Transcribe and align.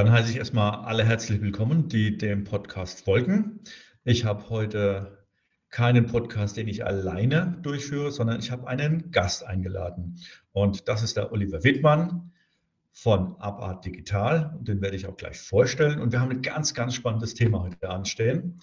Dann 0.00 0.12
heiße 0.12 0.30
ich 0.30 0.36
erstmal 0.36 0.84
alle 0.84 1.04
herzlich 1.04 1.40
willkommen, 1.40 1.88
die 1.88 2.16
dem 2.16 2.44
Podcast 2.44 3.04
folgen. 3.04 3.58
Ich 4.04 4.24
habe 4.24 4.48
heute 4.48 5.26
keinen 5.70 6.06
Podcast, 6.06 6.56
den 6.56 6.68
ich 6.68 6.86
alleine 6.86 7.58
durchführe, 7.62 8.12
sondern 8.12 8.38
ich 8.38 8.52
habe 8.52 8.68
einen 8.68 9.10
Gast 9.10 9.44
eingeladen. 9.44 10.20
Und 10.52 10.86
das 10.86 11.02
ist 11.02 11.16
der 11.16 11.32
Oliver 11.32 11.64
Wittmann 11.64 12.30
von 12.92 13.34
Abart 13.40 13.84
Digital. 13.84 14.54
Und 14.56 14.68
den 14.68 14.80
werde 14.82 14.94
ich 14.94 15.08
auch 15.08 15.16
gleich 15.16 15.40
vorstellen. 15.40 15.98
Und 15.98 16.12
wir 16.12 16.20
haben 16.20 16.30
ein 16.30 16.42
ganz, 16.42 16.74
ganz 16.74 16.94
spannendes 16.94 17.34
Thema 17.34 17.62
heute 17.62 17.90
anstehen. 17.90 18.60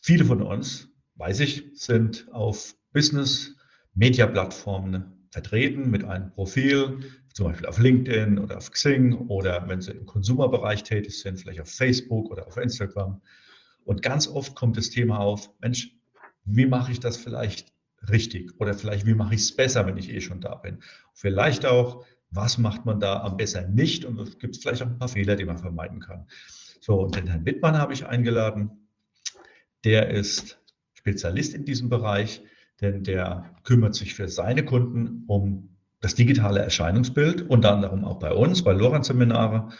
Viele 0.00 0.24
von 0.24 0.40
uns, 0.40 0.88
weiß 1.16 1.40
ich, 1.40 1.64
sind 1.74 2.28
auf 2.32 2.74
Business-Media-Plattformen 2.94 5.28
vertreten 5.30 5.90
mit 5.90 6.02
einem 6.02 6.30
Profil, 6.30 7.00
zum 7.36 7.48
Beispiel 7.48 7.66
auf 7.66 7.78
LinkedIn 7.78 8.38
oder 8.38 8.56
auf 8.56 8.70
Xing 8.70 9.12
oder 9.28 9.68
wenn 9.68 9.82
Sie 9.82 9.90
im 9.90 10.06
Konsumerbereich 10.06 10.84
tätig 10.84 11.20
sind, 11.20 11.38
vielleicht 11.38 11.60
auf 11.60 11.68
Facebook 11.68 12.30
oder 12.30 12.46
auf 12.46 12.56
Instagram. 12.56 13.20
Und 13.84 14.00
ganz 14.00 14.26
oft 14.26 14.56
kommt 14.56 14.78
das 14.78 14.88
Thema 14.88 15.18
auf, 15.18 15.50
Mensch, 15.60 15.94
wie 16.46 16.64
mache 16.64 16.92
ich 16.92 16.98
das 16.98 17.18
vielleicht 17.18 17.74
richtig 18.10 18.58
oder 18.58 18.72
vielleicht 18.72 19.04
wie 19.04 19.12
mache 19.12 19.34
ich 19.34 19.42
es 19.42 19.54
besser, 19.54 19.86
wenn 19.86 19.98
ich 19.98 20.08
eh 20.08 20.22
schon 20.22 20.40
da 20.40 20.54
bin. 20.54 20.78
Vielleicht 21.12 21.66
auch, 21.66 22.06
was 22.30 22.56
macht 22.56 22.86
man 22.86 23.00
da 23.00 23.20
am 23.20 23.36
besser 23.36 23.68
nicht 23.68 24.06
und 24.06 24.18
es 24.18 24.38
gibt 24.38 24.56
vielleicht 24.56 24.80
auch 24.80 24.86
ein 24.86 24.98
paar 24.98 25.08
Fehler, 25.08 25.36
die 25.36 25.44
man 25.44 25.58
vermeiden 25.58 26.00
kann. 26.00 26.26
So, 26.80 27.02
und 27.02 27.16
den 27.16 27.26
Herrn 27.26 27.44
Wittmann 27.44 27.76
habe 27.76 27.92
ich 27.92 28.06
eingeladen. 28.06 28.88
Der 29.84 30.08
ist 30.08 30.58
Spezialist 30.94 31.52
in 31.52 31.66
diesem 31.66 31.90
Bereich, 31.90 32.42
denn 32.80 33.04
der 33.04 33.54
kümmert 33.62 33.94
sich 33.94 34.14
für 34.14 34.26
seine 34.26 34.64
Kunden 34.64 35.24
um 35.26 35.75
das 36.06 36.14
digitale 36.14 36.60
Erscheinungsbild, 36.60 37.50
unter 37.50 37.72
anderem 37.72 38.04
auch 38.04 38.20
bei 38.20 38.32
uns, 38.32 38.62
bei 38.62 38.72
Lorenz-Seminare. 38.72 39.70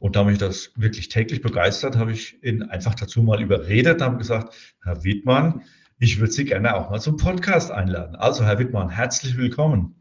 Und 0.00 0.16
da 0.16 0.24
mich 0.24 0.38
das 0.38 0.72
wirklich 0.74 1.08
täglich 1.08 1.40
begeistert, 1.40 1.96
habe 1.96 2.10
ich 2.10 2.42
ihn 2.42 2.64
einfach 2.64 2.96
dazu 2.96 3.22
mal 3.22 3.40
überredet, 3.40 4.02
habe 4.02 4.16
gesagt, 4.16 4.54
Herr 4.82 5.04
Wittmann, 5.04 5.62
ich 6.00 6.18
würde 6.18 6.32
Sie 6.32 6.44
gerne 6.44 6.74
auch 6.74 6.90
mal 6.90 7.00
zum 7.00 7.16
Podcast 7.16 7.70
einladen. 7.70 8.16
Also, 8.16 8.44
Herr 8.44 8.58
Wittmann, 8.58 8.88
herzlich 8.88 9.36
willkommen. 9.36 9.94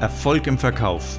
Erfolg 0.00 0.46
im 0.46 0.58
Verkauf. 0.58 1.18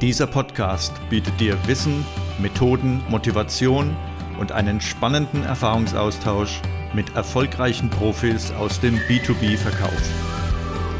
Dieser 0.00 0.26
Podcast 0.26 0.94
bietet 1.10 1.38
dir 1.38 1.54
Wissen, 1.66 2.02
Methoden, 2.38 3.02
Motivation 3.10 3.94
und 4.40 4.52
einen 4.52 4.80
spannenden 4.80 5.44
Erfahrungsaustausch 5.44 6.62
mit 6.94 7.14
erfolgreichen 7.14 7.90
Profis 7.90 8.52
aus 8.52 8.80
dem 8.80 8.96
B2B-Verkauf. 9.00 10.45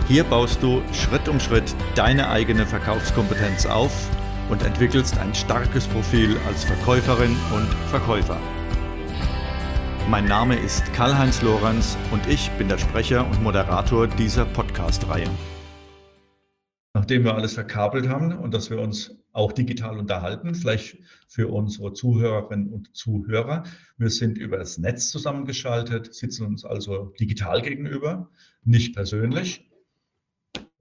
Hier 0.09 0.23
baust 0.23 0.62
du 0.62 0.83
Schritt 0.93 1.29
um 1.29 1.41
Schritt 1.41 1.75
deine 1.97 2.31
eigene 2.31 2.65
Verkaufskompetenz 2.65 3.67
auf 3.67 4.09
und 4.49 4.62
entwickelst 4.62 5.19
ein 5.19 5.35
starkes 5.35 5.89
Profil 5.89 6.37
als 6.47 6.62
Verkäuferin 6.62 7.35
und 7.53 7.67
Verkäufer. 7.91 8.39
Mein 10.09 10.27
Name 10.27 10.55
ist 10.55 10.84
Karl-Heinz 10.93 11.43
Lorenz 11.43 11.99
und 12.12 12.25
ich 12.29 12.53
bin 12.53 12.69
der 12.69 12.79
Sprecher 12.79 13.27
und 13.27 13.43
Moderator 13.43 14.07
dieser 14.07 14.45
Podcast-Reihe. 14.45 15.29
Nachdem 16.95 17.25
wir 17.25 17.34
alles 17.34 17.55
verkabelt 17.55 18.09
haben 18.09 18.33
und 18.39 18.55
dass 18.55 18.71
wir 18.71 18.79
uns 18.79 19.12
auch 19.33 19.51
digital 19.51 19.99
unterhalten, 19.99 20.55
vielleicht 20.55 20.99
für 21.27 21.49
unsere 21.49 21.95
Zuhörerinnen 21.95 22.73
und 22.73 22.97
Zuhörer. 22.97 23.65
Wir 23.99 24.11
sind 24.11 24.39
über 24.39 24.57
das 24.57 24.79
Netz 24.79 25.11
zusammengeschaltet, 25.11 26.15
sitzen 26.15 26.47
uns 26.47 26.65
also 26.65 27.12
digital 27.19 27.61
gegenüber, 27.61 28.31
nicht 28.62 28.95
persönlich. 28.95 29.66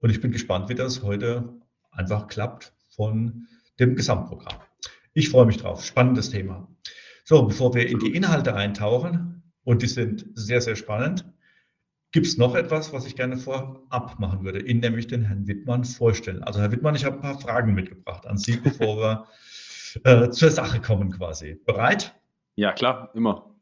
Und 0.00 0.10
ich 0.10 0.20
bin 0.20 0.32
gespannt, 0.32 0.68
wie 0.68 0.74
das 0.74 1.02
heute 1.02 1.60
einfach 1.90 2.26
klappt 2.28 2.72
von 2.94 3.46
dem 3.78 3.96
Gesamtprogramm. 3.96 4.60
Ich 5.14 5.30
freue 5.30 5.46
mich 5.46 5.56
drauf. 5.56 5.84
Spannendes 5.84 6.30
Thema. 6.30 6.68
So, 7.24 7.42
bevor 7.44 7.74
wir 7.74 7.88
in 7.88 7.98
die 7.98 8.14
Inhalte 8.14 8.54
eintauchen, 8.54 9.42
und 9.64 9.82
die 9.82 9.88
sind 9.88 10.26
sehr, 10.34 10.60
sehr 10.60 10.76
spannend, 10.76 11.24
gibt 12.12 12.26
es 12.26 12.38
noch 12.38 12.54
etwas, 12.54 12.92
was 12.92 13.04
ich 13.04 13.16
gerne 13.16 13.36
vorab 13.36 14.18
machen 14.18 14.44
würde, 14.44 14.60
Ihnen 14.60 14.80
nämlich 14.80 15.08
den 15.08 15.22
Herrn 15.22 15.46
Wittmann 15.48 15.84
vorstellen. 15.84 16.42
Also 16.44 16.60
Herr 16.60 16.70
Wittmann, 16.70 16.94
ich 16.94 17.04
habe 17.04 17.16
ein 17.16 17.22
paar 17.22 17.40
Fragen 17.40 17.74
mitgebracht 17.74 18.26
an 18.26 18.38
Sie, 18.38 18.56
bevor 18.56 18.96
wir 18.98 19.26
äh, 20.04 20.30
zur 20.30 20.50
Sache 20.50 20.80
kommen 20.80 21.10
quasi. 21.10 21.60
Bereit? 21.66 22.14
Ja, 22.54 22.72
klar, 22.72 23.10
immer. 23.14 23.54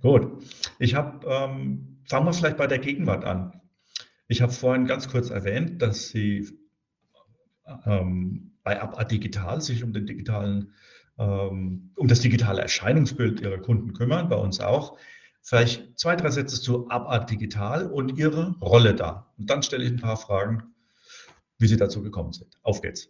Gut. 0.00 0.42
Ich 0.78 0.94
habe, 0.94 1.26
ähm, 1.26 1.98
fangen 2.08 2.26
wir 2.26 2.32
vielleicht 2.32 2.56
bei 2.56 2.66
der 2.66 2.78
Gegenwart 2.78 3.24
an. 3.24 3.60
Ich 4.30 4.42
habe 4.42 4.52
vorhin 4.52 4.84
ganz 4.84 5.08
kurz 5.08 5.30
erwähnt, 5.30 5.80
dass 5.80 6.08
Sie 6.08 6.46
ähm, 7.86 8.52
bei 8.62 8.80
ABA 8.80 9.04
Digital 9.04 9.62
sich 9.62 9.82
um 9.82 9.94
den 9.94 10.04
digitalen, 10.04 10.74
ähm, 11.18 11.92
um 11.96 12.08
das 12.08 12.20
digitale 12.20 12.60
Erscheinungsbild 12.60 13.40
Ihrer 13.40 13.56
Kunden 13.56 13.94
kümmern, 13.94 14.28
bei 14.28 14.36
uns 14.36 14.60
auch. 14.60 14.98
Vielleicht 15.40 15.98
zwei, 15.98 16.14
drei 16.14 16.28
Sätze 16.28 16.60
zu 16.60 16.90
ABA 16.90 17.20
Digital 17.20 17.90
und 17.90 18.18
Ihre 18.18 18.54
Rolle 18.60 18.94
da. 18.94 19.32
Und 19.38 19.48
dann 19.48 19.62
stelle 19.62 19.84
ich 19.84 19.92
ein 19.92 20.00
paar 20.00 20.18
Fragen, 20.18 20.74
wie 21.58 21.66
Sie 21.66 21.78
dazu 21.78 22.02
gekommen 22.02 22.34
sind. 22.34 22.58
Auf 22.62 22.82
geht's. 22.82 23.08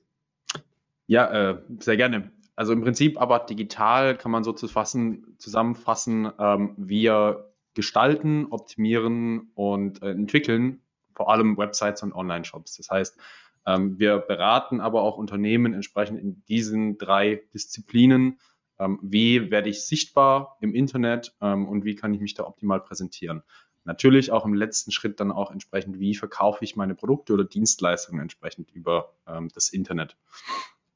Ja, 1.08 1.50
äh, 1.50 1.62
sehr 1.80 1.96
gerne. 1.96 2.30
Also 2.54 2.72
im 2.72 2.82
Prinzip 2.82 3.20
aber 3.20 3.40
digital 3.40 4.16
kann 4.16 4.30
man 4.30 4.44
so 4.44 4.52
zu 4.52 4.68
fassen, 4.68 5.34
zusammenfassen, 5.38 6.30
ähm, 6.38 6.74
wir 6.76 7.52
gestalten, 7.74 8.46
optimieren 8.50 9.50
und 9.54 10.00
äh, 10.02 10.10
entwickeln 10.10 10.80
vor 11.18 11.30
allem 11.30 11.58
Websites 11.58 12.04
und 12.04 12.14
Online-Shops. 12.14 12.76
Das 12.76 12.90
heißt, 12.90 13.18
ähm, 13.66 13.98
wir 13.98 14.18
beraten 14.18 14.80
aber 14.80 15.02
auch 15.02 15.18
Unternehmen 15.18 15.74
entsprechend 15.74 16.20
in 16.20 16.42
diesen 16.46 16.96
drei 16.96 17.42
Disziplinen. 17.52 18.38
Ähm, 18.78 19.00
wie 19.02 19.50
werde 19.50 19.68
ich 19.68 19.84
sichtbar 19.84 20.56
im 20.60 20.74
Internet 20.74 21.34
ähm, 21.40 21.66
und 21.66 21.84
wie 21.84 21.96
kann 21.96 22.14
ich 22.14 22.20
mich 22.20 22.34
da 22.34 22.44
optimal 22.44 22.80
präsentieren? 22.80 23.42
Natürlich 23.84 24.30
auch 24.30 24.46
im 24.46 24.54
letzten 24.54 24.92
Schritt 24.92 25.18
dann 25.18 25.32
auch 25.32 25.50
entsprechend, 25.50 25.98
wie 25.98 26.14
verkaufe 26.14 26.64
ich 26.64 26.76
meine 26.76 26.94
Produkte 26.94 27.32
oder 27.32 27.44
Dienstleistungen 27.44 28.20
entsprechend 28.20 28.70
über 28.72 29.14
das 29.54 29.70
Internet. 29.70 30.14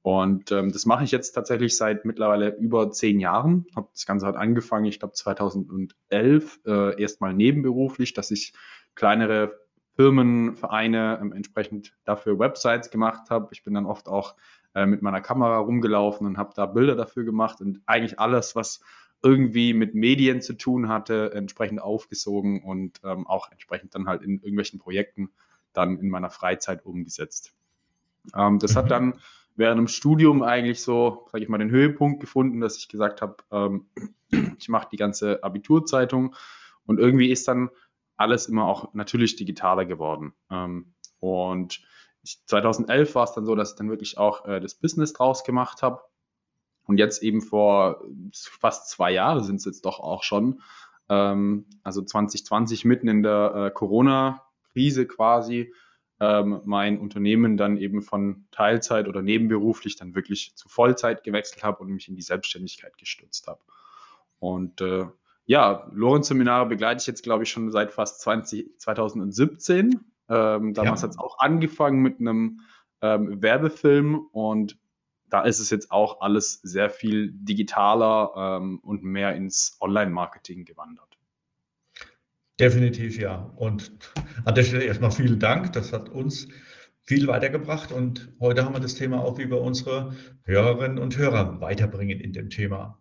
Und 0.02 0.50
das 0.50 0.84
mache 0.84 1.02
ich 1.02 1.10
jetzt 1.10 1.32
tatsächlich 1.32 1.74
seit 1.74 2.04
mittlerweile 2.04 2.54
über 2.56 2.90
zehn 2.90 3.18
Jahren. 3.18 3.64
Das 3.94 4.04
Ganze 4.04 4.26
halt 4.26 4.36
angefangen, 4.36 4.84
ich 4.84 4.98
glaube 4.98 5.14
2011, 5.14 6.60
äh, 6.66 7.00
erstmal 7.00 7.32
nebenberuflich, 7.32 8.12
dass 8.12 8.30
ich 8.30 8.52
kleinere 8.94 9.61
Firmen, 9.94 10.56
Vereine 10.56 11.19
ähm, 11.20 11.32
entsprechend 11.32 11.94
dafür 12.04 12.38
Websites 12.38 12.91
gemacht 12.91 13.30
habe. 13.30 13.48
Ich 13.53 13.62
bin 13.62 13.75
dann 13.75 13.86
oft 13.86 14.08
auch 14.08 14.34
äh, 14.75 14.86
mit 14.86 15.03
meiner 15.03 15.20
Kamera 15.20 15.58
rumgelaufen 15.58 16.26
und 16.26 16.38
habe 16.38 16.53
da 16.54 16.66
Bilder 16.66 16.97
dafür 16.97 17.25
gemacht 17.25 17.60
und 17.60 17.82
eigentlich 17.86 18.19
alles, 18.19 18.56
was 18.56 18.81
irgendwie 19.22 19.72
mit 19.72 19.94
Medien 19.94 20.41
zu 20.41 20.54
tun 20.54 20.88
hatte, 20.88 21.32
entsprechend 21.34 21.81
aufgesogen 21.81 22.62
und 22.62 23.00
ähm, 23.04 23.26
auch 23.26 23.52
entsprechend 23.52 23.94
dann 23.94 24.08
halt 24.08 24.22
in 24.22 24.38
irgendwelchen 24.38 24.81
Projekten 24.81 25.31
dann 25.72 25.98
in 25.98 26.08
meiner 26.08 26.31
Freizeit 26.31 26.84
umgesetzt. 26.84 27.54
Ähm, 28.36 28.58
das 28.58 28.75
hat 28.76 28.86
mhm. 28.86 28.91
dann 28.91 29.14
während 29.54 29.78
dem 29.78 29.88
Studium 29.88 30.42
eigentlich 30.42 30.81
so, 30.81 31.26
sage 31.31 31.44
ich 31.44 31.50
mal, 31.50 31.58
den 31.58 31.70
Höhepunkt 31.70 32.20
gefunden, 32.20 32.60
dass 32.60 32.78
ich 32.78 32.88
gesagt 32.88 33.22
habe, 33.22 33.36
ähm, 33.52 33.86
ich 34.58 34.69
mache 34.69 34.88
die 34.91 34.97
ganze 34.97 35.44
Abiturzeitung 35.44 36.34
und 36.86 36.98
irgendwie 36.98 37.31
ist 37.31 37.47
dann 37.47 37.70
alles 38.22 38.46
immer 38.46 38.66
auch 38.66 38.94
natürlich 38.94 39.36
digitaler 39.36 39.84
geworden. 39.84 40.32
Ähm, 40.50 40.94
und 41.20 41.82
ich, 42.22 42.40
2011 42.46 43.14
war 43.14 43.24
es 43.24 43.32
dann 43.32 43.44
so, 43.44 43.54
dass 43.54 43.72
ich 43.72 43.76
dann 43.76 43.90
wirklich 43.90 44.16
auch 44.16 44.46
äh, 44.46 44.60
das 44.60 44.74
Business 44.74 45.12
draus 45.12 45.44
gemacht 45.44 45.82
habe. 45.82 46.00
Und 46.84 46.98
jetzt 46.98 47.22
eben 47.22 47.42
vor 47.42 48.04
fast 48.32 48.88
zwei 48.88 49.12
Jahren 49.12 49.42
sind 49.44 49.56
es 49.56 49.64
jetzt 49.64 49.84
doch 49.84 50.00
auch 50.00 50.22
schon, 50.22 50.62
ähm, 51.08 51.66
also 51.82 52.02
2020 52.02 52.84
mitten 52.84 53.08
in 53.08 53.22
der 53.22 53.54
äh, 53.54 53.70
Corona-Krise 53.70 55.06
quasi, 55.06 55.72
ähm, 56.20 56.60
mein 56.64 56.98
Unternehmen 56.98 57.56
dann 57.56 57.76
eben 57.76 58.02
von 58.02 58.46
Teilzeit 58.52 59.08
oder 59.08 59.22
nebenberuflich 59.22 59.96
dann 59.96 60.14
wirklich 60.14 60.54
zu 60.54 60.68
Vollzeit 60.68 61.24
gewechselt 61.24 61.64
habe 61.64 61.82
und 61.82 61.90
mich 61.90 62.08
in 62.08 62.16
die 62.16 62.22
Selbstständigkeit 62.22 62.96
gestürzt 62.98 63.46
habe. 63.48 63.60
Und 64.38 64.80
äh, 64.80 65.06
ja, 65.46 65.90
Lorenz-Seminare 65.92 66.66
begleite 66.66 67.00
ich 67.00 67.06
jetzt, 67.06 67.22
glaube 67.22 67.42
ich, 67.44 67.50
schon 67.50 67.70
seit 67.70 67.90
fast 67.90 68.20
20, 68.20 68.78
2017. 68.78 70.00
Ähm, 70.28 70.74
damals 70.74 71.02
ja. 71.02 71.08
hat 71.08 71.10
es 71.10 71.18
auch 71.18 71.38
angefangen 71.38 72.00
mit 72.00 72.20
einem 72.20 72.60
ähm, 73.00 73.42
Werbefilm 73.42 74.26
und 74.32 74.78
da 75.28 75.42
ist 75.42 75.60
es 75.60 75.70
jetzt 75.70 75.90
auch 75.90 76.20
alles 76.20 76.60
sehr 76.62 76.90
viel 76.90 77.32
digitaler 77.32 78.32
ähm, 78.36 78.78
und 78.80 79.02
mehr 79.02 79.34
ins 79.34 79.78
Online-Marketing 79.80 80.64
gewandert. 80.64 81.18
Definitiv 82.60 83.18
ja. 83.18 83.50
Und 83.56 83.92
an 84.44 84.54
der 84.54 84.62
Stelle 84.62 84.84
erstmal 84.84 85.10
vielen 85.10 85.40
Dank. 85.40 85.72
Das 85.72 85.92
hat 85.92 86.10
uns 86.10 86.48
viel 87.02 87.26
weitergebracht 87.26 87.90
und 87.90 88.32
heute 88.38 88.64
haben 88.64 88.74
wir 88.74 88.80
das 88.80 88.94
Thema 88.94 89.24
auch, 89.24 89.38
wie 89.38 89.50
wir 89.50 89.60
unsere 89.60 90.14
Hörerinnen 90.44 90.98
und 90.98 91.16
Hörer 91.16 91.60
weiterbringen 91.60 92.20
in 92.20 92.32
dem 92.32 92.50
Thema. 92.50 92.98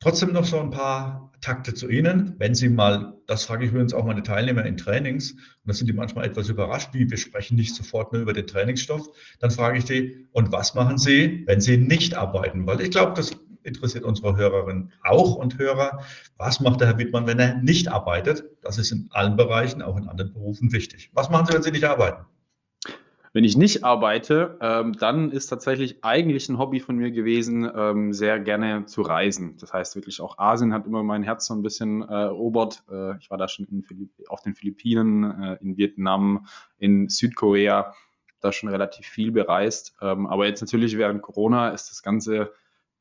Trotzdem 0.00 0.32
noch 0.32 0.44
so 0.44 0.60
ein 0.60 0.70
paar 0.70 1.32
Takte 1.40 1.74
zu 1.74 1.88
Ihnen. 1.88 2.34
Wenn 2.38 2.54
Sie 2.54 2.68
mal, 2.68 3.14
das 3.26 3.44
frage 3.44 3.64
ich 3.64 3.72
übrigens 3.72 3.94
auch 3.94 4.04
meine 4.04 4.22
Teilnehmer 4.22 4.64
in 4.64 4.76
Trainings, 4.76 5.32
und 5.32 5.40
da 5.64 5.72
sind 5.72 5.88
die 5.88 5.92
manchmal 5.92 6.24
etwas 6.24 6.48
überrascht, 6.48 6.90
wie 6.92 7.10
wir 7.10 7.16
sprechen 7.16 7.56
nicht 7.56 7.74
sofort 7.74 8.12
nur 8.12 8.22
über 8.22 8.32
den 8.32 8.46
Trainingsstoff, 8.46 9.08
dann 9.40 9.50
frage 9.50 9.78
ich 9.78 9.84
die, 9.84 10.28
und 10.32 10.52
was 10.52 10.74
machen 10.74 10.98
Sie, 10.98 11.42
wenn 11.46 11.60
Sie 11.60 11.76
nicht 11.78 12.14
arbeiten? 12.14 12.66
Weil 12.66 12.80
ich 12.80 12.90
glaube, 12.90 13.14
das 13.14 13.32
interessiert 13.64 14.04
unsere 14.04 14.36
Hörerinnen 14.36 14.92
auch 15.02 15.34
und 15.34 15.58
Hörer. 15.58 16.04
Was 16.36 16.60
macht 16.60 16.80
der 16.80 16.88
Herr 16.88 16.98
Wittmann, 16.98 17.26
wenn 17.26 17.40
er 17.40 17.56
nicht 17.56 17.88
arbeitet? 17.88 18.44
Das 18.62 18.78
ist 18.78 18.92
in 18.92 19.08
allen 19.10 19.36
Bereichen, 19.36 19.82
auch 19.82 19.96
in 19.96 20.08
anderen 20.08 20.32
Berufen 20.32 20.72
wichtig. 20.72 21.10
Was 21.12 21.28
machen 21.28 21.46
Sie, 21.46 21.54
wenn 21.54 21.62
Sie 21.62 21.72
nicht 21.72 21.84
arbeiten? 21.84 22.24
Wenn 23.32 23.44
ich 23.44 23.56
nicht 23.56 23.84
arbeite, 23.84 24.58
ähm, 24.60 24.94
dann 24.94 25.30
ist 25.30 25.48
tatsächlich 25.48 26.04
eigentlich 26.04 26.48
ein 26.48 26.58
Hobby 26.58 26.80
von 26.80 26.96
mir 26.96 27.10
gewesen, 27.10 27.70
ähm, 27.74 28.12
sehr 28.12 28.40
gerne 28.40 28.86
zu 28.86 29.02
reisen. 29.02 29.56
Das 29.58 29.72
heißt 29.72 29.96
wirklich 29.96 30.20
auch 30.20 30.38
Asien 30.38 30.72
hat 30.72 30.86
immer 30.86 31.02
mein 31.02 31.22
Herz 31.22 31.46
so 31.46 31.54
ein 31.54 31.62
bisschen 31.62 32.02
äh, 32.02 32.06
erobert. 32.06 32.82
Äh, 32.90 33.18
ich 33.18 33.30
war 33.30 33.38
da 33.38 33.48
schon 33.48 33.84
auf 34.28 34.42
den 34.42 34.54
Philippinen, 34.54 35.24
äh, 35.42 35.58
in 35.60 35.76
Vietnam, 35.76 36.46
in 36.78 37.08
Südkorea, 37.08 37.94
da 38.40 38.52
schon 38.52 38.68
relativ 38.68 39.06
viel 39.06 39.32
bereist. 39.32 39.96
Ähm, 40.00 40.26
aber 40.26 40.46
jetzt 40.46 40.60
natürlich 40.60 40.96
während 40.96 41.22
Corona 41.22 41.70
ist 41.70 41.90
das 41.90 42.02
Ganze 42.02 42.52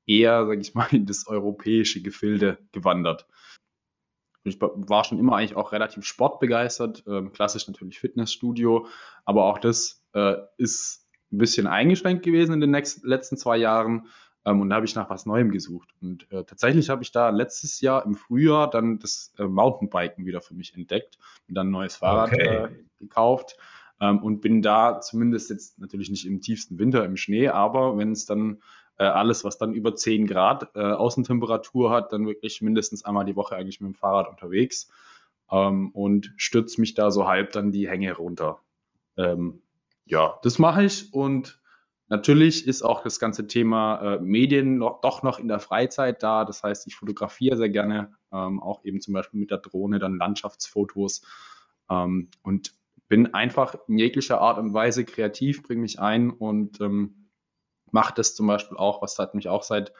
eher, 0.05 0.45
sage 0.45 0.61
ich 0.61 0.73
mal, 0.73 0.87
in 0.91 1.05
das 1.05 1.27
europäische 1.27 2.01
Gefilde 2.01 2.57
gewandert. 2.71 3.27
Ich 4.43 4.59
war 4.61 5.03
schon 5.03 5.19
immer 5.19 5.35
eigentlich 5.35 5.57
auch 5.57 5.73
relativ 5.73 6.05
sportbegeistert, 6.05 7.03
ähm, 7.05 7.33
klassisch 7.33 7.67
natürlich 7.67 7.99
Fitnessstudio, 7.99 8.87
aber 9.25 9.45
auch 9.45 9.57
das 9.57 10.01
äh, 10.17 10.37
ist 10.57 11.05
ein 11.31 11.37
bisschen 11.37 11.67
eingeschränkt 11.67 12.23
gewesen 12.23 12.53
in 12.53 12.61
den 12.61 12.71
nächsten, 12.71 13.07
letzten 13.07 13.37
zwei 13.37 13.57
Jahren. 13.57 14.07
Ähm, 14.45 14.61
und 14.61 14.69
da 14.69 14.77
habe 14.77 14.85
ich 14.85 14.95
nach 14.95 15.09
was 15.09 15.25
Neuem 15.25 15.51
gesucht. 15.51 15.89
Und 16.01 16.31
äh, 16.31 16.43
tatsächlich 16.43 16.89
habe 16.89 17.03
ich 17.03 17.11
da 17.11 17.29
letztes 17.29 17.81
Jahr 17.81 18.05
im 18.05 18.15
Frühjahr 18.15 18.69
dann 18.69 18.99
das 18.99 19.33
äh, 19.37 19.43
Mountainbiken 19.43 20.25
wieder 20.25 20.41
für 20.41 20.55
mich 20.55 20.75
entdeckt 20.75 21.17
und 21.47 21.55
dann 21.55 21.67
ein 21.67 21.71
neues 21.71 21.97
Fahrrad 21.97 22.33
okay. 22.33 22.47
äh, 22.47 22.69
gekauft. 22.99 23.57
Ähm, 23.99 24.19
und 24.19 24.41
bin 24.41 24.61
da 24.61 25.01
zumindest 25.01 25.49
jetzt 25.49 25.79
natürlich 25.79 26.09
nicht 26.09 26.25
im 26.25 26.41
tiefsten 26.41 26.79
Winter 26.79 27.03
im 27.03 27.17
Schnee, 27.17 27.49
aber 27.49 27.97
wenn 27.97 28.11
es 28.11 28.25
dann 28.25 28.61
äh, 28.97 29.03
alles, 29.03 29.43
was 29.43 29.57
dann 29.57 29.73
über 29.73 29.95
10 29.95 30.27
Grad 30.27 30.75
äh, 30.75 30.79
Außentemperatur 30.79 31.91
hat, 31.91 32.13
dann 32.13 32.25
wirklich 32.25 32.61
mindestens 32.61 33.05
einmal 33.05 33.25
die 33.25 33.35
Woche 33.35 33.55
eigentlich 33.55 33.81
mit 33.81 33.91
dem 33.91 33.95
Fahrrad 33.95 34.29
unterwegs 34.29 34.89
ähm, 35.51 35.89
und 35.91 36.33
stürzt 36.37 36.79
mich 36.79 36.93
da 36.93 37.11
so 37.11 37.27
halb 37.27 37.51
dann 37.51 37.71
die 37.71 37.89
Hänge 37.89 38.13
runter. 38.13 38.59
Ähm, 39.17 39.61
ja, 40.07 40.39
das 40.43 40.59
mache 40.59 40.83
ich 40.83 41.13
und 41.13 41.61
natürlich 42.07 42.67
ist 42.67 42.81
auch 42.81 43.03
das 43.03 43.19
ganze 43.19 43.47
Thema 43.47 44.15
äh, 44.15 44.19
Medien 44.19 44.77
noch, 44.77 45.01
doch 45.01 45.23
noch 45.23 45.39
in 45.39 45.47
der 45.47 45.59
Freizeit 45.59 46.23
da. 46.23 46.45
Das 46.45 46.63
heißt, 46.63 46.87
ich 46.87 46.95
fotografiere 46.95 47.57
sehr 47.57 47.69
gerne, 47.69 48.13
ähm, 48.31 48.61
auch 48.61 48.83
eben 48.85 49.01
zum 49.01 49.13
Beispiel 49.13 49.39
mit 49.39 49.51
der 49.51 49.57
Drohne 49.57 49.99
dann 49.99 50.17
Landschaftsfotos 50.17 51.21
ähm, 51.89 52.29
und 52.41 52.73
bin 53.09 53.33
einfach 53.33 53.75
in 53.87 53.97
jeglicher 53.97 54.41
Art 54.41 54.57
und 54.57 54.73
Weise 54.73 55.05
kreativ, 55.05 55.63
bringe 55.63 55.81
mich 55.81 55.99
ein 55.99 56.29
und 56.29 56.81
ähm, 56.81 57.29
mache 57.91 58.13
das 58.15 58.35
zum 58.35 58.47
Beispiel 58.47 58.77
auch, 58.77 59.01
was 59.01 59.17
hat 59.19 59.33
mich 59.33 59.47
auch 59.47 59.63
seit, 59.63 59.93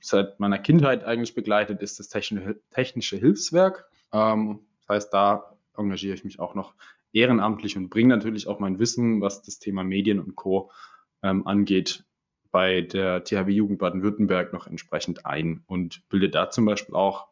seit 0.00 0.38
meiner 0.38 0.58
Kindheit 0.58 1.04
eigentlich 1.04 1.34
begleitet, 1.34 1.82
ist 1.82 1.98
das 1.98 2.08
technische, 2.08 2.60
technische 2.70 3.16
Hilfswerk. 3.16 3.88
Ähm, 4.12 4.60
das 4.80 4.88
heißt, 4.88 5.14
da 5.14 5.56
engagiere 5.76 6.14
ich 6.14 6.24
mich 6.24 6.38
auch 6.38 6.54
noch 6.54 6.74
ehrenamtlich 7.12 7.76
und 7.76 7.90
bringe 7.90 8.08
natürlich 8.08 8.46
auch 8.46 8.58
mein 8.58 8.78
Wissen, 8.78 9.20
was 9.20 9.42
das 9.42 9.58
Thema 9.58 9.84
Medien 9.84 10.18
und 10.20 10.36
Co. 10.36 10.70
Ähm, 11.22 11.46
angeht, 11.46 12.04
bei 12.50 12.82
der 12.82 13.24
THW 13.24 13.50
Jugend 13.50 13.78
Baden-Württemberg 13.78 14.52
noch 14.52 14.66
entsprechend 14.66 15.26
ein 15.26 15.62
und 15.66 16.08
bilde 16.08 16.28
da 16.28 16.50
zum 16.50 16.66
Beispiel 16.66 16.94
auch, 16.94 17.28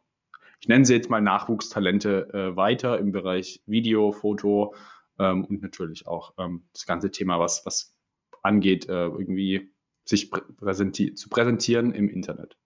ich 0.59 0.67
nenne 0.67 0.85
sie 0.85 0.95
jetzt 0.95 1.09
mal 1.09 1.21
Nachwuchstalente 1.21 2.33
äh, 2.33 2.55
weiter 2.55 2.99
im 2.99 3.11
Bereich 3.11 3.61
Video, 3.65 4.11
Foto 4.11 4.75
ähm, 5.19 5.45
und 5.45 5.61
natürlich 5.61 6.07
auch 6.07 6.33
ähm, 6.37 6.63
das 6.73 6.85
ganze 6.85 7.11
Thema, 7.11 7.39
was, 7.39 7.65
was 7.65 7.93
angeht, 8.41 8.89
äh, 8.89 9.05
irgendwie 9.05 9.71
sich 10.05 10.31
präsenti 10.31 11.13
zu 11.13 11.29
präsentieren 11.29 11.93
im 11.93 12.09
Internet. 12.09 12.57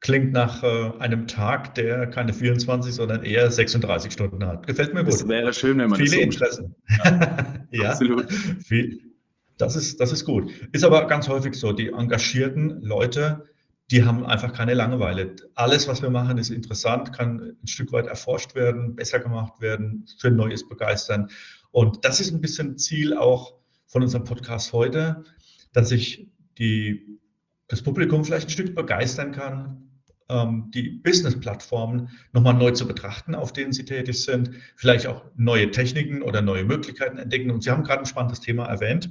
Klingt 0.00 0.32
nach 0.32 0.62
äh, 0.62 0.92
einem 0.98 1.26
Tag, 1.26 1.74
der 1.74 2.06
keine 2.06 2.32
24, 2.32 2.94
sondern 2.94 3.22
eher 3.22 3.50
36 3.50 4.10
Stunden 4.12 4.44
hat. 4.46 4.66
Gefällt 4.66 4.94
mir 4.94 5.04
gut. 5.04 5.12
Das 5.12 5.28
wäre 5.28 5.52
schön, 5.52 5.78
wenn 5.78 5.90
man 5.90 5.98
Viele 5.98 6.10
das 6.10 6.16
so 6.16 6.22
Interessen. 6.22 6.74
Ja, 7.04 7.66
ja 7.70 7.90
absolut. 7.90 8.32
Viel, 8.64 9.00
das, 9.58 9.76
ist, 9.76 10.00
das 10.00 10.10
ist 10.10 10.24
gut. 10.24 10.50
Ist 10.72 10.84
aber 10.84 11.06
ganz 11.06 11.28
häufig 11.28 11.54
so. 11.54 11.72
Die 11.72 11.88
engagierten 11.88 12.80
Leute, 12.80 13.44
die 13.90 14.04
haben 14.04 14.24
einfach 14.24 14.54
keine 14.54 14.72
Langeweile. 14.72 15.36
Alles, 15.54 15.86
was 15.86 16.00
wir 16.00 16.08
machen, 16.08 16.38
ist 16.38 16.48
interessant, 16.48 17.12
kann 17.12 17.56
ein 17.62 17.66
Stück 17.66 17.92
weit 17.92 18.06
erforscht 18.06 18.54
werden, 18.54 18.96
besser 18.96 19.20
gemacht 19.20 19.60
werden, 19.60 20.06
für 20.18 20.30
Neues 20.30 20.66
begeistern. 20.66 21.28
Und 21.72 22.06
das 22.06 22.20
ist 22.20 22.32
ein 22.32 22.40
bisschen 22.40 22.78
Ziel 22.78 23.14
auch 23.14 23.54
von 23.86 24.02
unserem 24.02 24.24
Podcast 24.24 24.72
heute, 24.72 25.24
dass 25.74 25.90
ich 25.92 26.28
die, 26.56 27.18
das 27.68 27.82
Publikum 27.82 28.24
vielleicht 28.24 28.48
ein 28.48 28.52
Stück 28.52 28.74
begeistern 28.74 29.32
kann, 29.32 29.89
die 30.72 30.90
Business-Plattformen 30.90 32.08
nochmal 32.32 32.54
neu 32.54 32.70
zu 32.70 32.86
betrachten, 32.86 33.34
auf 33.34 33.52
denen 33.52 33.72
sie 33.72 33.84
tätig 33.84 34.24
sind, 34.24 34.50
vielleicht 34.76 35.06
auch 35.06 35.24
neue 35.36 35.70
Techniken 35.70 36.22
oder 36.22 36.40
neue 36.40 36.64
Möglichkeiten 36.64 37.18
entdecken. 37.18 37.50
Und 37.50 37.62
Sie 37.62 37.70
haben 37.70 37.82
gerade 37.82 38.02
ein 38.02 38.06
spannendes 38.06 38.40
Thema 38.40 38.66
erwähnt. 38.66 39.10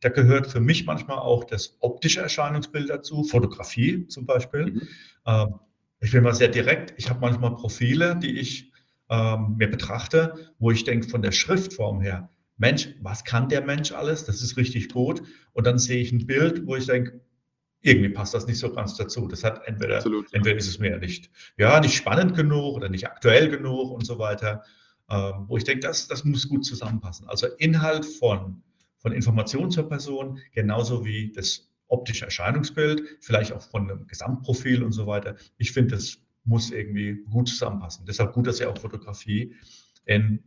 Da 0.00 0.08
gehört 0.08 0.46
für 0.46 0.60
mich 0.60 0.86
manchmal 0.86 1.18
auch 1.18 1.44
das 1.44 1.76
optische 1.80 2.20
Erscheinungsbild 2.20 2.90
dazu, 2.90 3.24
Fotografie 3.24 4.06
zum 4.06 4.26
Beispiel. 4.26 4.66
Mhm. 4.66 4.82
Ähm, 5.26 5.54
ich 6.00 6.12
bin 6.12 6.22
mal 6.22 6.34
sehr 6.34 6.48
direkt. 6.48 6.94
Ich 6.98 7.08
habe 7.08 7.20
manchmal 7.20 7.54
Profile, 7.54 8.16
die 8.16 8.38
ich 8.38 8.70
ähm, 9.08 9.56
mir 9.58 9.70
betrachte, 9.70 10.52
wo 10.58 10.70
ich 10.70 10.84
denke, 10.84 11.08
von 11.08 11.22
der 11.22 11.32
Schriftform 11.32 12.00
her, 12.00 12.28
Mensch, 12.56 12.88
was 13.00 13.24
kann 13.24 13.48
der 13.48 13.62
Mensch 13.62 13.92
alles? 13.92 14.24
Das 14.24 14.42
ist 14.42 14.56
richtig 14.56 14.90
gut. 14.90 15.22
Und 15.52 15.66
dann 15.66 15.78
sehe 15.78 16.00
ich 16.00 16.12
ein 16.12 16.26
Bild, 16.26 16.66
wo 16.66 16.76
ich 16.76 16.86
denke, 16.86 17.20
irgendwie 17.84 18.08
passt 18.08 18.32
das 18.32 18.46
nicht 18.46 18.58
so 18.58 18.72
ganz 18.72 18.96
dazu. 18.96 19.28
Das 19.28 19.44
hat 19.44 19.66
entweder, 19.66 19.96
Absolut, 19.96 20.32
entweder 20.32 20.56
ist 20.56 20.68
es 20.68 20.78
mir 20.78 20.96
nicht, 20.98 21.30
ja, 21.58 21.78
nicht 21.80 21.94
spannend 21.94 22.34
genug 22.34 22.74
oder 22.74 22.88
nicht 22.88 23.06
aktuell 23.06 23.50
genug 23.50 23.90
und 23.90 24.06
so 24.06 24.18
weiter. 24.18 24.64
Ähm, 25.10 25.44
wo 25.48 25.58
ich 25.58 25.64
denke, 25.64 25.80
das, 25.80 26.08
das 26.08 26.24
muss 26.24 26.48
gut 26.48 26.64
zusammenpassen. 26.64 27.28
Also 27.28 27.46
Inhalt 27.58 28.06
von, 28.06 28.62
von 28.98 29.12
Informationen 29.12 29.70
zur 29.70 29.86
Person, 29.86 30.40
genauso 30.52 31.04
wie 31.04 31.30
das 31.30 31.68
optische 31.88 32.24
Erscheinungsbild, 32.24 33.02
vielleicht 33.20 33.52
auch 33.52 33.60
von 33.60 33.90
einem 33.90 34.06
Gesamtprofil 34.06 34.82
und 34.82 34.92
so 34.92 35.06
weiter. 35.06 35.36
Ich 35.58 35.72
finde, 35.72 35.96
das 35.96 36.18
muss 36.44 36.70
irgendwie 36.70 37.22
gut 37.30 37.48
zusammenpassen. 37.48 38.06
Deshalb 38.06 38.32
gut, 38.32 38.46
dass 38.46 38.60
ja 38.60 38.70
auch 38.70 38.78
Fotografie 38.78 39.54
in 40.06 40.42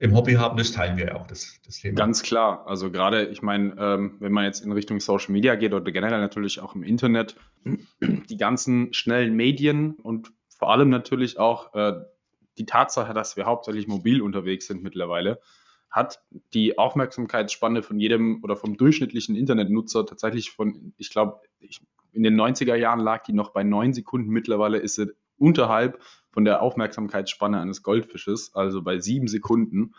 im 0.00 0.16
Hobby 0.16 0.32
haben, 0.32 0.56
das 0.56 0.72
teilen 0.72 0.96
wir 0.96 1.08
ja 1.08 1.14
auch, 1.16 1.26
das, 1.26 1.60
das 1.66 1.76
Thema. 1.76 1.94
Ganz 1.94 2.22
klar. 2.22 2.66
Also 2.66 2.90
gerade, 2.90 3.26
ich 3.26 3.42
meine, 3.42 3.76
ähm, 3.78 4.16
wenn 4.18 4.32
man 4.32 4.44
jetzt 4.44 4.64
in 4.64 4.72
Richtung 4.72 4.98
Social 4.98 5.30
Media 5.30 5.56
geht 5.56 5.74
oder 5.74 5.92
generell 5.92 6.20
natürlich 6.20 6.58
auch 6.60 6.74
im 6.74 6.82
Internet, 6.82 7.36
die 7.64 8.36
ganzen 8.38 8.94
schnellen 8.94 9.36
Medien 9.36 9.92
und 9.96 10.32
vor 10.48 10.72
allem 10.72 10.88
natürlich 10.88 11.38
auch 11.38 11.74
äh, 11.74 12.00
die 12.56 12.64
Tatsache, 12.64 13.12
dass 13.12 13.36
wir 13.36 13.44
hauptsächlich 13.44 13.88
mobil 13.88 14.22
unterwegs 14.22 14.66
sind 14.66 14.82
mittlerweile, 14.82 15.38
hat 15.90 16.22
die 16.54 16.78
Aufmerksamkeitsspanne 16.78 17.82
von 17.82 18.00
jedem 18.00 18.42
oder 18.42 18.56
vom 18.56 18.78
durchschnittlichen 18.78 19.36
Internetnutzer 19.36 20.06
tatsächlich 20.06 20.50
von, 20.50 20.94
ich 20.96 21.10
glaube, 21.10 21.40
in 22.12 22.22
den 22.22 22.40
90er 22.40 22.74
Jahren 22.74 23.00
lag 23.00 23.22
die 23.24 23.34
noch 23.34 23.50
bei 23.50 23.64
neun 23.64 23.92
Sekunden. 23.92 24.30
Mittlerweile 24.30 24.78
ist 24.78 24.94
sie 24.94 25.12
unterhalb 25.40 26.00
von 26.32 26.44
der 26.44 26.62
Aufmerksamkeitsspanne 26.62 27.60
eines 27.60 27.82
Goldfisches, 27.82 28.54
also 28.54 28.82
bei 28.82 28.98
sieben 29.00 29.26
Sekunden. 29.26 29.94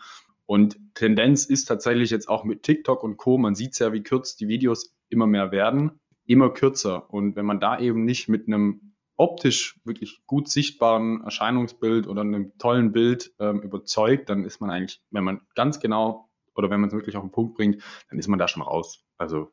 Und 0.46 0.78
Tendenz 0.94 1.44
ist 1.44 1.66
tatsächlich 1.66 2.10
jetzt 2.10 2.28
auch 2.28 2.44
mit 2.44 2.62
TikTok 2.62 3.02
und 3.02 3.16
Co. 3.16 3.38
Man 3.38 3.54
sieht 3.54 3.78
ja, 3.78 3.92
wie 3.92 4.02
kurz 4.02 4.36
die 4.36 4.48
Videos 4.48 4.94
immer 5.08 5.26
mehr 5.26 5.52
werden, 5.52 6.00
immer 6.26 6.50
kürzer. 6.50 7.10
Und 7.12 7.36
wenn 7.36 7.46
man 7.46 7.60
da 7.60 7.78
eben 7.78 8.04
nicht 8.04 8.28
mit 8.28 8.46
einem 8.46 8.94
optisch 9.16 9.78
wirklich 9.84 10.22
gut 10.26 10.48
sichtbaren 10.48 11.22
Erscheinungsbild 11.22 12.06
oder 12.06 12.22
einem 12.22 12.56
tollen 12.58 12.92
Bild 12.92 13.32
ähm, 13.38 13.60
überzeugt, 13.60 14.28
dann 14.30 14.44
ist 14.44 14.60
man 14.60 14.70
eigentlich, 14.70 15.00
wenn 15.10 15.24
man 15.24 15.42
ganz 15.54 15.80
genau 15.80 16.28
oder 16.54 16.70
wenn 16.70 16.80
man 16.80 16.88
es 16.88 16.94
wirklich 16.94 17.16
auf 17.16 17.22
den 17.22 17.30
Punkt 17.30 17.54
bringt, 17.54 17.82
dann 18.10 18.18
ist 18.18 18.28
man 18.28 18.38
da 18.38 18.48
schon 18.48 18.62
raus. 18.62 19.04
Also. 19.18 19.52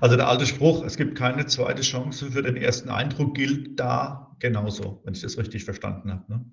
Also 0.00 0.16
der 0.16 0.28
alte 0.28 0.46
Spruch, 0.46 0.84
es 0.84 0.96
gibt 0.96 1.16
keine 1.16 1.46
zweite 1.46 1.82
Chance 1.82 2.30
für 2.30 2.42
den 2.42 2.56
ersten 2.56 2.88
Eindruck, 2.88 3.34
gilt 3.34 3.78
da 3.78 4.34
genauso, 4.38 5.02
wenn 5.04 5.14
ich 5.14 5.20
das 5.20 5.38
richtig 5.38 5.64
verstanden 5.64 6.10
habe. 6.10 6.24
Ne? 6.28 6.44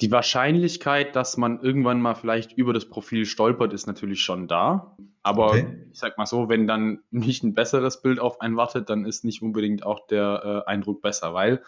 Die 0.00 0.10
Wahrscheinlichkeit, 0.10 1.14
dass 1.16 1.36
man 1.36 1.60
irgendwann 1.60 2.00
mal 2.00 2.14
vielleicht 2.14 2.52
über 2.52 2.72
das 2.72 2.88
Profil 2.88 3.26
stolpert, 3.26 3.72
ist 3.72 3.86
natürlich 3.86 4.22
schon 4.22 4.48
da. 4.48 4.96
Aber 5.22 5.50
okay. 5.50 5.86
ich 5.92 5.98
sag 5.98 6.18
mal 6.18 6.26
so, 6.26 6.48
wenn 6.48 6.66
dann 6.66 7.00
nicht 7.10 7.42
ein 7.44 7.54
besseres 7.54 8.02
Bild 8.02 8.18
auf 8.18 8.40
einen 8.40 8.56
wartet, 8.56 8.90
dann 8.90 9.06
ist 9.06 9.24
nicht 9.24 9.40
unbedingt 9.40 9.86
auch 9.86 10.06
der 10.06 10.64
äh, 10.66 10.70
Eindruck 10.70 11.00
besser, 11.00 11.32
weil 11.32 11.62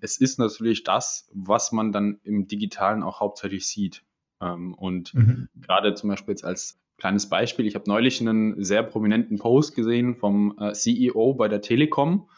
es 0.00 0.18
ist 0.18 0.38
natürlich 0.38 0.84
das, 0.84 1.28
was 1.32 1.72
man 1.72 1.92
dann 1.92 2.20
im 2.24 2.46
Digitalen 2.46 3.02
auch 3.02 3.20
hauptsächlich 3.20 3.66
sieht. 3.66 4.04
Ähm, 4.40 4.74
und 4.74 5.14
mhm. 5.14 5.48
gerade 5.60 5.94
zum 5.94 6.10
Beispiel 6.10 6.32
jetzt 6.32 6.44
als 6.44 6.78
Kleines 7.02 7.28
Beispiel, 7.28 7.66
ich 7.66 7.74
habe 7.74 7.90
neulich 7.90 8.20
einen 8.20 8.62
sehr 8.62 8.84
prominenten 8.84 9.36
Post 9.36 9.74
gesehen 9.74 10.14
vom 10.14 10.56
äh, 10.60 10.72
CEO 10.72 11.34
bei 11.34 11.48
der 11.48 11.60
Telekom, 11.60 12.30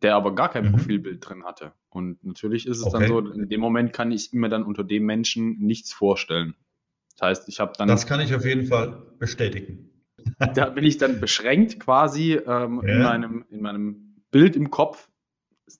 der 0.00 0.14
aber 0.14 0.32
gar 0.32 0.48
kein 0.48 0.66
mhm. 0.66 0.70
Profilbild 0.70 1.28
drin 1.28 1.42
hatte. 1.42 1.72
Und 1.88 2.22
natürlich 2.22 2.68
ist 2.68 2.78
es 2.78 2.84
okay. 2.84 3.00
dann 3.00 3.08
so, 3.08 3.18
in 3.32 3.48
dem 3.48 3.60
Moment 3.60 3.92
kann 3.92 4.12
ich 4.12 4.32
mir 4.32 4.48
dann 4.48 4.62
unter 4.62 4.84
dem 4.84 5.06
Menschen 5.06 5.58
nichts 5.58 5.92
vorstellen. 5.92 6.54
Das 7.16 7.28
heißt, 7.28 7.48
ich 7.48 7.58
habe 7.58 7.72
dann. 7.76 7.88
Das 7.88 8.06
kann 8.06 8.20
ich 8.20 8.32
auf 8.32 8.44
jeden 8.44 8.66
Fall 8.66 9.02
bestätigen. 9.18 9.90
da 10.54 10.66
bin 10.66 10.84
ich 10.84 10.98
dann 10.98 11.18
beschränkt 11.18 11.80
quasi 11.80 12.34
ähm, 12.34 12.82
ja. 12.86 12.92
in, 12.94 13.02
meinem, 13.02 13.44
in 13.50 13.60
meinem 13.60 14.22
Bild 14.30 14.54
im 14.54 14.70
Kopf. 14.70 15.10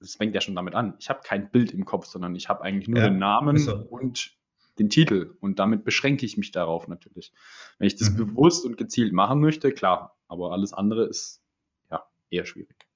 Das 0.00 0.16
fängt 0.16 0.34
ja 0.34 0.40
schon 0.40 0.56
damit 0.56 0.74
an. 0.74 0.94
Ich 0.98 1.10
habe 1.10 1.20
kein 1.22 1.48
Bild 1.52 1.70
im 1.70 1.84
Kopf, 1.84 2.06
sondern 2.06 2.34
ich 2.34 2.48
habe 2.48 2.64
eigentlich 2.64 2.88
nur 2.88 2.98
ja, 2.98 3.08
den 3.08 3.18
Namen 3.18 3.56
so. 3.56 3.76
und 3.76 4.35
den 4.78 4.90
Titel. 4.90 5.36
Und 5.40 5.58
damit 5.58 5.84
beschränke 5.84 6.26
ich 6.26 6.36
mich 6.36 6.52
darauf 6.52 6.88
natürlich. 6.88 7.32
Wenn 7.78 7.86
ich 7.86 7.96
das 7.96 8.10
mhm. 8.10 8.16
bewusst 8.16 8.64
und 8.64 8.76
gezielt 8.76 9.12
machen 9.12 9.40
möchte, 9.40 9.72
klar. 9.72 10.16
Aber 10.28 10.52
alles 10.52 10.72
andere 10.72 11.04
ist 11.06 11.42
ja 11.90 12.04
eher 12.30 12.46
schwierig. 12.46 12.86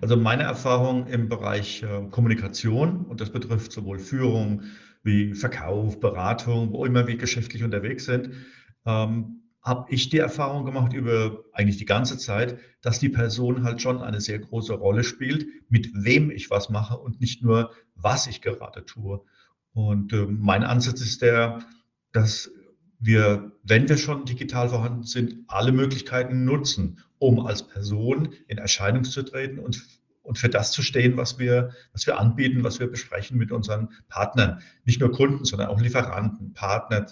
Also 0.00 0.16
meine 0.16 0.44
Erfahrung 0.44 1.06
im 1.06 1.28
Bereich 1.28 1.82
äh, 1.82 2.06
Kommunikation, 2.10 3.04
und 3.06 3.20
das 3.20 3.30
betrifft 3.30 3.72
sowohl 3.72 3.98
Führung 3.98 4.62
wie 5.02 5.34
Verkauf, 5.34 6.00
Beratung, 6.00 6.72
wo 6.72 6.84
immer 6.84 7.06
wir 7.06 7.16
geschäftlich 7.16 7.64
unterwegs 7.64 8.04
sind, 8.04 8.30
ähm, 8.84 9.42
habe 9.62 9.92
ich 9.92 10.10
die 10.10 10.18
Erfahrung 10.18 10.64
gemacht 10.64 10.92
über 10.92 11.44
eigentlich 11.52 11.76
die 11.76 11.86
ganze 11.86 12.18
Zeit, 12.18 12.58
dass 12.82 13.00
die 13.00 13.08
Person 13.08 13.64
halt 13.64 13.82
schon 13.82 14.00
eine 14.00 14.20
sehr 14.20 14.38
große 14.38 14.74
Rolle 14.74 15.02
spielt, 15.02 15.48
mit 15.68 15.90
wem 15.92 16.30
ich 16.30 16.50
was 16.50 16.68
mache 16.70 16.96
und 16.96 17.20
nicht 17.20 17.42
nur, 17.42 17.72
was 17.96 18.28
ich 18.28 18.42
gerade 18.42 18.84
tue. 18.84 19.24
Und 19.76 20.14
äh, 20.14 20.24
mein 20.26 20.64
Ansatz 20.64 21.02
ist 21.02 21.20
der, 21.20 21.58
dass 22.12 22.50
wir, 22.98 23.52
wenn 23.62 23.86
wir 23.90 23.98
schon 23.98 24.24
digital 24.24 24.70
vorhanden 24.70 25.02
sind, 25.02 25.44
alle 25.48 25.70
Möglichkeiten 25.70 26.46
nutzen, 26.46 27.00
um 27.18 27.44
als 27.44 27.68
Person 27.68 28.30
in 28.48 28.56
Erscheinung 28.56 29.04
zu 29.04 29.22
treten 29.22 29.58
und, 29.58 29.86
und 30.22 30.38
für 30.38 30.48
das 30.48 30.72
zu 30.72 30.80
stehen, 30.80 31.18
was 31.18 31.38
wir, 31.38 31.72
was 31.92 32.06
wir 32.06 32.18
anbieten, 32.18 32.64
was 32.64 32.80
wir 32.80 32.90
besprechen 32.90 33.36
mit 33.36 33.52
unseren 33.52 33.90
Partnern. 34.08 34.62
Nicht 34.86 35.00
nur 35.02 35.12
Kunden, 35.12 35.44
sondern 35.44 35.68
auch 35.68 35.78
Lieferanten, 35.78 36.54
Partner, 36.54 37.04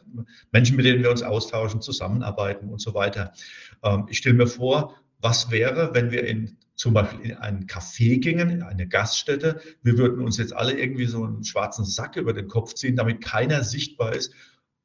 Menschen, 0.50 0.76
mit 0.76 0.87
denen 0.87 1.02
wir 1.02 1.11
uns 1.11 1.23
austauschen, 1.23 1.83
zusammenarbeiten 1.83 2.71
und 2.71 2.80
so 2.80 2.94
weiter. 2.94 3.35
Ähm, 3.83 4.06
ich 4.09 4.16
stelle 4.16 4.37
mir 4.37 4.47
vor, 4.47 4.97
was 5.21 5.50
wäre, 5.50 5.90
wenn 5.92 6.11
wir 6.11 6.26
in 6.26 6.56
zum 6.75 6.95
Beispiel 6.95 7.31
in 7.31 7.37
einen 7.37 7.66
Café 7.66 8.21
gingen, 8.21 8.50
in 8.50 8.62
eine 8.62 8.88
Gaststätte. 8.88 9.61
Wir 9.83 9.97
würden 9.97 10.21
uns 10.21 10.38
jetzt 10.38 10.54
alle 10.54 10.78
irgendwie 10.78 11.07
so 11.07 11.25
einen 11.25 11.45
schwarzen 11.45 11.85
Sack 11.85 12.16
über 12.16 12.33
den 12.33 12.49
Kopf 12.49 12.75
ziehen, 12.75 12.97
damit 12.97 13.23
keiner 13.23 13.62
sichtbar 13.62 14.14
ist 14.14 14.33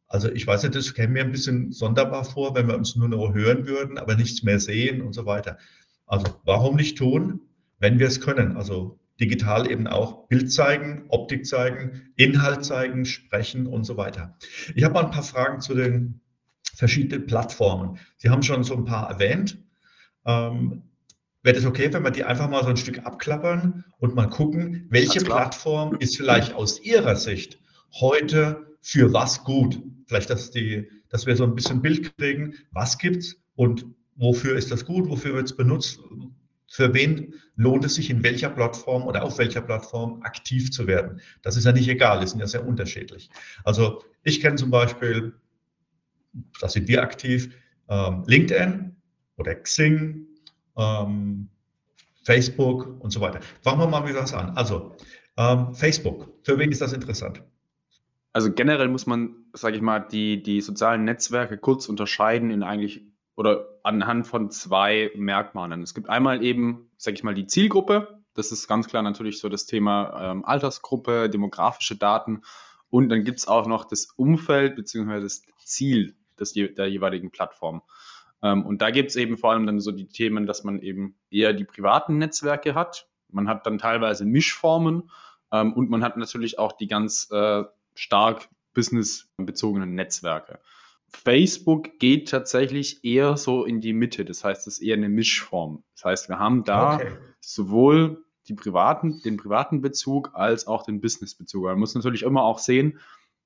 also 0.10 0.32
ich 0.32 0.46
weiß 0.46 0.64
nicht, 0.64 0.76
das 0.76 0.94
käme 0.96 1.14
mir 1.14 1.24
ein 1.24 1.32
bisschen 1.32 1.72
sonderbar 1.72 2.26
vor, 2.26 2.56
wenn 2.56 2.68
wir 2.68 2.76
uns 2.76 2.96
nur 2.96 3.08
noch 3.08 3.34
hören 3.34 3.68
würden, 3.68 4.00
aber 4.00 4.16
nichts 4.16 4.42
mehr 4.42 4.60
sehen 4.60 5.02
und 5.02 5.14
so 5.14 5.28
weiter. 5.28 5.60
Also 6.08 6.26
warum 6.44 6.76
nicht 6.76 6.98
tun, 6.98 7.42
wenn 7.78 8.00
wir 8.00 8.08
es 8.08 8.20
können? 8.20 8.58
Also 8.58 9.00
digital 9.20 9.70
eben 9.70 9.86
auch 9.86 10.28
Bild 10.28 10.52
zeigen, 10.52 11.06
Optik 11.10 11.46
zeigen, 11.46 12.12
Inhalt 12.16 12.66
zeigen, 12.66 13.06
sprechen 13.06 13.68
und 13.68 13.84
so 13.84 13.98
weiter. 13.98 14.36
Ich 14.74 14.84
habe 14.84 14.96
mal 14.96 15.06
ein 15.06 15.12
paar 15.12 15.24
Fragen 15.24 15.62
zu 15.62 15.76
den 15.76 16.22
verschiedenen 16.74 17.28
Plattformen. 17.28 18.00
Sie 18.18 18.30
haben 18.30 18.42
schon 18.42 18.64
so 18.64 18.76
ein 18.76 18.86
paar 18.86 19.12
erwähnt. 19.12 19.60
Ähm, 20.26 20.89
Wäre 21.42 21.56
das 21.56 21.66
okay, 21.66 21.92
wenn 21.94 22.04
wir 22.04 22.12
die 22.12 22.26
einfach 22.26 22.50
mal 22.50 22.64
so 22.64 22.70
ein 22.70 22.78
Stück 22.78 23.06
abklappern 23.06 23.86
und 24.00 24.16
mal 24.16 24.28
gucken, 24.28 24.88
welche 24.90 25.22
Plattform 25.22 25.96
ist 26.00 26.18
vielleicht 26.18 26.54
aus 26.54 26.82
Ihrer 26.82 27.16
Sicht 27.16 27.60
heute 27.94 28.76
für 28.82 29.14
was 29.14 29.44
gut? 29.44 29.82
Vielleicht, 30.08 30.30
dass, 30.30 30.52
die, 30.52 30.90
dass 31.10 31.26
wir 31.26 31.36
so 31.36 31.46
ein 31.46 31.56
bisschen 31.56 31.82
Bild 31.82 32.18
kriegen, 32.18 32.56
was 32.72 32.98
gibt's 32.98 33.38
und 33.56 33.86
wofür 34.16 34.56
ist 34.56 34.72
das 34.72 34.86
gut, 34.86 35.08
wofür 35.08 35.34
wird 35.36 35.46
es 35.46 35.56
benutzt, 35.56 36.00
für 36.68 36.94
wen 36.94 37.34
lohnt 37.56 37.86
es 37.86 37.96
sich 37.96 38.10
in 38.10 38.24
welcher 38.24 38.50
Plattform 38.50 39.08
oder 39.08 39.24
auf 39.24 39.38
welcher 39.38 39.62
Plattform 39.62 40.22
aktiv 40.24 40.72
zu 40.72 40.88
werden. 40.88 41.20
Das 41.42 41.58
ist 41.58 41.66
ja 41.66 41.72
nicht 41.72 41.88
egal, 41.88 42.20
die 42.20 42.28
sind 42.28 42.40
ja 42.40 42.48
sehr 42.48 42.66
unterschiedlich. 42.66 43.30
Also 43.64 44.04
ich 44.24 44.42
kenne 44.42 44.56
zum 44.56 44.70
Beispiel, 44.70 45.34
da 46.60 46.70
sind 46.70 46.88
wir 46.88 47.02
aktiv, 47.02 47.56
ähm, 47.88 48.24
LinkedIn 48.28 48.96
oder 49.38 49.56
Xing, 49.56 50.28
ähm, 50.80 51.50
Facebook 52.24 52.98
und 53.00 53.12
so 53.12 53.22
weiter. 53.22 53.42
Fangen 53.62 53.80
wir 53.80 53.88
mal 53.88 54.02
mit 54.02 54.16
was 54.16 54.34
an. 54.34 54.58
Also 54.58 54.96
ähm, 55.38 55.76
Facebook, 55.76 56.30
für 56.44 56.58
wen 56.58 56.72
ist 56.72 56.82
das 56.82 56.94
interessant? 56.94 57.44
also 58.34 58.52
generell 58.52 58.88
muss 58.88 59.06
man, 59.06 59.36
sage 59.54 59.76
ich 59.76 59.82
mal, 59.82 60.00
die, 60.00 60.42
die 60.42 60.62
sozialen 60.62 61.04
Netzwerke 61.04 61.58
kurz 61.58 61.90
unterscheiden 61.90 62.52
in 62.52 62.64
eigentlich 62.64 63.06
oder 63.36 63.68
anhand 63.84 64.28
von 64.28 64.52
zwei 64.52 65.12
Merkmalen. 65.16 65.82
Es 65.82 65.94
gibt 65.94 66.10
einmal 66.10 66.44
eben, 66.44 66.90
sage 66.98 67.16
ich 67.16 67.24
mal, 67.24 67.34
die 67.34 67.48
Zielgruppe. 67.48 68.20
Das 68.34 68.52
ist 68.52 68.68
ganz 68.68 68.88
klar 68.88 69.02
natürlich 69.02 69.40
so 69.40 69.50
das 69.50 69.66
Thema 69.66 70.32
ähm, 70.32 70.46
Altersgruppe, 70.46 71.30
demografische 71.30 71.96
Daten. 71.96 72.42
Und 72.90 73.10
dann 73.10 73.24
gibt 73.24 73.40
es 73.40 73.48
auch 73.48 73.66
noch 73.66 73.86
das 73.86 74.08
Umfeld 74.16 74.76
bzw. 74.76 75.22
das 75.22 75.44
Ziel 75.64 76.16
des, 76.40 76.54
der 76.54 76.90
jeweiligen 76.90 77.32
Plattform. 77.32 77.82
Ähm, 78.42 78.66
und 78.66 78.82
da 78.82 78.92
gibt 78.92 79.10
es 79.10 79.16
eben 79.16 79.38
vor 79.38 79.52
allem 79.52 79.66
dann 79.66 79.80
so 79.80 79.92
die 79.92 80.08
Themen, 80.08 80.46
dass 80.46 80.64
man 80.64 80.82
eben 80.82 81.16
eher 81.30 81.54
die 81.54 81.66
privaten 81.66 82.18
Netzwerke 82.18 82.76
hat. 82.76 83.08
Man 83.30 83.48
hat 83.48 83.66
dann 83.66 83.78
teilweise 83.78 84.26
Mischformen 84.26 85.10
ähm, 85.52 85.74
und 85.74 85.90
man 85.90 86.04
hat 86.04 86.18
natürlich 86.18 86.60
auch 86.60 86.72
die 86.72 86.88
ganz 86.88 87.30
äh, 87.32 87.64
stark 87.96 88.50
businessbezogenen 88.74 89.94
Netzwerke. 89.94 90.60
Facebook 91.12 91.98
geht 92.00 92.30
tatsächlich 92.30 93.04
eher 93.04 93.36
so 93.36 93.66
in 93.66 93.82
die 93.82 93.94
Mitte. 93.94 94.26
Das 94.26 94.44
heißt, 94.44 94.68
es 94.68 94.80
ist 94.80 94.84
eher 94.84 94.96
eine 94.96 95.10
Mischform. 95.10 95.84
Das 95.96 96.06
heißt, 96.06 96.30
wir 96.30 96.40
haben 96.40 96.64
da 96.64 96.96
okay. 96.96 97.12
sowohl 97.40 98.24
privaten, 98.56 99.22
den 99.22 99.38
privaten 99.38 99.82
Bezug 99.82 100.32
als 100.34 100.68
auch 100.68 100.84
den 100.84 101.02
Businessbezug. 101.02 101.64
Man 101.64 101.80
muss 101.80 101.96
natürlich 101.96 102.24
immer 102.24 102.44
auch 102.44 102.60
sehen, 102.60 103.00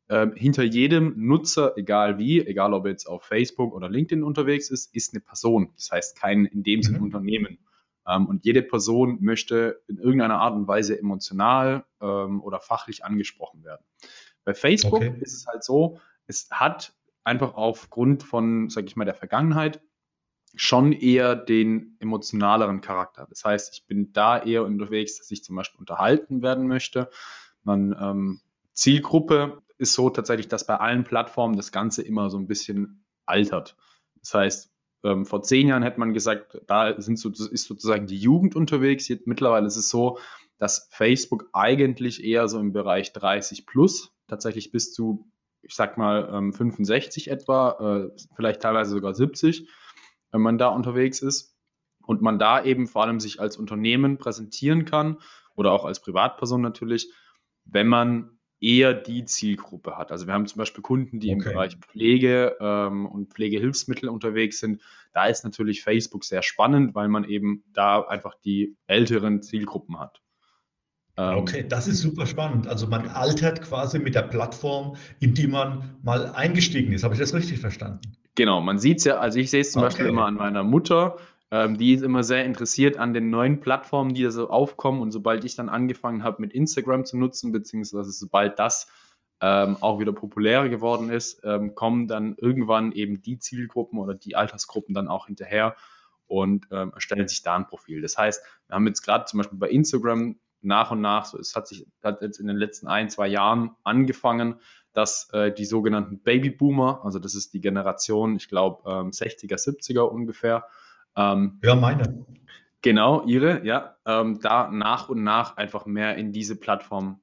äh, 0.07 0.27
hinter 0.35 0.63
jedem 0.63 1.13
Nutzer, 1.15 1.77
egal 1.77 2.17
wie, 2.17 2.45
egal 2.45 2.73
ob 2.73 2.85
er 2.85 2.91
jetzt 2.91 3.07
auf 3.07 3.23
Facebook 3.23 3.73
oder 3.73 3.89
LinkedIn 3.89 4.23
unterwegs 4.23 4.69
ist, 4.69 4.93
ist 4.95 5.13
eine 5.13 5.21
Person. 5.21 5.71
Das 5.75 5.91
heißt, 5.91 6.19
kein 6.19 6.45
in 6.45 6.63
dem 6.63 6.83
Sinne 6.83 6.97
mhm. 6.99 7.05
Unternehmen. 7.05 7.59
Ähm, 8.07 8.25
und 8.25 8.45
jede 8.45 8.61
Person 8.61 9.19
möchte 9.21 9.81
in 9.87 9.97
irgendeiner 9.97 10.39
Art 10.39 10.55
und 10.55 10.67
Weise 10.67 10.99
emotional 10.99 11.85
ähm, 12.01 12.41
oder 12.41 12.59
fachlich 12.59 13.05
angesprochen 13.05 13.63
werden. 13.63 13.83
Bei 14.43 14.53
Facebook 14.53 14.95
okay. 15.01 15.15
ist 15.21 15.33
es 15.33 15.47
halt 15.47 15.63
so, 15.63 15.99
es 16.27 16.49
hat 16.51 16.93
einfach 17.23 17.55
aufgrund 17.55 18.23
von, 18.23 18.69
sag 18.69 18.85
ich 18.85 18.95
mal, 18.95 19.05
der 19.05 19.13
Vergangenheit 19.13 19.81
schon 20.55 20.91
eher 20.91 21.35
den 21.35 21.95
emotionaleren 21.99 22.81
Charakter. 22.81 23.25
Das 23.29 23.43
heißt, 23.43 23.73
ich 23.73 23.87
bin 23.87 24.11
da 24.11 24.37
eher 24.37 24.63
unterwegs, 24.65 25.17
dass 25.17 25.31
ich 25.31 25.43
zum 25.43 25.55
Beispiel 25.55 25.79
unterhalten 25.79 26.41
werden 26.41 26.67
möchte. 26.67 27.09
Man, 27.63 27.95
ähm, 27.99 28.41
Zielgruppe 28.73 29.61
ist 29.83 29.93
so 29.93 30.09
tatsächlich, 30.09 30.47
dass 30.47 30.65
bei 30.65 30.77
allen 30.77 31.03
Plattformen 31.03 31.55
das 31.55 31.71
Ganze 31.71 32.01
immer 32.01 32.29
so 32.29 32.37
ein 32.37 32.47
bisschen 32.47 33.05
altert. 33.25 33.75
Das 34.19 34.33
heißt, 34.33 34.71
ähm, 35.03 35.25
vor 35.25 35.43
zehn 35.43 35.67
Jahren 35.67 35.83
hätte 35.83 35.99
man 35.99 36.13
gesagt, 36.13 36.61
da 36.65 36.99
sind 36.99 37.19
so, 37.19 37.29
ist 37.29 37.65
sozusagen 37.65 38.07
die 38.07 38.17
Jugend 38.17 38.55
unterwegs. 38.55 39.07
Jetzt, 39.09 39.27
mittlerweile 39.27 39.67
ist 39.67 39.75
es 39.75 39.89
so, 39.89 40.17
dass 40.57 40.87
Facebook 40.91 41.49
eigentlich 41.51 42.23
eher 42.23 42.47
so 42.47 42.59
im 42.59 42.71
Bereich 42.71 43.11
30 43.11 43.65
plus 43.65 44.13
tatsächlich 44.27 44.71
bis 44.71 44.93
zu, 44.93 45.29
ich 45.61 45.75
sag 45.75 45.97
mal, 45.97 46.51
65 46.53 47.27
ähm, 47.27 47.33
etwa, 47.33 48.07
äh, 48.07 48.21
vielleicht 48.35 48.61
teilweise 48.61 48.91
sogar 48.91 49.13
70, 49.13 49.67
wenn 50.31 50.41
man 50.41 50.57
da 50.57 50.69
unterwegs 50.69 51.21
ist. 51.21 51.51
Und 52.05 52.21
man 52.21 52.37
da 52.37 52.63
eben 52.63 52.87
vor 52.87 53.03
allem 53.03 53.21
sich 53.21 53.39
als 53.39 53.55
Unternehmen 53.55 54.17
präsentieren 54.17 54.83
kann 54.83 55.19
oder 55.55 55.71
auch 55.71 55.85
als 55.85 56.01
Privatperson 56.01 56.61
natürlich, 56.61 57.13
wenn 57.63 57.87
man 57.87 58.39
eher 58.63 58.93
die 58.93 59.25
Zielgruppe 59.25 59.97
hat. 59.97 60.11
Also 60.11 60.25
wir 60.25 60.33
haben 60.33 60.47
zum 60.47 60.57
Beispiel 60.57 60.81
Kunden, 60.81 61.19
die 61.19 61.33
okay. 61.33 61.49
im 61.49 61.53
Bereich 61.53 61.75
Pflege 61.75 62.55
ähm, 62.61 63.05
und 63.05 63.33
Pflegehilfsmittel 63.33 64.07
unterwegs 64.07 64.59
sind. 64.59 64.81
Da 65.13 65.25
ist 65.25 65.43
natürlich 65.43 65.83
Facebook 65.83 66.23
sehr 66.23 66.41
spannend, 66.41 66.95
weil 66.95 67.09
man 67.09 67.25
eben 67.25 67.63
da 67.73 68.01
einfach 68.01 68.35
die 68.43 68.77
älteren 68.87 69.41
Zielgruppen 69.41 69.99
hat. 69.99 70.21
Ähm, 71.17 71.37
okay, 71.37 71.65
das 71.67 71.87
ist 71.87 71.99
super 71.99 72.25
spannend. 72.25 72.67
Also 72.67 72.87
man 72.87 73.07
altert 73.09 73.61
quasi 73.61 73.99
mit 73.99 74.15
der 74.15 74.23
Plattform, 74.23 74.95
in 75.19 75.33
die 75.33 75.47
man 75.47 75.97
mal 76.01 76.27
eingestiegen 76.27 76.93
ist. 76.93 77.03
Habe 77.03 77.13
ich 77.13 77.19
das 77.19 77.33
richtig 77.33 77.59
verstanden? 77.59 77.99
Genau, 78.35 78.61
man 78.61 78.79
sieht 78.79 78.97
es 78.99 79.03
ja, 79.03 79.17
also 79.17 79.37
ich 79.39 79.51
sehe 79.51 79.61
es 79.61 79.73
zum 79.73 79.81
okay. 79.81 79.89
Beispiel 79.89 80.05
immer 80.07 80.25
an 80.25 80.35
meiner 80.35 80.63
Mutter, 80.63 81.17
ähm, 81.53 81.77
die 81.77 81.93
ist 81.93 82.01
immer 82.01 82.23
sehr 82.23 82.45
interessiert 82.45 82.97
an 82.97 83.13
den 83.13 83.29
neuen 83.29 83.59
Plattformen, 83.59 84.15
die 84.15 84.23
da 84.23 84.31
so 84.31 84.49
aufkommen. 84.49 85.03
Und 85.03 85.11
sobald 85.11 85.45
ich 85.45 85.55
dann 85.55 85.69
angefangen 85.69 86.23
habe, 86.23 86.41
mit 86.41 86.51
Instagram 86.51 87.05
zu 87.05 87.15
nutzen, 87.15 87.51
beziehungsweise 87.51 88.11
sobald 88.11 88.57
das 88.57 88.87
ähm, 89.39 89.77
auch 89.79 89.99
wieder 89.99 90.13
populärer 90.13 90.67
geworden 90.67 91.11
ist, 91.11 91.41
ähm, 91.43 91.75
kommen 91.75 92.07
dann 92.07 92.35
irgendwann 92.39 92.91
eben 92.91 93.21
die 93.21 93.37
Zielgruppen 93.37 93.99
oder 93.99 94.15
die 94.15 94.35
Altersgruppen 94.35 94.95
dann 94.95 95.07
auch 95.07 95.27
hinterher 95.27 95.75
und 96.25 96.65
ähm, 96.71 96.91
erstellen 96.95 97.27
sich 97.27 97.43
da 97.43 97.55
ein 97.55 97.67
Profil. 97.67 98.01
Das 98.01 98.17
heißt, 98.17 98.43
wir 98.67 98.75
haben 98.75 98.87
jetzt 98.87 99.03
gerade 99.03 99.25
zum 99.25 99.37
Beispiel 99.37 99.59
bei 99.59 99.69
Instagram 99.69 100.39
nach 100.61 100.89
und 100.89 101.01
nach, 101.01 101.25
so, 101.25 101.37
es 101.37 101.55
hat 101.55 101.67
sich 101.67 101.85
hat 102.01 102.23
jetzt 102.23 102.39
in 102.39 102.47
den 102.47 102.57
letzten 102.57 102.87
ein, 102.87 103.11
zwei 103.11 103.27
Jahren 103.27 103.75
angefangen, 103.83 104.55
dass 104.91 105.29
äh, 105.33 105.51
die 105.53 105.65
sogenannten 105.65 106.17
Babyboomer, 106.17 107.01
also 107.03 107.19
das 107.19 107.35
ist 107.35 107.53
die 107.53 107.61
Generation, 107.61 108.37
ich 108.37 108.49
glaube, 108.49 108.89
ähm, 108.89 109.11
60er, 109.11 109.55
70er 109.55 110.01
ungefähr. 110.01 110.65
Ähm, 111.15 111.59
ja, 111.63 111.75
meine. 111.75 112.25
Genau, 112.81 113.23
ihre, 113.25 113.65
ja. 113.65 113.95
Ähm, 114.05 114.39
da 114.41 114.69
nach 114.69 115.09
und 115.09 115.23
nach 115.23 115.57
einfach 115.57 115.85
mehr 115.85 116.17
in 116.17 116.33
diese 116.33 116.57
Plattform, 116.57 117.21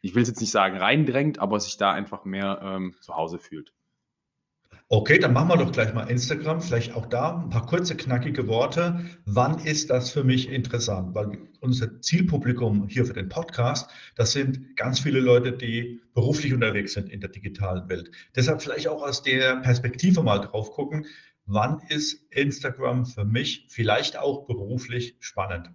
ich 0.00 0.14
will 0.14 0.22
es 0.22 0.28
jetzt 0.28 0.40
nicht 0.40 0.50
sagen 0.50 0.76
reindrängt, 0.76 1.38
aber 1.38 1.60
sich 1.60 1.76
da 1.76 1.92
einfach 1.92 2.24
mehr 2.24 2.60
ähm, 2.62 2.94
zu 3.00 3.14
Hause 3.14 3.38
fühlt. 3.38 3.72
Okay, 4.90 5.18
dann 5.18 5.34
machen 5.34 5.50
wir 5.50 5.58
doch 5.58 5.70
gleich 5.70 5.92
mal 5.92 6.04
Instagram. 6.04 6.62
Vielleicht 6.62 6.94
auch 6.94 7.04
da 7.04 7.42
ein 7.42 7.50
paar 7.50 7.66
kurze, 7.66 7.94
knackige 7.94 8.46
Worte. 8.48 9.04
Wann 9.26 9.58
ist 9.58 9.90
das 9.90 10.10
für 10.10 10.24
mich 10.24 10.48
interessant? 10.48 11.14
Weil 11.14 11.38
unser 11.60 12.00
Zielpublikum 12.00 12.88
hier 12.88 13.04
für 13.04 13.12
den 13.12 13.28
Podcast, 13.28 13.90
das 14.16 14.32
sind 14.32 14.76
ganz 14.76 15.00
viele 15.00 15.20
Leute, 15.20 15.52
die 15.52 16.00
beruflich 16.14 16.54
unterwegs 16.54 16.94
sind 16.94 17.10
in 17.10 17.20
der 17.20 17.28
digitalen 17.28 17.86
Welt. 17.90 18.10
Deshalb 18.34 18.62
vielleicht 18.62 18.88
auch 18.88 19.02
aus 19.02 19.22
der 19.22 19.56
Perspektive 19.56 20.22
mal 20.22 20.38
drauf 20.38 20.70
gucken. 20.70 21.04
Wann 21.50 21.80
ist 21.88 22.26
Instagram 22.30 23.06
für 23.06 23.24
mich 23.24 23.64
vielleicht 23.70 24.18
auch 24.18 24.44
beruflich 24.44 25.16
spannend? 25.18 25.70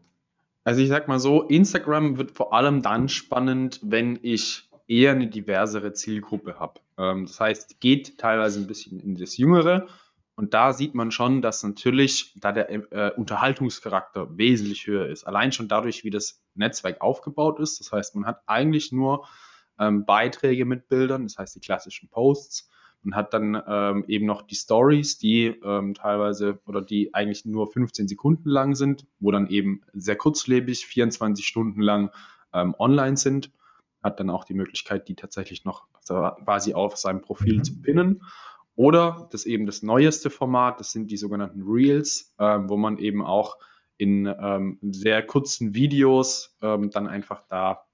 Also 0.63 0.82
ich 0.82 0.88
sag 0.88 1.08
mal 1.08 1.20
so, 1.20 1.42
Instagram 1.42 2.20
wird 2.20 2.30
vor 2.30 2.53
allem 2.53 2.84
dann 2.84 3.10
spannend, 3.10 3.80
wenn 3.82 4.20
ich 4.22 4.70
eher 4.88 5.13
eine 5.13 5.25
diversere 5.25 5.94
Zielgruppe 5.94 6.60
habe. 6.60 6.80
Ähm, 7.00 7.25
das 7.25 7.39
heißt, 7.39 7.80
geht 7.80 8.20
teilweise 8.20 8.60
ein 8.60 8.68
bisschen 8.68 9.00
in 9.00 9.15
das 9.15 9.38
Jüngere. 9.38 9.88
Und 10.36 10.53
da 10.53 10.74
sieht 10.74 10.94
man 10.94 11.10
schon, 11.10 11.42
dass 11.42 11.63
natürlich 11.63 12.36
da 12.36 12.51
der 12.51 12.70
äh, 12.70 13.12
Unterhaltungscharakter 13.18 14.38
wesentlich 14.38 14.86
höher 14.86 15.08
ist. 15.08 15.24
Allein 15.24 15.51
schon 15.51 15.70
dadurch, 15.70 16.03
wie 16.03 16.12
das 16.12 16.44
Netzwerk 16.53 17.01
aufgebaut 17.01 17.60
ist. 17.60 17.80
Das 17.80 17.92
heißt, 17.92 18.13
man 18.13 18.27
hat 18.27 18.42
eigentlich 18.46 18.92
nur 18.92 19.27
ähm, 19.80 20.06
Beiträge 20.06 20.65
mit 20.65 20.88
Bildern, 20.88 21.24
das 21.24 21.39
heißt 21.39 21.56
die 21.56 21.62
klassischen 21.62 22.10
Posts. 22.10 22.70
Man 23.03 23.15
hat 23.15 23.33
dann 23.33 23.62
ähm, 23.67 24.05
eben 24.07 24.25
noch 24.25 24.41
die 24.41 24.55
Stories, 24.55 25.17
die 25.17 25.48
ähm, 25.63 25.93
teilweise 25.93 26.60
oder 26.65 26.81
die 26.81 27.13
eigentlich 27.13 27.45
nur 27.45 27.72
15 27.72 28.07
Sekunden 28.07 28.50
lang 28.50 28.75
sind, 28.75 29.05
wo 29.19 29.31
dann 29.31 29.48
eben 29.48 29.81
sehr 29.93 30.15
kurzlebig 30.15 30.86
24 30.86 31.45
Stunden 31.45 31.81
lang 31.81 32.12
ähm, 32.53 32.75
online 32.79 33.17
sind 33.17 33.51
hat 34.03 34.19
dann 34.19 34.29
auch 34.29 34.43
die 34.43 34.53
Möglichkeit, 34.53 35.07
die 35.07 35.15
tatsächlich 35.15 35.63
noch 35.63 35.88
quasi 36.05 36.74
auf 36.74 36.98
seinem 36.98 37.22
Profil 37.22 37.60
mhm. 37.60 37.63
zu 37.63 37.81
pinnen. 37.81 38.24
Oder 38.75 39.29
das 39.31 39.45
eben 39.45 39.65
das 39.65 39.83
neueste 39.83 40.29
Format, 40.29 40.79
das 40.79 40.91
sind 40.91 41.10
die 41.10 41.17
sogenannten 41.17 41.62
Reels, 41.63 42.33
ähm, 42.39 42.69
wo 42.69 42.75
man 42.75 42.98
eben 42.98 43.24
auch 43.24 43.57
in 43.98 44.25
ähm, 44.25 44.79
sehr 44.81 45.24
kurzen 45.25 45.74
Videos 45.74 46.57
ähm, 46.62 46.89
dann 46.89 47.07
einfach 47.07 47.43
da 47.48 47.86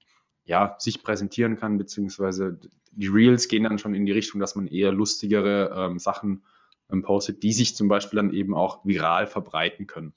ja, 0.44 0.74
sich 0.78 1.02
präsentieren 1.02 1.58
kann, 1.58 1.78
beziehungsweise 1.78 2.58
die 2.90 3.08
Reels 3.08 3.48
gehen 3.48 3.64
dann 3.64 3.78
schon 3.78 3.94
in 3.94 4.06
die 4.06 4.12
Richtung, 4.12 4.40
dass 4.40 4.54
man 4.54 4.66
eher 4.66 4.92
lustigere 4.92 5.72
ähm, 5.76 5.98
Sachen 5.98 6.44
ähm, 6.90 7.02
postet, 7.02 7.42
die 7.42 7.52
sich 7.52 7.76
zum 7.76 7.88
Beispiel 7.88 8.16
dann 8.16 8.32
eben 8.32 8.54
auch 8.54 8.84
viral 8.84 9.26
verbreiten 9.26 9.86
können. 9.86 10.14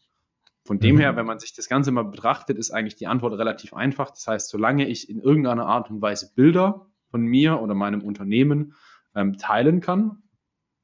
Von 0.65 0.79
dem 0.79 0.97
her, 0.97 1.11
mhm. 1.11 1.17
wenn 1.17 1.25
man 1.25 1.39
sich 1.39 1.53
das 1.53 1.67
Ganze 1.67 1.91
mal 1.91 2.05
betrachtet, 2.05 2.57
ist 2.57 2.71
eigentlich 2.71 2.95
die 2.95 3.07
Antwort 3.07 3.37
relativ 3.37 3.73
einfach. 3.73 4.11
Das 4.11 4.27
heißt, 4.27 4.49
solange 4.49 4.87
ich 4.87 5.09
in 5.09 5.19
irgendeiner 5.19 5.65
Art 5.65 5.89
und 5.89 6.01
Weise 6.01 6.31
Bilder 6.33 6.87
von 7.11 7.21
mir 7.21 7.61
oder 7.61 7.75
meinem 7.75 8.01
Unternehmen 8.01 8.75
ähm, 9.13 9.37
teilen 9.37 9.81
kann, 9.81 10.23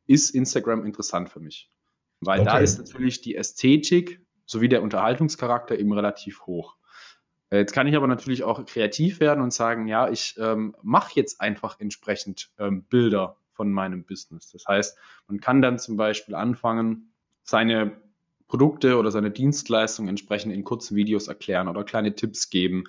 ist 0.06 0.32
Instagram 0.32 0.86
interessant 0.86 1.30
für 1.30 1.40
mich. 1.40 1.72
Weil 2.20 2.42
okay. 2.42 2.50
da 2.50 2.58
ist 2.60 2.78
natürlich 2.78 3.22
die 3.22 3.36
Ästhetik 3.36 4.22
sowie 4.46 4.68
der 4.68 4.84
Unterhaltungscharakter 4.84 5.80
eben 5.80 5.94
relativ 5.94 6.46
hoch. 6.46 6.76
Äh, 7.50 7.58
jetzt 7.58 7.74
kann 7.74 7.88
ich 7.88 7.96
aber 7.96 8.08
natürlich 8.08 8.44
auch 8.44 8.64
kreativ 8.66 9.20
werden 9.20 9.42
und 9.42 9.54
sagen, 9.54 9.88
ja, 9.88 10.10
ich 10.10 10.36
ähm, 10.40 10.76
mache 10.82 11.12
jetzt 11.16 11.42
einfach 11.42 11.80
entsprechend 11.80 12.50
ähm, 12.58 12.84
Bilder 12.84 13.38
von 13.54 13.72
meinem 13.72 14.04
Business. 14.04 14.52
Das 14.52 14.66
heißt, 14.68 14.98
man 15.28 15.40
kann 15.40 15.62
dann 15.62 15.80
zum 15.80 15.98
Beispiel 15.98 16.36
anfangen, 16.36 17.12
seine 17.44 17.92
Produkte 18.48 18.98
oder 18.98 19.12
seine 19.12 19.32
Dienstleistungen 19.32 20.10
entsprechend 20.10 20.54
in 20.54 20.64
kurzen 20.64 20.96
Videos 20.96 21.28
erklären 21.28 21.68
oder 21.68 21.84
kleine 21.84 22.16
Tipps 22.16 22.50
geben 22.50 22.86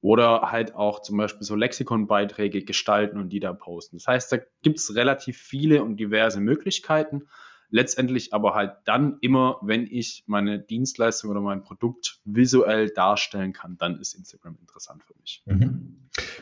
oder 0.00 0.50
halt 0.50 0.74
auch 0.74 1.00
zum 1.00 1.16
Beispiel 1.16 1.44
so 1.44 1.54
Lexikon-Beiträge 1.54 2.62
gestalten 2.64 3.18
und 3.18 3.30
die 3.30 3.40
da 3.40 3.52
posten. 3.52 3.96
Das 3.96 4.06
heißt, 4.06 4.32
da 4.32 4.38
gibt 4.62 4.78
es 4.78 4.94
relativ 4.94 5.38
viele 5.38 5.82
und 5.82 5.96
diverse 5.96 6.40
Möglichkeiten. 6.40 7.28
Letztendlich 7.74 8.34
aber 8.34 8.54
halt 8.54 8.74
dann 8.84 9.16
immer, 9.22 9.56
wenn 9.62 9.86
ich 9.86 10.24
meine 10.26 10.58
Dienstleistung 10.58 11.30
oder 11.30 11.40
mein 11.40 11.62
Produkt 11.62 12.20
visuell 12.26 12.90
darstellen 12.90 13.54
kann, 13.54 13.78
dann 13.78 13.98
ist 13.98 14.12
Instagram 14.14 14.58
interessant 14.60 15.02
für 15.02 15.14
mich. 15.18 15.42
Mhm. 15.46 15.96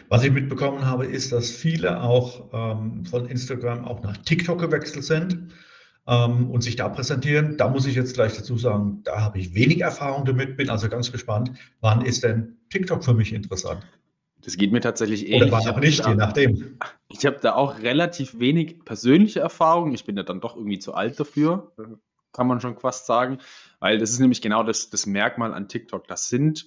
Was 0.09 0.25
ich 0.25 0.33
mitbekommen 0.33 0.85
habe, 0.85 1.07
ist, 1.07 1.31
dass 1.31 1.53
viele 1.53 2.03
auch 2.03 2.51
ähm, 2.53 3.05
von 3.05 3.29
Instagram 3.29 3.85
auch 3.85 4.03
nach 4.03 4.16
TikTok 4.16 4.59
gewechselt 4.59 5.05
sind 5.05 5.53
ähm, 6.09 6.51
und 6.51 6.62
sich 6.62 6.75
da 6.75 6.88
präsentieren. 6.88 7.57
Da 7.57 7.69
muss 7.69 7.87
ich 7.87 7.95
jetzt 7.95 8.14
gleich 8.14 8.37
dazu 8.37 8.59
sagen, 8.59 9.03
da 9.05 9.21
habe 9.21 9.38
ich 9.38 9.55
wenig 9.55 9.83
Erfahrung 9.83 10.25
damit, 10.25 10.57
bin 10.57 10.69
also 10.69 10.88
ganz 10.88 11.12
gespannt, 11.12 11.53
wann 11.81 12.05
ist 12.05 12.25
denn 12.25 12.57
TikTok 12.71 13.05
für 13.05 13.14
mich 13.14 13.33
interessant? 13.33 13.87
Das 14.51 14.57
geht 14.57 14.73
mir 14.73 14.81
tatsächlich 14.81 15.29
ähnlich. 15.29 15.53
Oder 15.53 15.65
wann 15.65 15.75
auch 15.75 15.79
nicht, 15.79 16.05
je 16.05 16.15
nachdem. 16.17 16.77
Ich 17.09 17.25
habe 17.25 17.39
da 17.41 17.55
auch 17.55 17.79
relativ 17.79 18.41
wenig 18.41 18.85
persönliche 18.85 19.39
Erfahrung. 19.39 19.95
Ich 19.95 20.05
bin 20.05 20.17
ja 20.17 20.25
dann 20.25 20.41
doch 20.41 20.57
irgendwie 20.57 20.81
zu 20.81 20.93
alt 20.93 21.21
dafür, 21.21 21.71
kann 22.33 22.49
man 22.49 22.61
schon 22.61 22.77
fast 22.77 23.07
sagen. 23.07 23.39
Weil 23.79 23.99
das 23.99 24.11
ist 24.11 24.19
nämlich 24.19 24.43
genau 24.43 24.65
das, 24.65 24.91
das 24.91 25.07
Merkmal 25.07 25.55
an 25.55 25.69
TikTok. 25.69 26.09
Das 26.09 26.29
sind 26.29 26.67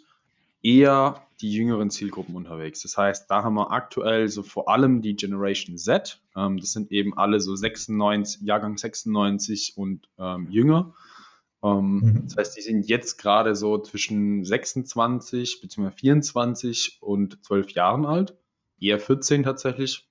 eher 0.62 1.28
die 1.42 1.52
jüngeren 1.52 1.90
Zielgruppen 1.90 2.38
unterwegs. 2.38 2.84
Das 2.84 2.98
heißt, 2.98 3.30
da 3.30 3.44
haben 3.44 3.56
wir 3.56 3.72
aktuell 3.72 4.30
so 4.30 4.44
vor 4.44 4.70
allem 4.70 5.02
die 5.02 5.18
Generation 5.18 5.78
Z. 5.78 6.22
Ähm, 6.38 6.62
das 6.62 6.72
sind 6.72 6.90
eben 6.90 7.18
alle 7.18 7.42
so 7.42 7.54
96, 7.54 8.44
Jahrgang 8.44 8.78
96 8.78 9.74
und 9.76 10.08
ähm, 10.18 10.48
jünger. 10.50 10.94
Ähm, 11.64 12.00
mhm. 12.04 12.22
Das 12.26 12.38
heißt, 12.38 12.58
die 12.58 12.62
sind 12.62 12.88
jetzt 12.88 13.18
gerade 13.18 13.56
so 13.56 13.78
zwischen 13.80 14.44
26 14.44 15.62
bzw. 15.62 15.92
24 15.92 16.98
und 17.02 17.44
12 17.44 17.72
Jahren 17.72 18.06
alt. 18.06 18.38
Eher 18.80 19.00
14 19.00 19.44
tatsächlich. 19.44 20.08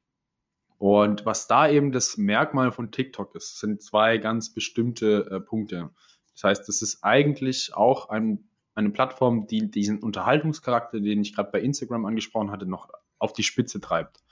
Und 0.78 1.26
was 1.26 1.46
da 1.46 1.68
eben 1.68 1.92
das 1.92 2.16
Merkmal 2.16 2.72
von 2.72 2.90
TikTok 2.90 3.34
ist, 3.36 3.60
sind 3.60 3.82
zwei 3.82 4.18
ganz 4.18 4.52
bestimmte 4.52 5.28
äh, 5.30 5.40
Punkte. 5.40 5.90
Das 6.34 6.44
heißt, 6.44 6.68
es 6.68 6.82
ist 6.82 7.04
eigentlich 7.04 7.74
auch 7.74 8.08
ein 8.08 8.48
eine 8.74 8.90
Plattform, 8.90 9.46
die 9.46 9.70
diesen 9.70 9.98
Unterhaltungscharakter, 9.98 11.00
den 11.00 11.22
ich 11.22 11.34
gerade 11.34 11.50
bei 11.50 11.60
Instagram 11.60 12.06
angesprochen 12.06 12.50
hatte, 12.50 12.66
noch 12.66 12.90
auf 13.18 13.32
die 13.32 13.42
Spitze 13.42 13.80
treibt. 13.80 14.22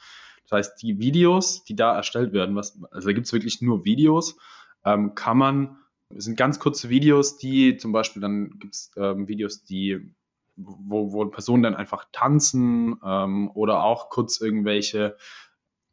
Das 0.48 0.52
heißt, 0.58 0.82
die 0.82 0.98
Videos, 0.98 1.64
die 1.64 1.76
da 1.76 1.94
erstellt 1.94 2.32
werden, 2.32 2.56
was, 2.56 2.82
also 2.90 3.08
da 3.08 3.12
gibt 3.12 3.26
es 3.26 3.32
wirklich 3.32 3.60
nur 3.60 3.84
Videos, 3.84 4.36
ähm, 4.84 5.14
kann 5.14 5.38
man, 5.38 5.78
es 6.14 6.24
sind 6.24 6.36
ganz 6.36 6.58
kurze 6.58 6.88
Videos, 6.90 7.36
die 7.36 7.76
zum 7.76 7.92
Beispiel 7.92 8.20
dann 8.20 8.58
gibt 8.58 8.74
es 8.74 8.90
ähm, 8.96 9.28
Videos, 9.28 9.62
die, 9.62 10.14
wo, 10.56 11.12
wo 11.12 11.24
Personen 11.26 11.62
dann 11.62 11.76
einfach 11.76 12.06
tanzen 12.12 12.96
ähm, 13.04 13.50
oder 13.54 13.84
auch 13.84 14.10
kurz 14.10 14.40
irgendwelche 14.40 15.16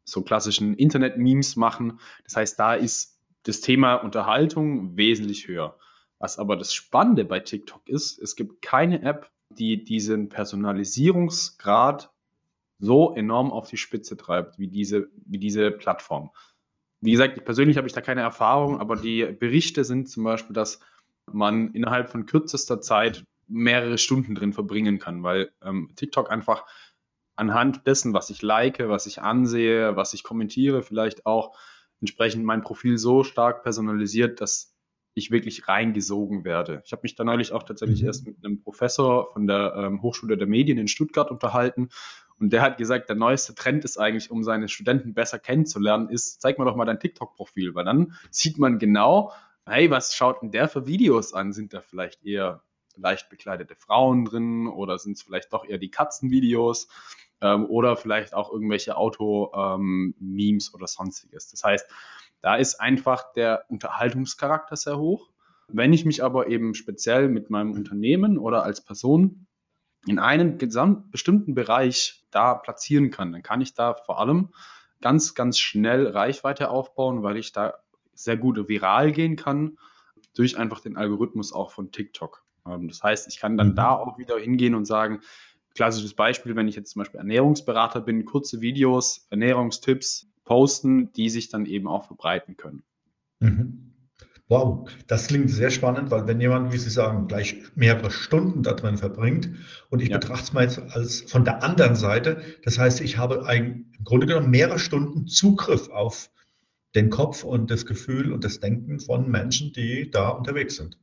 so 0.04 0.22
klassischen 0.22 0.74
Internet-Memes 0.74 1.56
machen. 1.56 2.00
Das 2.24 2.36
heißt, 2.36 2.58
da 2.58 2.74
ist 2.74 3.20
das 3.44 3.60
Thema 3.60 3.96
Unterhaltung 3.96 4.96
wesentlich 4.96 5.46
höher. 5.46 5.78
Was 6.18 6.38
aber 6.38 6.56
das 6.56 6.74
Spannende 6.74 7.24
bei 7.24 7.40
TikTok 7.40 7.88
ist, 7.88 8.18
es 8.18 8.34
gibt 8.34 8.60
keine 8.62 9.02
App, 9.02 9.30
die 9.50 9.84
diesen 9.84 10.28
Personalisierungsgrad 10.28 12.10
so 12.80 13.14
enorm 13.14 13.52
auf 13.52 13.68
die 13.68 13.76
Spitze 13.76 14.16
treibt 14.16 14.58
wie 14.58 14.68
diese, 14.68 15.08
wie 15.26 15.38
diese 15.38 15.70
Plattform. 15.70 16.30
Wie 17.00 17.12
gesagt, 17.12 17.44
persönlich 17.44 17.76
habe 17.76 17.86
ich 17.86 17.92
da 17.92 18.00
keine 18.00 18.22
Erfahrung, 18.22 18.80
aber 18.80 18.96
die 18.96 19.24
Berichte 19.24 19.84
sind 19.84 20.08
zum 20.08 20.24
Beispiel, 20.24 20.54
dass 20.54 20.80
man 21.30 21.72
innerhalb 21.72 22.10
von 22.10 22.26
kürzester 22.26 22.80
Zeit 22.80 23.24
mehrere 23.46 23.98
Stunden 23.98 24.34
drin 24.34 24.52
verbringen 24.52 24.98
kann, 24.98 25.22
weil 25.22 25.50
ähm, 25.62 25.90
TikTok 25.96 26.30
einfach 26.30 26.66
anhand 27.36 27.86
dessen, 27.86 28.12
was 28.12 28.30
ich 28.30 28.42
like, 28.42 28.80
was 28.80 29.06
ich 29.06 29.22
ansehe, 29.22 29.96
was 29.96 30.12
ich 30.12 30.24
kommentiere, 30.24 30.82
vielleicht 30.82 31.24
auch 31.24 31.56
entsprechend 32.00 32.44
mein 32.44 32.62
Profil 32.62 32.98
so 32.98 33.22
stark 33.22 33.62
personalisiert, 33.62 34.40
dass 34.40 34.74
ich 35.14 35.30
wirklich 35.30 35.68
reingesogen 35.68 36.44
werde. 36.44 36.82
Ich 36.84 36.92
habe 36.92 37.02
mich 37.02 37.14
da 37.14 37.24
neulich 37.24 37.52
auch 37.52 37.62
tatsächlich 37.62 38.02
mhm. 38.02 38.06
erst 38.06 38.26
mit 38.26 38.44
einem 38.44 38.60
Professor 38.60 39.32
von 39.32 39.46
der 39.46 39.74
ähm, 39.76 40.02
Hochschule 40.02 40.36
der 40.36 40.46
Medien 40.46 40.78
in 40.78 40.88
Stuttgart 40.88 41.30
unterhalten 41.30 41.88
und 42.40 42.52
der 42.52 42.62
hat 42.62 42.78
gesagt, 42.78 43.08
der 43.08 43.16
neueste 43.16 43.54
Trend 43.54 43.84
ist 43.84 43.98
eigentlich, 43.98 44.30
um 44.30 44.42
seine 44.44 44.68
Studenten 44.68 45.14
besser 45.14 45.38
kennenzulernen, 45.38 46.08
ist, 46.08 46.40
zeig 46.40 46.58
mir 46.58 46.64
doch 46.64 46.76
mal 46.76 46.84
dein 46.84 47.00
TikTok-Profil, 47.00 47.74
weil 47.74 47.84
dann 47.84 48.14
sieht 48.30 48.58
man 48.58 48.78
genau, 48.78 49.32
hey, 49.66 49.90
was 49.90 50.14
schaut 50.14 50.42
denn 50.42 50.50
der 50.50 50.68
für 50.68 50.86
Videos 50.86 51.34
an? 51.34 51.52
Sind 51.52 51.74
da 51.74 51.80
vielleicht 51.80 52.24
eher 52.24 52.62
leicht 52.96 53.28
bekleidete 53.28 53.74
Frauen 53.74 54.24
drin 54.24 54.66
oder 54.66 54.98
sind 54.98 55.16
es 55.16 55.22
vielleicht 55.22 55.52
doch 55.52 55.64
eher 55.64 55.78
die 55.78 55.90
Katzenvideos? 55.90 56.88
Ähm, 57.40 57.66
oder 57.66 57.96
vielleicht 57.96 58.34
auch 58.34 58.52
irgendwelche 58.52 58.96
Auto-Memes 58.96 60.68
ähm, 60.68 60.74
oder 60.74 60.86
sonstiges. 60.86 61.50
Das 61.50 61.62
heißt, 61.62 61.86
da 62.40 62.56
ist 62.56 62.80
einfach 62.80 63.32
der 63.32 63.64
Unterhaltungscharakter 63.68 64.76
sehr 64.76 64.98
hoch. 64.98 65.30
Wenn 65.68 65.92
ich 65.92 66.04
mich 66.04 66.24
aber 66.24 66.48
eben 66.48 66.74
speziell 66.74 67.28
mit 67.28 67.50
meinem 67.50 67.72
Unternehmen 67.72 68.38
oder 68.38 68.62
als 68.62 68.82
Person 68.82 69.46
in 70.08 70.18
einem 70.18 70.58
gesamt 70.58 71.10
bestimmten 71.10 71.54
Bereich 71.54 72.24
da 72.30 72.54
platzieren 72.54 73.10
kann, 73.10 73.32
dann 73.32 73.42
kann 73.42 73.60
ich 73.60 73.74
da 73.74 73.94
vor 73.94 74.20
allem 74.20 74.50
ganz, 75.00 75.34
ganz 75.34 75.58
schnell 75.58 76.06
Reichweite 76.06 76.70
aufbauen, 76.70 77.22
weil 77.22 77.36
ich 77.36 77.52
da 77.52 77.74
sehr 78.14 78.36
gut 78.36 78.68
viral 78.68 79.12
gehen 79.12 79.36
kann 79.36 79.78
durch 80.34 80.58
einfach 80.58 80.80
den 80.80 80.96
Algorithmus 80.96 81.52
auch 81.52 81.70
von 81.70 81.92
TikTok. 81.92 82.44
Ähm, 82.66 82.88
das 82.88 83.02
heißt, 83.02 83.28
ich 83.28 83.38
kann 83.38 83.56
dann 83.56 83.70
mhm. 83.70 83.76
da 83.76 83.90
auch 83.90 84.18
wieder 84.18 84.38
hingehen 84.38 84.74
und 84.74 84.84
sagen, 84.84 85.20
klassisches 85.74 86.14
Beispiel, 86.14 86.56
wenn 86.56 86.68
ich 86.68 86.76
jetzt 86.76 86.90
zum 86.90 87.00
Beispiel 87.00 87.18
Ernährungsberater 87.18 88.00
bin, 88.00 88.24
kurze 88.24 88.60
Videos, 88.60 89.26
Ernährungstipps 89.30 90.28
posten, 90.44 91.12
die 91.12 91.30
sich 91.30 91.50
dann 91.50 91.66
eben 91.66 91.86
auch 91.86 92.06
verbreiten 92.06 92.56
können. 92.56 92.82
Mhm. 93.38 93.87
Wow, 94.48 94.88
das 95.06 95.26
klingt 95.26 95.50
sehr 95.50 95.70
spannend, 95.70 96.10
weil 96.10 96.26
wenn 96.26 96.40
jemand, 96.40 96.72
wie 96.72 96.78
Sie 96.78 96.88
sagen, 96.88 97.28
gleich 97.28 97.56
mehrere 97.74 98.10
Stunden 98.10 98.62
da 98.62 98.72
drin 98.72 98.96
verbringt 98.96 99.50
und 99.90 100.00
ich 100.00 100.08
ja. 100.08 100.16
betrachte 100.16 100.44
es 100.44 100.52
mal 100.54 100.64
jetzt 100.64 100.78
als 100.78 101.20
von 101.20 101.44
der 101.44 101.62
anderen 101.62 101.96
Seite, 101.96 102.40
das 102.64 102.78
heißt, 102.78 103.02
ich 103.02 103.18
habe 103.18 103.46
ein, 103.46 103.92
im 103.98 104.04
Grunde 104.04 104.26
genommen 104.26 104.50
mehrere 104.50 104.78
Stunden 104.78 105.26
Zugriff 105.26 105.90
auf 105.90 106.30
den 106.94 107.10
Kopf 107.10 107.44
und 107.44 107.70
das 107.70 107.84
Gefühl 107.84 108.32
und 108.32 108.42
das 108.42 108.60
Denken 108.60 109.00
von 109.00 109.30
Menschen, 109.30 109.74
die 109.74 110.10
da 110.10 110.30
unterwegs 110.30 110.76
sind. 110.76 110.96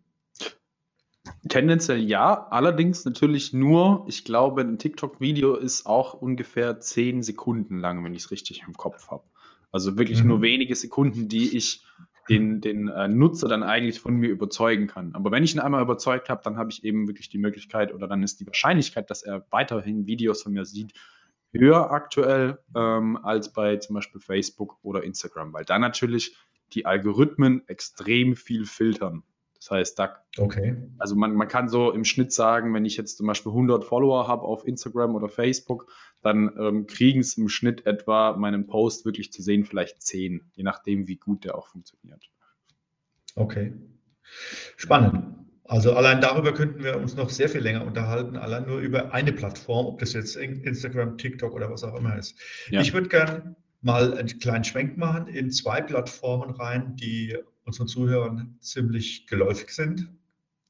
Tendenziell 1.48 2.00
ja, 2.00 2.48
allerdings 2.50 3.06
natürlich 3.06 3.54
nur, 3.54 4.06
ich 4.08 4.26
glaube, 4.26 4.62
ein 4.62 4.80
TikTok-Video 4.80 5.56
ist 5.56 5.86
auch 5.86 6.16
ungefähr 6.16 6.80
zehn 6.80 7.22
Sekunden 7.22 7.78
lang, 7.78 8.04
wenn 8.04 8.16
ich 8.16 8.24
es 8.24 8.32
richtig 8.32 8.64
im 8.68 8.74
Kopf 8.74 9.10
habe. 9.10 9.24
Also 9.72 9.98
wirklich 9.98 10.24
mhm. 10.24 10.30
nur 10.30 10.42
wenige 10.42 10.76
Sekunden, 10.76 11.28
die 11.28 11.56
ich 11.56 11.84
den, 12.30 12.62
den 12.62 12.88
äh, 12.88 13.08
Nutzer 13.08 13.48
dann 13.48 13.64
eigentlich 13.64 14.00
von 14.00 14.16
mir 14.16 14.30
überzeugen 14.30 14.88
kann. 14.88 15.14
Aber 15.14 15.32
wenn 15.32 15.44
ich 15.44 15.54
ihn 15.54 15.60
einmal 15.60 15.82
überzeugt 15.82 16.30
habe, 16.30 16.42
dann 16.44 16.58
habe 16.58 16.72
ich 16.72 16.84
eben 16.84 17.08
wirklich 17.08 17.30
die 17.30 17.38
Möglichkeit 17.38 17.94
oder 17.94 18.08
dann 18.08 18.24
ist 18.24 18.40
die 18.40 18.48
Wahrscheinlichkeit, 18.48 19.10
dass 19.10 19.22
er 19.24 19.46
weiterhin 19.52 20.08
Videos 20.08 20.42
von 20.42 20.54
mir 20.54 20.66
sieht, 20.66 20.94
höher 21.52 21.92
aktuell 21.92 22.60
ähm, 22.76 23.18
als 23.18 23.54
bei 23.54 23.78
zum 23.78 23.96
Beispiel 23.96 24.20
Facebook 24.20 24.78
oder 24.82 25.04
Instagram, 25.04 25.54
weil 25.54 25.66
da 25.66 25.80
natürlich 25.80 26.36
die 26.74 26.86
Algorithmen 26.86 27.68
extrem 27.68 28.36
viel 28.36 28.66
filtern. 28.66 29.24
Das 29.66 29.72
heißt, 29.72 29.98
da, 30.00 30.18
okay. 30.38 30.76
also 31.00 31.16
man, 31.16 31.34
man 31.34 31.48
kann 31.48 31.70
so 31.70 31.92
im 31.92 32.06
Schnitt 32.06 32.32
sagen, 32.32 32.72
wenn 32.76 32.86
ich 32.86 32.98
jetzt 32.98 33.18
zum 33.18 33.26
Beispiel 33.26 33.52
100 33.52 33.84
Follower 33.84 34.28
habe 34.28 34.44
auf 34.44 34.68
Instagram 34.68 35.16
oder 35.16 35.28
Facebook, 35.28 35.92
dann 36.22 36.56
ähm, 36.60 36.86
kriegen 36.86 37.22
es 37.22 37.36
im 37.36 37.50
Schnitt 37.50 37.88
etwa 37.88 38.38
meinen 38.38 38.68
Post 38.68 39.06
wirklich 39.06 39.34
zu 39.34 39.42
sehen, 39.42 39.66
vielleicht 39.66 40.04
10, 40.04 40.52
je 40.54 40.64
nachdem, 40.64 41.08
wie 41.08 41.16
gut 41.16 41.46
der 41.46 41.58
auch 41.58 41.66
funktioniert. 41.66 42.30
Okay. 43.34 43.74
Spannend. 44.78 45.34
Also 45.64 45.96
allein 45.96 46.22
darüber 46.22 46.54
könnten 46.54 46.84
wir 46.84 46.98
uns 46.98 47.16
noch 47.16 47.32
sehr 47.32 47.50
viel 47.50 47.62
länger 47.62 47.88
unterhalten, 47.88 48.36
allein 48.36 48.68
nur 48.68 48.78
über 48.78 49.16
eine 49.16 49.34
Plattform, 49.34 49.88
ob 49.88 49.98
das 49.98 50.14
jetzt 50.14 50.36
Instagram, 50.36 51.18
TikTok 51.18 51.56
oder 51.56 51.72
was 51.72 51.84
auch 51.84 51.96
immer 51.96 52.16
ist. 52.20 52.40
Ja. 52.70 52.82
Ich 52.82 52.94
würde 52.94 53.10
gerne 53.10 53.56
mal 53.82 54.16
einen 54.16 54.28
kleinen 54.28 54.64
Schwenk 54.64 54.96
machen 54.96 55.26
in 55.26 55.50
zwei 55.50 55.82
Plattformen 55.82 56.52
rein, 56.52 56.96
die 56.98 57.36
unseren 57.66 57.88
Zuhörern 57.88 58.58
ziemlich 58.62 59.28
geläufig 59.28 59.72
sind, 59.72 60.10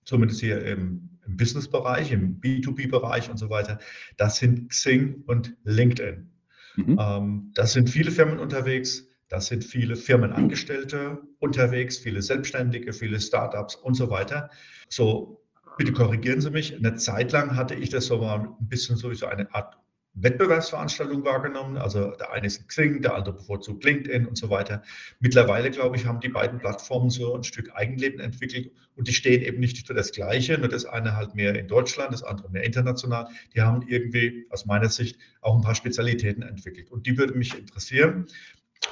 zumindest 0.05 0.39
hier 0.39 0.63
im, 0.65 1.09
im 1.25 1.37
Business-Bereich, 1.37 2.11
im 2.11 2.39
B2B-Bereich 2.39 3.29
und 3.29 3.37
so 3.37 3.49
weiter. 3.49 3.79
Das 4.17 4.37
sind 4.37 4.69
Xing 4.69 5.23
und 5.27 5.55
LinkedIn. 5.63 6.29
Mhm. 6.77 6.97
Ähm, 6.99 7.51
das 7.53 7.73
sind 7.73 7.89
viele 7.89 8.11
Firmen 8.11 8.39
unterwegs, 8.39 9.07
das 9.27 9.47
sind 9.47 9.63
viele 9.63 9.95
Firmenangestellte 9.95 11.21
unterwegs, 11.39 11.97
viele 11.97 12.21
Selbstständige, 12.21 12.93
viele 12.93 13.19
Startups 13.19 13.75
und 13.75 13.95
so 13.95 14.09
weiter. 14.09 14.49
So, 14.87 15.43
bitte 15.77 15.93
korrigieren 15.93 16.41
Sie 16.41 16.51
mich. 16.51 16.75
Eine 16.75 16.95
Zeit 16.95 17.31
lang 17.31 17.55
hatte 17.55 17.75
ich 17.75 17.89
das 17.89 18.05
so 18.05 18.19
mal 18.19 18.39
ein 18.39 18.67
bisschen 18.67 18.97
so 18.97 19.11
wie 19.11 19.15
so 19.15 19.25
eine 19.25 19.53
Art 19.53 19.77
Wettbewerbsveranstaltung 20.15 21.23
wahrgenommen. 21.25 21.77
Also 21.77 22.11
der 22.11 22.31
eine 22.31 22.47
ist 22.47 22.67
Xing, 22.67 23.01
der 23.01 23.15
andere 23.15 23.35
bevorzugt 23.35 23.83
LinkedIn 23.83 24.25
und 24.25 24.37
so 24.37 24.49
weiter. 24.49 24.81
Mittlerweile, 25.19 25.69
glaube 25.71 25.97
ich, 25.97 26.05
haben 26.05 26.21
die 26.21 26.29
beiden 26.29 26.59
Plattformen 26.59 27.09
so 27.09 27.35
ein 27.35 27.43
Stück 27.43 27.75
Eigenleben 27.75 28.19
entwickelt 28.19 28.71
und 28.95 29.07
die 29.07 29.13
stehen 29.13 29.41
eben 29.41 29.59
nicht 29.59 29.85
für 29.85 29.93
das 29.93 30.11
Gleiche, 30.11 30.57
nur 30.57 30.69
das 30.69 30.85
eine 30.85 31.15
halt 31.15 31.35
mehr 31.35 31.53
in 31.59 31.67
Deutschland, 31.67 32.13
das 32.13 32.23
andere 32.23 32.49
mehr 32.49 32.63
international. 32.63 33.27
Die 33.53 33.61
haben 33.61 33.85
irgendwie 33.87 34.47
aus 34.49 34.65
meiner 34.65 34.89
Sicht 34.89 35.17
auch 35.41 35.55
ein 35.55 35.61
paar 35.61 35.75
Spezialitäten 35.75 36.43
entwickelt. 36.43 36.89
Und 36.91 37.05
die 37.05 37.17
würde 37.17 37.33
mich 37.33 37.57
interessieren. 37.57 38.27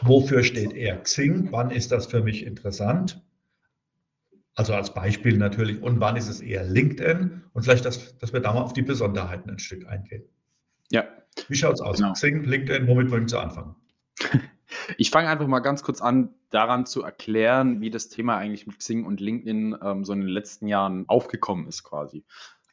Wofür 0.02 0.44
steht 0.44 0.74
eher 0.74 1.02
Xing? 1.02 1.52
Wann 1.52 1.72
ist 1.72 1.92
das 1.92 2.08
für 2.08 2.22
mich 2.22 2.46
interessant? 2.46 3.22
Also 4.56 4.74
als 4.74 4.94
Beispiel 4.94 5.38
natürlich. 5.38 5.82
Und 5.82 6.00
wann 6.00 6.16
ist 6.16 6.28
es 6.28 6.42
eher 6.42 6.64
LinkedIn? 6.64 7.44
Und 7.54 7.64
vielleicht, 7.64 7.86
dass, 7.86 8.18
dass 8.18 8.34
wir 8.34 8.40
da 8.40 8.54
mal 8.54 8.62
auf 8.62 8.74
die 8.74 8.82
Besonderheiten 8.82 9.50
ein 9.50 9.60
Stück 9.60 9.88
eingehen. 9.88 10.24
Ja. 10.92 11.06
Wie 11.48 11.56
schaut 11.56 11.76
es 11.76 11.82
aus? 11.82 11.98
Genau. 11.98 12.14
Xing, 12.14 12.44
LinkedIn, 12.44 12.88
womit 12.88 13.12
wollen 13.12 13.28
Sie 13.28 13.40
anfangen? 13.40 13.76
Ich 14.98 15.12
fange 15.12 15.30
einfach 15.30 15.48
mal 15.48 15.60
ganz 15.60 15.84
kurz 15.84 16.02
an, 16.02 16.34
daran 16.50 16.86
zu 16.86 17.04
erklären, 17.04 17.82
wie 17.82 17.90
das 17.90 18.10
Thema 18.10 18.38
eigentlich 18.38 18.66
mit 18.66 18.80
Xing 18.80 19.06
und 19.06 19.20
LinkedIn 19.20 19.78
ähm, 19.82 20.04
so 20.04 20.14
in 20.14 20.22
den 20.22 20.30
letzten 20.30 20.68
Jahren 20.68 21.08
aufgekommen 21.08 21.68
ist 21.68 21.84
quasi. 21.84 22.26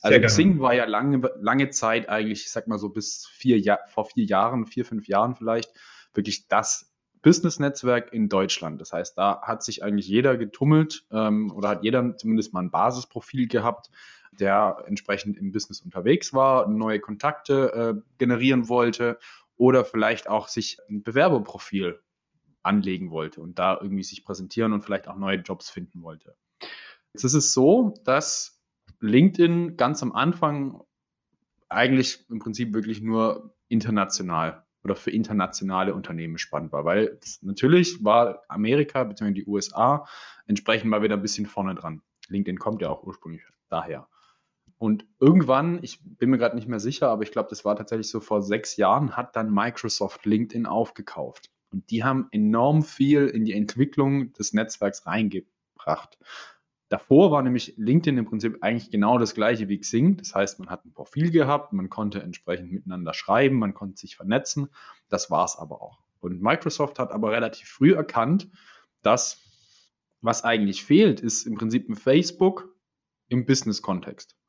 Also 0.02 0.18
Xing 0.18 0.60
war 0.60 0.74
ja 0.74 0.86
lange, 0.86 1.30
lange 1.40 1.70
Zeit 1.70 2.08
eigentlich, 2.08 2.42
ich 2.42 2.50
sag 2.50 2.66
mal 2.68 2.78
so 2.78 2.88
bis 2.88 3.26
vier 3.26 3.58
Jahr, 3.58 3.80
vor 3.88 4.06
vier 4.06 4.24
Jahren, 4.24 4.66
vier, 4.66 4.84
fünf 4.84 5.08
Jahren 5.08 5.36
vielleicht, 5.36 5.70
wirklich 6.14 6.48
das 6.48 6.90
Business-Netzwerk 7.22 8.12
in 8.12 8.30
Deutschland. 8.30 8.80
Das 8.80 8.94
heißt, 8.94 9.18
da 9.18 9.42
hat 9.42 9.62
sich 9.62 9.82
eigentlich 9.82 10.08
jeder 10.08 10.38
getummelt 10.38 11.04
ähm, 11.12 11.52
oder 11.52 11.68
hat 11.68 11.84
jeder 11.84 12.16
zumindest 12.16 12.54
mal 12.54 12.60
ein 12.60 12.70
Basisprofil 12.70 13.46
gehabt, 13.46 13.90
der 14.32 14.84
entsprechend 14.86 15.36
im 15.36 15.52
Business 15.52 15.80
unterwegs 15.80 16.32
war, 16.32 16.68
neue 16.68 17.00
Kontakte 17.00 17.72
äh, 17.96 18.02
generieren 18.18 18.68
wollte 18.68 19.18
oder 19.56 19.84
vielleicht 19.84 20.28
auch 20.28 20.48
sich 20.48 20.78
ein 20.88 21.02
Bewerberprofil 21.02 22.00
anlegen 22.62 23.10
wollte 23.10 23.40
und 23.40 23.58
da 23.58 23.78
irgendwie 23.80 24.02
sich 24.02 24.24
präsentieren 24.24 24.72
und 24.72 24.82
vielleicht 24.82 25.08
auch 25.08 25.16
neue 25.16 25.38
Jobs 25.38 25.70
finden 25.70 26.02
wollte. 26.02 26.36
Jetzt 27.12 27.24
ist 27.24 27.34
es 27.34 27.52
so, 27.52 27.94
dass 28.04 28.60
LinkedIn 29.00 29.76
ganz 29.76 30.02
am 30.02 30.12
Anfang 30.12 30.82
eigentlich 31.68 32.28
im 32.28 32.38
Prinzip 32.38 32.74
wirklich 32.74 33.00
nur 33.00 33.54
international 33.68 34.64
oder 34.82 34.96
für 34.96 35.10
internationale 35.10 35.94
Unternehmen 35.94 36.38
spannend 36.38 36.72
war, 36.72 36.84
weil 36.84 37.18
natürlich 37.42 38.02
war 38.04 38.42
Amerika 38.48 39.04
bzw. 39.04 39.32
die 39.32 39.46
USA 39.46 40.06
entsprechend 40.46 40.90
mal 40.90 41.02
wieder 41.02 41.16
ein 41.16 41.22
bisschen 41.22 41.46
vorne 41.46 41.74
dran. 41.74 42.02
LinkedIn 42.28 42.58
kommt 42.58 42.82
ja 42.82 42.88
auch 42.88 43.02
ursprünglich 43.02 43.42
daher. 43.68 44.08
Und 44.80 45.04
irgendwann, 45.18 45.78
ich 45.82 46.00
bin 46.02 46.30
mir 46.30 46.38
gerade 46.38 46.56
nicht 46.56 46.66
mehr 46.66 46.80
sicher, 46.80 47.10
aber 47.10 47.22
ich 47.22 47.32
glaube, 47.32 47.50
das 47.50 47.66
war 47.66 47.76
tatsächlich 47.76 48.08
so 48.08 48.18
vor 48.18 48.40
sechs 48.40 48.78
Jahren, 48.78 49.14
hat 49.14 49.36
dann 49.36 49.52
Microsoft 49.52 50.24
LinkedIn 50.24 50.64
aufgekauft. 50.64 51.50
Und 51.70 51.90
die 51.90 52.02
haben 52.02 52.28
enorm 52.30 52.82
viel 52.82 53.26
in 53.26 53.44
die 53.44 53.52
Entwicklung 53.52 54.32
des 54.32 54.54
Netzwerks 54.54 55.06
reingebracht. 55.06 56.18
Davor 56.88 57.30
war 57.30 57.42
nämlich 57.42 57.74
LinkedIn 57.76 58.16
im 58.16 58.24
Prinzip 58.24 58.56
eigentlich 58.62 58.90
genau 58.90 59.18
das 59.18 59.34
gleiche 59.34 59.68
wie 59.68 59.78
Xing. 59.78 60.16
Das 60.16 60.34
heißt, 60.34 60.58
man 60.60 60.70
hat 60.70 60.86
ein 60.86 60.94
Profil 60.94 61.30
gehabt, 61.30 61.74
man 61.74 61.90
konnte 61.90 62.22
entsprechend 62.22 62.72
miteinander 62.72 63.12
schreiben, 63.12 63.58
man 63.58 63.74
konnte 63.74 64.00
sich 64.00 64.16
vernetzen. 64.16 64.70
Das 65.10 65.30
war 65.30 65.44
es 65.44 65.56
aber 65.56 65.82
auch. 65.82 65.98
Und 66.20 66.40
Microsoft 66.40 66.98
hat 66.98 67.12
aber 67.12 67.32
relativ 67.32 67.68
früh 67.68 67.92
erkannt, 67.92 68.48
dass 69.02 69.42
was 70.22 70.42
eigentlich 70.42 70.82
fehlt, 70.82 71.20
ist 71.20 71.46
im 71.46 71.56
Prinzip 71.56 71.86
ein 71.90 71.96
Facebook 71.96 72.74
im 73.28 73.44
Business-Kontext. 73.44 74.39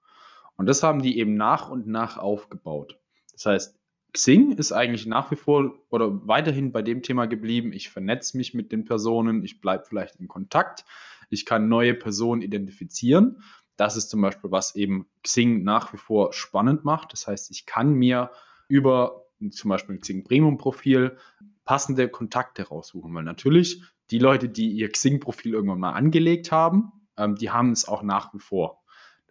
Und 0.61 0.67
das 0.67 0.83
haben 0.83 1.01
die 1.01 1.17
eben 1.17 1.33
nach 1.33 1.71
und 1.71 1.87
nach 1.87 2.19
aufgebaut. 2.19 2.99
Das 3.33 3.47
heißt, 3.47 3.79
Xing 4.13 4.51
ist 4.51 4.71
eigentlich 4.71 5.07
nach 5.07 5.31
wie 5.31 5.35
vor 5.35 5.73
oder 5.89 6.27
weiterhin 6.27 6.71
bei 6.71 6.83
dem 6.83 7.01
Thema 7.01 7.25
geblieben. 7.25 7.73
Ich 7.73 7.89
vernetze 7.89 8.37
mich 8.37 8.53
mit 8.53 8.71
den 8.71 8.85
Personen, 8.85 9.43
ich 9.43 9.59
bleibe 9.59 9.85
vielleicht 9.85 10.17
in 10.17 10.27
Kontakt, 10.27 10.85
ich 11.31 11.47
kann 11.47 11.67
neue 11.67 11.95
Personen 11.95 12.43
identifizieren. 12.43 13.41
Das 13.75 13.97
ist 13.97 14.11
zum 14.11 14.21
Beispiel, 14.21 14.51
was 14.51 14.75
eben 14.75 15.07
Xing 15.23 15.63
nach 15.63 15.93
wie 15.93 15.97
vor 15.97 16.31
spannend 16.31 16.85
macht. 16.85 17.11
Das 17.11 17.25
heißt, 17.25 17.49
ich 17.49 17.65
kann 17.65 17.93
mir 17.93 18.29
über 18.67 19.25
zum 19.49 19.69
Beispiel 19.69 19.95
ein 19.95 20.01
Xing 20.01 20.23
Premium 20.23 20.59
Profil 20.59 21.17
passende 21.65 22.07
Kontakte 22.07 22.67
raussuchen, 22.67 23.11
weil 23.15 23.23
natürlich 23.23 23.81
die 24.11 24.19
Leute, 24.19 24.47
die 24.47 24.69
ihr 24.73 24.91
Xing 24.91 25.19
Profil 25.19 25.55
irgendwann 25.55 25.79
mal 25.79 25.93
angelegt 25.93 26.51
haben, 26.51 26.91
ähm, 27.17 27.33
die 27.33 27.49
haben 27.49 27.71
es 27.71 27.87
auch 27.87 28.03
nach 28.03 28.31
wie 28.35 28.39
vor. 28.39 28.80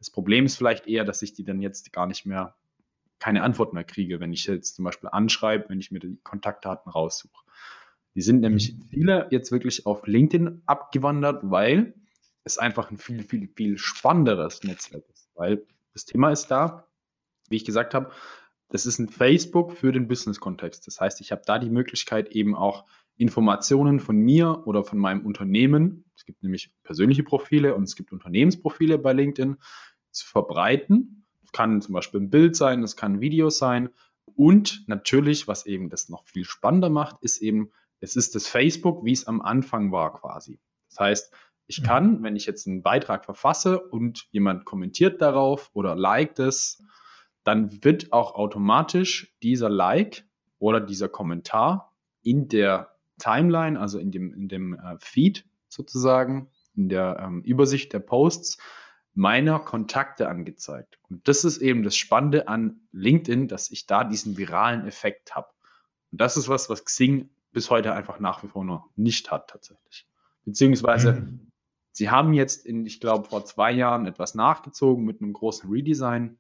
Das 0.01 0.11
Problem 0.11 0.47
ist 0.47 0.57
vielleicht 0.57 0.89
eher, 0.89 1.05
dass 1.05 1.23
ich 1.23 1.35
die 1.35 1.45
dann 1.45 1.61
jetzt 1.61 1.93
gar 1.93 2.07
nicht 2.07 2.27
mehr, 2.27 2.57
keine 3.21 3.43
Antwort 3.43 3.75
mehr 3.75 3.85
kriege, 3.85 4.19
wenn 4.19 4.33
ich 4.33 4.47
jetzt 4.47 4.75
zum 4.75 4.85
Beispiel 4.85 5.11
anschreibe, 5.13 5.69
wenn 5.69 5.79
ich 5.79 5.93
mir 5.93 6.01
die 6.01 6.19
Kontaktdaten 6.25 6.91
raussuche. 6.91 7.45
Die 8.15 8.23
sind 8.23 8.41
nämlich 8.41 8.75
mhm. 8.75 8.83
viele 8.89 9.29
jetzt 9.31 9.53
wirklich 9.53 9.87
auf 9.87 10.07
LinkedIn 10.07 10.63
abgewandert, 10.67 11.43
weil 11.45 11.95
es 12.45 12.59
einfach 12.59 12.91
ein 12.91 12.97
viel, 12.97 13.23
viel, 13.23 13.49
viel 13.55 13.79
spannenderes 13.79 14.65
Netzwerk 14.65 15.05
ist. 15.13 15.31
Weil 15.35 15.63
das 15.93 16.07
Thema 16.07 16.31
ist 16.31 16.47
da, 16.47 16.89
wie 17.49 17.57
ich 17.57 17.65
gesagt 17.65 17.95
habe, 17.95 18.11
das 18.71 18.87
ist 18.87 18.99
ein 18.99 19.09
Facebook 19.09 19.73
für 19.73 19.93
den 19.93 20.09
Business-Kontext. 20.09 20.87
Das 20.87 21.01
heißt, 21.01 21.21
ich 21.21 21.33
habe 21.33 21.43
da 21.45 21.59
die 21.59 21.71
Möglichkeit, 21.71 22.31
eben 22.31 22.55
auch 22.55 22.87
Informationen 23.17 24.01
von 24.01 24.17
mir 24.17 24.63
oder 24.67 24.83
von 24.83 24.99
meinem 24.99 25.27
Unternehmen, 25.27 26.05
es 26.17 26.25
gibt 26.25 26.43
nämlich 26.43 26.71
persönliche 26.85 27.23
Profile 27.23 27.75
und 27.75 27.83
es 27.83 27.97
gibt 27.97 28.13
Unternehmensprofile 28.13 28.99
bei 28.99 29.13
LinkedIn, 29.13 29.57
zu 30.11 30.27
verbreiten. 30.27 31.27
Das 31.43 31.53
kann 31.53 31.81
zum 31.81 31.95
Beispiel 31.95 32.21
ein 32.21 32.31
Bild 32.31 32.57
sein, 32.57 32.83
das 32.83 32.97
kann 32.97 33.15
ein 33.15 33.21
Video 33.21 33.51
sein. 33.51 33.91
Und 34.37 34.85
natürlich, 34.87 35.49
was 35.49 35.67
eben 35.67 35.89
das 35.91 36.09
noch 36.09 36.25
viel 36.25 36.45
spannender 36.45 36.91
macht, 36.91 37.17
ist 37.23 37.43
eben, 37.43 37.71
es 38.01 38.17
ist 38.17 38.35
das 38.35 38.47
Facebook, 38.47 39.05
wie 39.05 39.13
es 39.13 39.27
am 39.27 39.41
Anfang 39.41 39.93
war 39.93 40.13
quasi. 40.15 40.61
Das 40.89 41.01
heißt, 41.01 41.35
Ich 41.71 41.85
kann, 41.85 42.25
wenn 42.25 42.35
ich 42.35 42.47
jetzt 42.47 42.67
einen 42.67 42.83
Beitrag 42.83 43.25
verfasse 43.25 43.79
und 43.79 44.27
jemand 44.33 44.65
kommentiert 44.65 45.21
darauf 45.23 45.71
oder 45.73 45.95
liked 45.95 46.41
es, 46.41 46.83
dann 47.45 47.85
wird 47.85 48.13
auch 48.13 48.35
automatisch 48.35 49.37
dieser 49.41 49.69
Like 49.71 50.25
oder 50.59 50.81
dieser 50.81 51.09
Kommentar 51.09 51.95
in 52.23 52.49
der 52.49 52.97
Timeline, 53.19 53.79
also 53.79 54.01
in 54.01 54.11
dem, 54.11 54.35
in 54.35 54.49
dem 54.49 54.75
äh, 54.75 54.97
Feed 54.99 55.45
sozusagen, 55.69 56.49
in 56.75 56.89
der 56.89 57.21
ähm, 57.21 57.43
Übersicht 57.43 57.93
der 57.93 58.01
Posts 58.01 58.59
meiner 59.15 59.59
Kontakte 59.59 60.29
angezeigt. 60.29 60.99
Und 61.09 61.27
das 61.27 61.45
ist 61.45 61.59
eben 61.59 61.83
das 61.83 61.97
Spannende 61.97 62.49
an 62.49 62.81
LinkedIn, 62.93 63.49
dass 63.49 63.71
ich 63.71 63.87
da 63.87 64.05
diesen 64.05 64.37
viralen 64.37 64.87
Effekt 64.87 65.35
habe. 65.35 65.49
Und 66.13 66.21
das 66.21 66.37
ist 66.37 66.49
was, 66.49 66.71
was 66.71 66.85
Xing 66.85 67.31
bis 67.53 67.71
heute 67.71 67.93
einfach 67.95 68.21
nach 68.21 68.43
wie 68.43 68.49
vor 68.49 68.65
noch 68.65 68.89
nicht 68.97 69.31
hat 69.31 69.49
tatsächlich. 69.51 70.07
Beziehungsweise 70.45 71.13
mhm. 71.13 71.51
sie 71.93 72.11
haben 72.11 72.33
jetzt 72.33 72.65
in, 72.65 72.87
ich 72.87 73.01
glaube, 73.01 73.29
vor 73.29 73.45
zwei 73.45 73.73
Jahren 73.73 74.07
etwas 74.07 74.35
nachgezogen 74.35 75.05
mit 75.05 75.21
einem 75.21 75.33
großen 75.33 75.69
Redesign, 75.69 76.39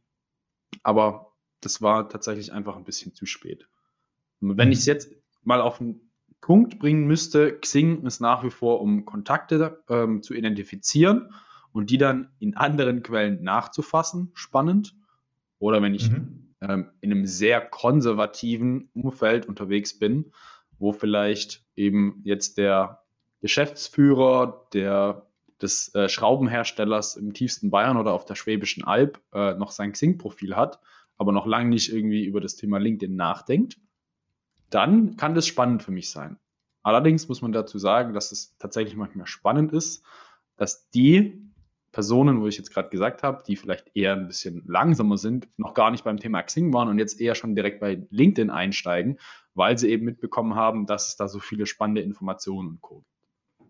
aber 0.83 1.33
das 1.61 1.83
war 1.83 2.09
tatsächlich 2.09 2.52
einfach 2.52 2.76
ein 2.76 2.85
bisschen 2.85 3.14
zu 3.14 3.26
spät. 3.26 3.68
Und 4.40 4.56
wenn 4.56 4.68
mhm. 4.68 4.72
ich 4.72 4.78
es 4.78 4.87
jetzt 4.87 5.11
mal 5.42 5.61
auf 5.61 5.78
den 5.78 6.12
Punkt 6.40 6.78
bringen 6.78 7.06
müsste, 7.06 7.59
Xing 7.59 8.06
ist 8.06 8.20
nach 8.20 8.44
wie 8.44 8.50
vor, 8.50 8.80
um 8.80 9.04
Kontakte 9.04 9.83
ähm, 9.88 10.22
zu 10.22 10.35
identifizieren 10.35 11.35
und 11.72 11.90
die 11.90 11.98
dann 11.98 12.30
in 12.38 12.56
anderen 12.56 13.02
Quellen 13.02 13.42
nachzufassen, 13.42 14.30
spannend. 14.35 14.94
Oder 15.59 15.83
wenn 15.83 15.94
ich 15.94 16.11
mhm. 16.11 16.54
ähm, 16.61 16.90
in 17.00 17.12
einem 17.12 17.26
sehr 17.26 17.61
konservativen 17.61 18.90
Umfeld 18.94 19.46
unterwegs 19.46 19.98
bin, 19.98 20.33
wo 20.78 20.92
vielleicht 20.92 21.64
eben 21.76 22.20
jetzt 22.24 22.59
der 22.59 23.02
Geschäftsführer 23.40 24.66
der, 24.72 25.26
des 25.61 25.94
äh, 25.94 26.09
Schraubenherstellers 26.09 27.16
im 27.16 27.35
tiefsten 27.35 27.70
Bayern 27.70 27.96
oder 27.96 28.12
auf 28.12 28.24
der 28.24 28.35
Schwäbischen 28.35 28.85
Alb 28.85 29.20
äh, 29.33 29.54
noch 29.54 29.70
sein 29.70 29.92
Xing-Profil 29.92 30.56
hat, 30.56 30.80
aber 31.16 31.33
noch 31.33 31.46
lange 31.46 31.68
nicht 31.68 31.92
irgendwie 31.92 32.24
über 32.24 32.40
das 32.40 32.56
Thema 32.56 32.78
LinkedIn 32.78 33.14
nachdenkt, 33.14 33.78
dann 34.70 35.16
kann 35.16 35.35
das 35.35 35.46
spannend 35.46 35.83
für 35.83 35.90
mich 35.90 36.11
sein. 36.11 36.38
Allerdings 36.83 37.28
muss 37.28 37.42
man 37.42 37.52
dazu 37.52 37.78
sagen, 37.78 38.14
dass 38.14 38.33
es 38.33 38.56
tatsächlich 38.59 38.96
manchmal 38.96 39.26
spannend 39.26 39.72
ist, 39.72 40.02
dass 40.56 40.88
die 40.90 41.49
Personen, 41.92 42.40
wo 42.40 42.46
ich 42.46 42.57
jetzt 42.57 42.72
gerade 42.72 42.88
gesagt 42.88 43.22
habe, 43.22 43.42
die 43.46 43.57
vielleicht 43.57 43.90
eher 43.94 44.12
ein 44.12 44.29
bisschen 44.29 44.62
langsamer 44.66 45.18
sind, 45.18 45.48
noch 45.57 45.74
gar 45.74 45.90
nicht 45.90 46.05
beim 46.05 46.18
Thema 46.18 46.42
Xing 46.42 46.72
waren 46.72 46.88
und 46.88 46.98
jetzt 46.98 47.20
eher 47.20 47.35
schon 47.35 47.55
direkt 47.55 47.81
bei 47.81 48.07
LinkedIn 48.11 48.50
einsteigen, 48.50 49.18
weil 49.55 49.76
sie 49.76 49.90
eben 49.90 50.05
mitbekommen 50.05 50.55
haben, 50.55 50.87
dass 50.87 51.09
es 51.09 51.16
da 51.16 51.29
so 51.29 51.40
viele 51.40 51.66
spannende 51.66 52.00
Informationen 52.03 52.68
und 52.68 52.81
Co. 52.81 53.05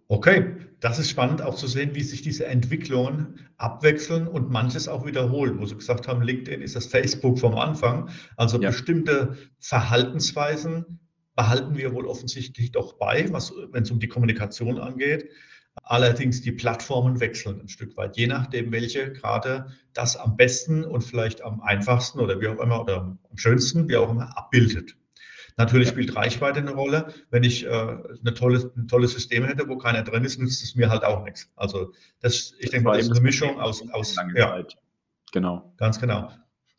Okay, 0.09 0.56
das 0.80 0.98
ist 0.98 1.09
spannend 1.09 1.40
auch 1.40 1.54
zu 1.54 1.68
sehen, 1.68 1.94
wie 1.94 2.02
sich 2.02 2.20
diese 2.20 2.44
Entwicklungen 2.44 3.48
abwechseln 3.59 4.26
und 4.26 4.50
manches 4.50 4.88
auch 4.88 5.06
wiederholen, 5.06 5.61
wo 5.61 5.66
Sie 5.66 5.76
gesagt 5.76 6.09
haben, 6.09 6.20
LinkedIn 6.20 6.62
ist 6.62 6.74
das 6.74 6.87
Facebook 6.87 7.38
vom 7.38 7.54
Anfang. 7.54 8.11
Also 8.37 8.61
ja. 8.61 8.70
bestimmte 8.70 9.37
Verhaltensweisen 9.61 10.98
behalten 11.37 11.76
wir 11.76 11.94
wohl 11.94 12.06
offensichtlich 12.06 12.72
doch 12.72 12.94
bei, 12.94 13.30
wenn 13.33 13.83
es 13.85 13.90
um 13.92 14.00
die 14.00 14.09
Kommunikation 14.09 14.80
angeht. 14.80 15.30
Allerdings 15.83 16.42
die 16.42 16.52
Plattformen 16.52 17.20
wechseln 17.20 17.61
ein 17.61 17.68
Stück 17.68 17.96
weit, 17.96 18.16
je 18.16 18.26
nachdem, 18.26 18.72
welche 18.72 19.12
gerade 19.12 19.72
das 19.92 20.16
am 20.16 20.37
besten 20.37 20.85
und 20.85 21.02
vielleicht 21.02 21.42
am 21.42 21.61
einfachsten 21.61 22.20
oder 22.20 22.40
wie 22.40 22.48
auch 22.48 22.59
immer 22.59 22.80
oder 22.80 22.96
am 23.00 23.18
schönsten, 23.37 23.88
wie 23.88 23.96
auch 23.96 24.11
immer, 24.11 24.37
abbildet. 24.37 24.96
Natürlich 25.56 25.88
spielt 25.88 26.16
Reichweite 26.16 26.61
eine 26.61 26.72
Rolle. 26.72 27.12
Wenn 27.30 27.42
ich 27.42 27.66
äh, 27.66 27.68
eine 27.68 28.35
tolle, 28.35 28.72
ein 28.76 28.88
tolles 28.88 29.12
System 29.12 29.44
hätte, 29.44 29.68
wo 29.68 29.76
keiner 29.76 30.02
drin 30.02 30.24
ist, 30.24 30.38
nützt 30.38 30.62
es 30.62 30.74
mir 30.74 30.88
halt 30.90 31.04
auch 31.04 31.24
nichts. 31.24 31.50
Also 31.56 31.92
das, 32.20 32.54
ich 32.59 32.70
denke 32.70 32.85
mal, 32.85 32.96
das 32.96 33.06
ist 33.06 33.12
eine 33.12 33.20
Mischung 33.20 33.61
aus, 33.61 33.83
aus 33.90 34.16
ja, 34.35 34.64
genau. 35.33 35.74
Ganz 35.76 36.00
genau. 36.00 36.30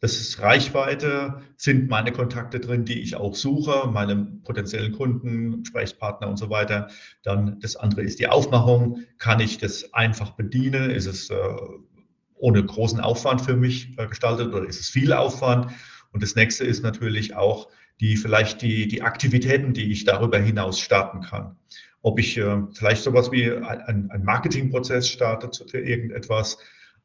Das 0.02 0.20
ist 0.20 0.40
Reichweite, 0.40 1.42
sind 1.58 1.88
meine 1.88 2.12
Kontakte 2.12 2.60
drin, 2.60 2.86
die 2.86 3.02
ich 3.02 3.16
auch 3.16 3.36
suche, 3.36 3.88
meine 3.88 4.16
potenziellen 4.44 4.94
Kunden, 4.94 5.62
Gesprächspartner 5.62 6.28
und 6.28 6.38
so 6.38 6.50
weiter. 6.50 6.90
Dann 7.22 7.60
das 7.60 7.76
andere 7.76 8.02
ist 8.02 8.20
die 8.20 8.28
Aufmachung. 8.28 9.04
Kann 9.20 9.40
ich 9.40 9.60
das 9.60 9.94
einfach 9.94 10.32
bedienen? 10.32 10.90
Ist 10.90 11.06
es 11.06 11.30
äh, 11.30 11.36
ohne 12.34 12.66
großen 12.66 13.00
Aufwand 13.00 13.42
für 13.42 13.56
mich 13.56 13.96
äh, 14.00 14.08
gestaltet 14.08 14.52
oder 14.52 14.68
ist 14.68 14.80
es 14.80 14.90
viel 14.90 15.14
Aufwand? 15.14 15.68
Und 16.12 16.24
das 16.24 16.36
nächste 16.36 16.64
ist 16.64 16.82
natürlich 16.82 17.36
auch 17.36 17.70
die 18.00 18.18
vielleicht 18.18 18.64
die, 18.64 18.88
die 18.88 19.04
Aktivitäten, 19.04 19.74
die 19.74 19.92
ich 19.92 20.06
darüber 20.06 20.40
hinaus 20.40 20.80
starten 20.80 21.22
kann. 21.22 21.58
Ob 22.02 22.20
ich 22.20 22.40
äh, 22.40 22.64
vielleicht 22.74 23.04
sowas 23.04 23.32
wie 23.32 23.52
ein, 23.52 24.10
ein 24.10 24.24
Marketingprozess 24.24 25.08
starte 25.08 25.52
für 25.70 25.80
irgendetwas. 25.80 26.58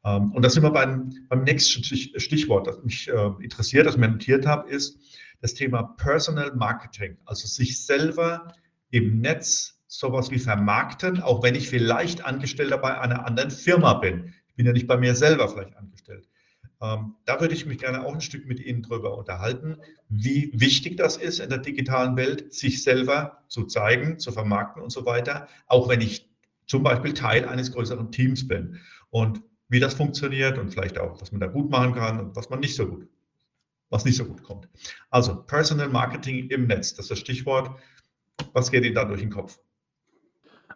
Ähm, 0.05 0.31
und 0.31 0.43
das 0.43 0.53
sind 0.53 0.63
wir 0.63 0.71
beim, 0.71 1.13
beim 1.29 1.43
nächsten 1.43 1.83
Stichwort, 1.83 2.67
das 2.67 2.83
mich 2.83 3.07
äh, 3.07 3.31
interessiert, 3.41 3.85
das 3.85 3.95
ich 3.95 3.99
mir 3.99 4.09
notiert 4.09 4.45
habe, 4.45 4.69
ist 4.69 4.99
das 5.41 5.53
Thema 5.53 5.83
Personal 5.83 6.55
Marketing, 6.55 7.17
also 7.25 7.47
sich 7.47 7.85
selber 7.85 8.53
im 8.89 9.19
Netz 9.19 9.79
sowas 9.87 10.31
wie 10.31 10.39
vermarkten, 10.39 11.21
auch 11.21 11.43
wenn 11.43 11.55
ich 11.55 11.69
vielleicht 11.69 12.25
Angestellter 12.25 12.77
bei 12.77 12.99
einer 12.99 13.25
anderen 13.25 13.51
Firma 13.51 13.95
bin. 13.95 14.33
Ich 14.47 14.55
bin 14.55 14.65
ja 14.65 14.73
nicht 14.73 14.87
bei 14.87 14.97
mir 14.97 15.15
selber 15.15 15.47
vielleicht 15.47 15.75
angestellt. 15.77 16.27
Ähm, 16.81 17.15
da 17.25 17.39
würde 17.41 17.55
ich 17.55 17.65
mich 17.65 17.79
gerne 17.79 18.05
auch 18.05 18.13
ein 18.13 18.21
Stück 18.21 18.45
mit 18.45 18.59
Ihnen 18.59 18.83
drüber 18.83 19.17
unterhalten, 19.17 19.77
wie 20.09 20.51
wichtig 20.53 20.97
das 20.97 21.17
ist 21.17 21.39
in 21.39 21.49
der 21.49 21.57
digitalen 21.59 22.15
Welt, 22.17 22.53
sich 22.53 22.83
selber 22.83 23.43
zu 23.47 23.65
zeigen, 23.65 24.19
zu 24.19 24.31
vermarkten 24.31 24.83
und 24.83 24.91
so 24.91 25.05
weiter, 25.05 25.47
auch 25.65 25.89
wenn 25.89 26.01
ich 26.01 26.29
zum 26.67 26.83
Beispiel 26.83 27.13
Teil 27.13 27.45
eines 27.45 27.71
größeren 27.71 28.11
Teams 28.11 28.47
bin. 28.47 28.79
Und 29.09 29.41
wie 29.69 29.79
das 29.79 29.93
funktioniert 29.93 30.57
und 30.57 30.71
vielleicht 30.71 30.97
auch, 30.97 31.21
was 31.21 31.31
man 31.31 31.41
da 31.41 31.47
gut 31.47 31.69
machen 31.69 31.93
kann 31.93 32.19
und 32.19 32.35
was 32.35 32.49
man 32.49 32.59
nicht 32.59 32.75
so 32.75 32.87
gut, 32.87 33.07
was 33.89 34.05
nicht 34.05 34.15
so 34.15 34.25
gut 34.25 34.43
kommt. 34.43 34.69
Also 35.09 35.43
Personal 35.43 35.89
Marketing 35.89 36.49
im 36.49 36.67
Netz, 36.67 36.93
das 36.93 37.05
ist 37.05 37.11
das 37.11 37.19
Stichwort. 37.19 37.77
Was 38.53 38.71
geht 38.71 38.85
Ihnen 38.85 38.95
da 38.95 39.05
durch 39.05 39.21
den 39.21 39.31
Kopf? 39.31 39.59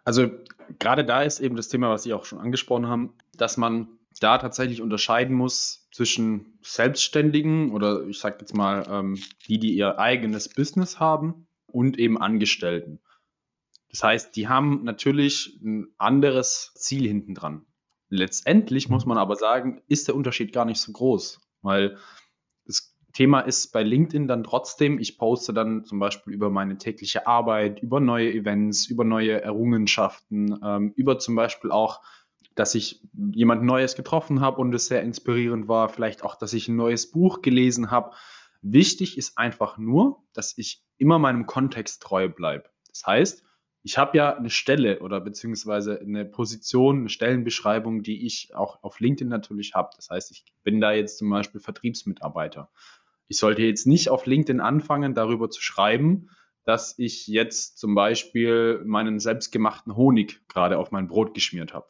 Also 0.04 0.30
gerade 0.78 1.04
da 1.04 1.22
ist 1.22 1.40
eben 1.40 1.56
das 1.56 1.68
Thema, 1.68 1.90
was 1.90 2.02
Sie 2.02 2.12
auch 2.12 2.24
schon 2.24 2.38
angesprochen 2.38 2.86
haben, 2.86 3.14
dass 3.36 3.56
man 3.56 3.88
da 4.20 4.38
tatsächlich 4.38 4.82
unterscheiden 4.82 5.34
muss 5.34 5.88
zwischen 5.92 6.58
Selbstständigen 6.62 7.72
oder 7.72 8.06
ich 8.06 8.18
sage 8.18 8.38
jetzt 8.40 8.54
mal 8.54 8.86
ähm, 8.88 9.18
die, 9.46 9.58
die 9.58 9.74
ihr 9.74 9.98
eigenes 9.98 10.48
Business 10.48 11.00
haben 11.00 11.46
und 11.66 11.98
eben 11.98 12.18
Angestellten. 12.18 13.00
Das 13.90 14.02
heißt, 14.02 14.36
die 14.36 14.48
haben 14.48 14.84
natürlich 14.84 15.58
ein 15.62 15.88
anderes 15.98 16.72
Ziel 16.74 17.06
hinten 17.06 17.34
dran. 17.34 17.64
Letztendlich 18.14 18.90
muss 18.90 19.06
man 19.06 19.16
aber 19.16 19.36
sagen, 19.36 19.80
ist 19.88 20.06
der 20.06 20.14
Unterschied 20.14 20.52
gar 20.52 20.66
nicht 20.66 20.80
so 20.80 20.92
groß, 20.92 21.40
weil 21.62 21.96
das 22.66 22.94
Thema 23.14 23.40
ist 23.40 23.72
bei 23.72 23.82
LinkedIn 23.82 24.28
dann 24.28 24.44
trotzdem, 24.44 24.98
ich 24.98 25.16
poste 25.16 25.54
dann 25.54 25.86
zum 25.86 25.98
Beispiel 25.98 26.34
über 26.34 26.50
meine 26.50 26.76
tägliche 26.76 27.26
Arbeit, 27.26 27.80
über 27.80 28.00
neue 28.00 28.30
Events, 28.30 28.86
über 28.86 29.04
neue 29.04 29.40
Errungenschaften, 29.40 30.60
ähm, 30.62 30.92
über 30.94 31.18
zum 31.18 31.36
Beispiel 31.36 31.70
auch 31.70 32.02
dass 32.54 32.74
ich 32.74 33.00
jemand 33.32 33.62
Neues 33.62 33.94
getroffen 33.94 34.42
habe 34.42 34.60
und 34.60 34.74
es 34.74 34.84
sehr 34.84 35.00
inspirierend 35.00 35.68
war, 35.68 35.88
vielleicht 35.88 36.22
auch, 36.22 36.34
dass 36.34 36.52
ich 36.52 36.68
ein 36.68 36.76
neues 36.76 37.10
Buch 37.10 37.40
gelesen 37.40 37.90
habe. 37.90 38.14
Wichtig 38.60 39.16
ist 39.16 39.38
einfach 39.38 39.78
nur, 39.78 40.22
dass 40.34 40.58
ich 40.58 40.84
immer 40.98 41.18
meinem 41.18 41.46
Kontext 41.46 42.02
treu 42.02 42.28
bleibe. 42.28 42.68
Das 42.88 43.06
heißt, 43.06 43.42
ich 43.82 43.98
habe 43.98 44.16
ja 44.16 44.36
eine 44.36 44.50
Stelle 44.50 45.00
oder 45.00 45.20
beziehungsweise 45.20 46.00
eine 46.00 46.24
Position, 46.24 47.00
eine 47.00 47.08
Stellenbeschreibung, 47.08 48.02
die 48.02 48.24
ich 48.26 48.54
auch 48.54 48.82
auf 48.82 49.00
LinkedIn 49.00 49.28
natürlich 49.28 49.74
habe. 49.74 49.90
Das 49.96 50.08
heißt, 50.10 50.30
ich 50.30 50.44
bin 50.62 50.80
da 50.80 50.92
jetzt 50.92 51.18
zum 51.18 51.28
Beispiel 51.30 51.60
Vertriebsmitarbeiter. 51.60 52.70
Ich 53.28 53.38
sollte 53.38 53.62
jetzt 53.62 53.86
nicht 53.86 54.08
auf 54.08 54.26
LinkedIn 54.26 54.60
anfangen, 54.60 55.14
darüber 55.14 55.50
zu 55.50 55.60
schreiben, 55.60 56.28
dass 56.64 56.96
ich 56.98 57.26
jetzt 57.26 57.78
zum 57.78 57.94
Beispiel 57.94 58.82
meinen 58.84 59.18
selbstgemachten 59.18 59.96
Honig 59.96 60.40
gerade 60.48 60.78
auf 60.78 60.92
mein 60.92 61.08
Brot 61.08 61.34
geschmiert 61.34 61.74
habe. 61.74 61.86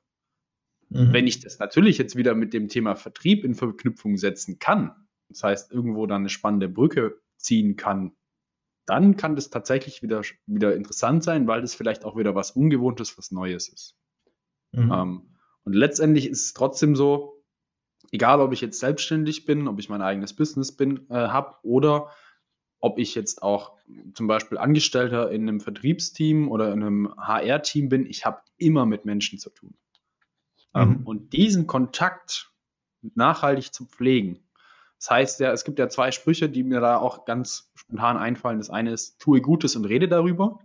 Mhm. 0.88 1.12
Wenn 1.12 1.26
ich 1.26 1.40
das 1.40 1.58
natürlich 1.58 1.98
jetzt 1.98 2.16
wieder 2.16 2.34
mit 2.34 2.54
dem 2.54 2.68
Thema 2.68 2.96
Vertrieb 2.96 3.44
in 3.44 3.54
Verknüpfung 3.54 4.16
setzen 4.16 4.58
kann, 4.58 4.94
das 5.28 5.42
heißt 5.42 5.72
irgendwo 5.72 6.06
dann 6.06 6.22
eine 6.22 6.28
spannende 6.30 6.68
Brücke 6.68 7.20
ziehen 7.36 7.76
kann, 7.76 8.12
dann 8.86 9.16
kann 9.16 9.36
das 9.36 9.50
tatsächlich 9.50 10.02
wieder, 10.02 10.22
wieder 10.46 10.74
interessant 10.74 11.22
sein, 11.22 11.46
weil 11.46 11.60
das 11.60 11.74
vielleicht 11.74 12.04
auch 12.04 12.16
wieder 12.16 12.34
was 12.34 12.50
Ungewohntes, 12.50 13.16
was 13.16 13.30
Neues 13.30 13.68
ist. 13.68 13.96
Mhm. 14.72 14.92
Ähm, 14.92 15.28
und 15.64 15.74
letztendlich 15.74 16.28
ist 16.28 16.46
es 16.46 16.52
trotzdem 16.54 16.96
so, 16.96 17.42
egal 18.10 18.40
ob 18.40 18.52
ich 18.52 18.60
jetzt 18.60 18.80
selbstständig 18.80 19.44
bin, 19.44 19.68
ob 19.68 19.78
ich 19.78 19.88
mein 19.88 20.02
eigenes 20.02 20.34
Business 20.34 20.76
bin, 20.76 21.08
äh, 21.10 21.14
habe 21.14 21.56
oder 21.62 22.10
ob 22.80 22.98
ich 22.98 23.14
jetzt 23.14 23.42
auch 23.42 23.78
zum 24.14 24.26
Beispiel 24.26 24.58
Angestellter 24.58 25.30
in 25.30 25.42
einem 25.42 25.60
Vertriebsteam 25.60 26.50
oder 26.50 26.72
in 26.72 26.82
einem 26.82 27.14
HR-Team 27.16 27.88
bin, 27.88 28.06
ich 28.06 28.26
habe 28.26 28.42
immer 28.56 28.86
mit 28.86 29.04
Menschen 29.04 29.38
zu 29.38 29.50
tun. 29.50 29.74
Ähm, 30.74 30.88
mhm. 30.88 31.06
Und 31.06 31.32
diesen 31.32 31.68
Kontakt 31.68 32.50
nachhaltig 33.14 33.72
zu 33.72 33.86
pflegen. 33.86 34.40
Das 35.02 35.10
heißt 35.10 35.40
ja, 35.40 35.50
es 35.50 35.64
gibt 35.64 35.80
ja 35.80 35.88
zwei 35.88 36.12
Sprüche, 36.12 36.48
die 36.48 36.62
mir 36.62 36.78
da 36.78 36.96
auch 36.96 37.24
ganz 37.24 37.72
spontan 37.74 38.16
einfallen. 38.16 38.58
Das 38.58 38.70
eine 38.70 38.92
ist, 38.92 39.20
tue 39.20 39.40
Gutes 39.40 39.74
und 39.74 39.84
rede 39.84 40.06
darüber. 40.06 40.60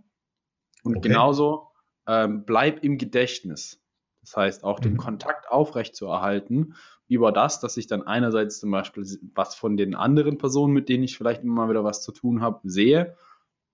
Und 0.84 0.98
okay. 0.98 1.08
genauso, 1.08 1.72
ähm, 2.06 2.44
bleib 2.44 2.84
im 2.84 2.98
Gedächtnis. 2.98 3.82
Das 4.20 4.36
heißt, 4.36 4.62
auch 4.62 4.78
den 4.78 4.92
mhm. 4.92 4.98
Kontakt 4.98 5.50
aufrechtzuerhalten 5.50 6.76
über 7.08 7.32
das, 7.32 7.58
dass 7.58 7.76
ich 7.76 7.88
dann 7.88 8.06
einerseits 8.06 8.60
zum 8.60 8.70
Beispiel 8.70 9.04
was 9.34 9.56
von 9.56 9.76
den 9.76 9.96
anderen 9.96 10.38
Personen, 10.38 10.72
mit 10.72 10.88
denen 10.88 11.02
ich 11.02 11.18
vielleicht 11.18 11.42
immer 11.42 11.66
mal 11.66 11.70
wieder 11.70 11.82
was 11.82 12.04
zu 12.04 12.12
tun 12.12 12.40
habe, 12.40 12.60
sehe 12.62 13.16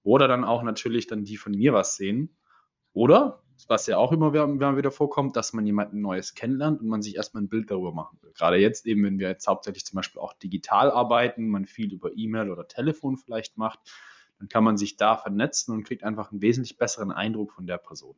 oder 0.03 0.29
dann 0.29 0.45
auch 0.45 0.63
natürlich 0.63 1.07
dann 1.07 1.25
die 1.25 1.37
von 1.37 1.53
mir 1.53 1.75
was 1.75 1.97
sehen. 1.97 2.39
Oder, 2.95 3.44
was 3.69 3.87
ja 3.87 3.99
auch 3.99 4.13
immer 4.13 4.33
wieder 4.33 4.91
vorkommt, 4.91 5.37
dass 5.37 5.53
man 5.53 5.67
jemanden 5.67 6.01
Neues 6.01 6.35
kennenlernt 6.35 6.81
und 6.81 6.89
man 6.89 7.03
sich 7.03 7.17
erstmal 7.17 7.43
ein 7.43 7.49
Bild 7.49 7.71
darüber 7.71 7.93
machen 7.93 8.19
will. 8.23 8.33
Gerade 8.33 8.57
jetzt 8.57 8.87
eben, 8.87 9.05
wenn 9.05 9.19
wir 9.19 9.29
jetzt 9.29 9.47
hauptsächlich 9.47 9.85
zum 9.85 9.97
Beispiel 9.97 10.21
auch 10.21 10.33
digital 10.35 10.91
arbeiten, 10.91 11.49
man 11.49 11.67
viel 11.67 11.93
über 11.93 12.11
E-Mail 12.15 12.51
oder 12.51 12.69
Telefon 12.69 13.17
vielleicht 13.17 13.57
macht, 13.57 13.81
dann 14.39 14.49
kann 14.49 14.65
man 14.65 14.77
sich 14.77 14.97
da 14.97 15.17
vernetzen 15.17 15.73
und 15.75 15.85
kriegt 15.85 16.05
einfach 16.05 16.31
einen 16.31 16.43
wesentlich 16.43 16.77
besseren 16.77 17.13
Eindruck 17.13 17.53
von 17.53 17.67
der 17.67 17.79
Person. 17.79 18.17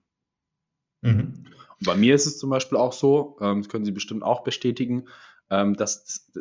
Mhm. 1.03 1.45
bei 1.85 1.95
mir 1.95 2.15
ist 2.15 2.27
es 2.27 2.39
zum 2.39 2.49
Beispiel 2.51 2.79
auch 2.79 2.93
so, 2.93 3.37
ähm, 3.41 3.61
das 3.61 3.69
können 3.69 3.85
Sie 3.85 3.93
bestimmt 3.93 4.23
auch 4.23 4.43
bestätigen, 4.43 5.09
ähm, 5.51 5.75
dass 5.75 6.33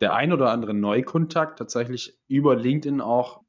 der 0.00 0.14
ein 0.14 0.32
oder 0.32 0.50
andere 0.50 0.74
Neukontakt 0.74 1.58
tatsächlich 1.58 2.18
über 2.28 2.54
LinkedIn 2.54 3.00
auch 3.00 3.42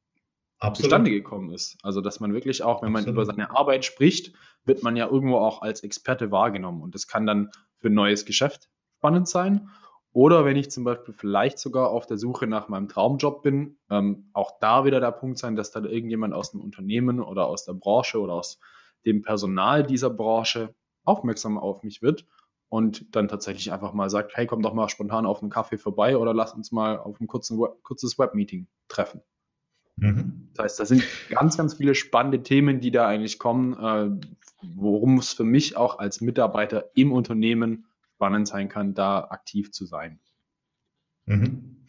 Absolut. 0.60 0.78
zustande 0.78 1.12
gekommen 1.12 1.52
ist. 1.52 1.78
Also 1.84 2.02
dass 2.02 2.20
man 2.20 2.34
wirklich 2.34 2.64
auch, 2.64 2.82
wenn 2.82 2.96
Absolut. 2.96 3.06
man 3.08 3.14
über 3.14 3.26
seine 3.26 3.56
Arbeit 3.56 3.84
spricht, 3.86 4.34
wird 4.66 4.84
man 4.84 4.96
ja 4.96 5.08
irgendwo 5.08 5.38
auch 5.38 5.62
als 5.62 5.82
Experte 5.84 6.32
wahrgenommen. 6.32 6.82
Und 6.82 6.96
das 6.96 7.08
kann 7.08 7.26
dann 7.26 7.52
für 7.78 7.88
ein 7.88 7.94
neues 7.94 8.26
Geschäft 8.26 8.70
spannend 8.98 9.28
sein. 9.28 9.70
Oder 10.12 10.46
wenn 10.46 10.56
ich 10.56 10.72
zum 10.72 10.86
Beispiel 10.86 11.14
vielleicht 11.14 11.60
sogar 11.60 11.90
auf 11.90 12.06
der 12.06 12.18
Suche 12.18 12.48
nach 12.48 12.70
meinem 12.70 12.88
Traumjob 12.88 13.44
bin, 13.44 13.78
ähm, 13.90 14.30
auch 14.34 14.60
da 14.62 14.86
wieder 14.86 15.00
der 15.02 15.12
Punkt 15.12 15.38
sein, 15.38 15.56
dass 15.56 15.72
dann 15.72 15.86
irgendjemand 15.86 16.34
aus 16.34 16.52
dem 16.52 16.62
Unternehmen 16.62 17.20
oder 17.20 17.48
aus 17.48 17.66
der 17.66 17.74
Branche 17.74 18.20
oder 18.20 18.34
aus 18.34 18.60
dem 19.06 19.22
Personal 19.22 19.84
dieser 19.84 20.10
Branche 20.10 20.74
aufmerksam 21.04 21.58
auf 21.58 21.84
mich 21.84 22.02
wird 22.02 22.26
und 22.70 23.16
dann 23.16 23.28
tatsächlich 23.28 23.72
einfach 23.72 23.94
mal 23.94 24.10
sagt, 24.10 24.36
hey, 24.36 24.48
komm 24.48 24.62
doch 24.62 24.74
mal 24.74 24.90
spontan 24.90 25.26
auf 25.26 25.42
einen 25.42 25.52
Kaffee 25.52 25.78
vorbei 25.78 26.18
oder 26.18 26.34
lass 26.34 26.54
uns 26.54 26.72
mal 26.72 26.98
auf 26.98 27.20
ein 27.20 27.28
kurzen, 27.28 27.60
kurzes 27.84 28.18
Webmeeting 28.18 28.68
treffen. 28.88 29.22
Mhm. 29.98 30.50
Das 30.54 30.64
heißt, 30.64 30.80
da 30.80 30.86
sind 30.86 31.04
ganz, 31.30 31.58
ganz 31.58 31.76
viele 31.76 31.96
spannende 31.96 32.42
Themen, 32.44 32.80
die 32.80 32.92
da 32.92 33.08
eigentlich 33.08 33.40
kommen, 33.40 33.74
äh, 33.74 34.28
worum 34.76 35.18
es 35.20 35.34
für 35.34 35.44
mich 35.44 35.78
auch 35.78 36.00
als 36.00 36.22
Mitarbeiter 36.22 36.92
im 36.96 37.12
Unternehmen 37.12 37.86
spannend 38.16 38.48
sein 38.48 38.70
kann, 38.70 38.94
da 38.94 39.20
aktiv 39.30 39.72
zu 39.72 39.86
sein. 39.86 40.20
Mhm. 41.26 41.86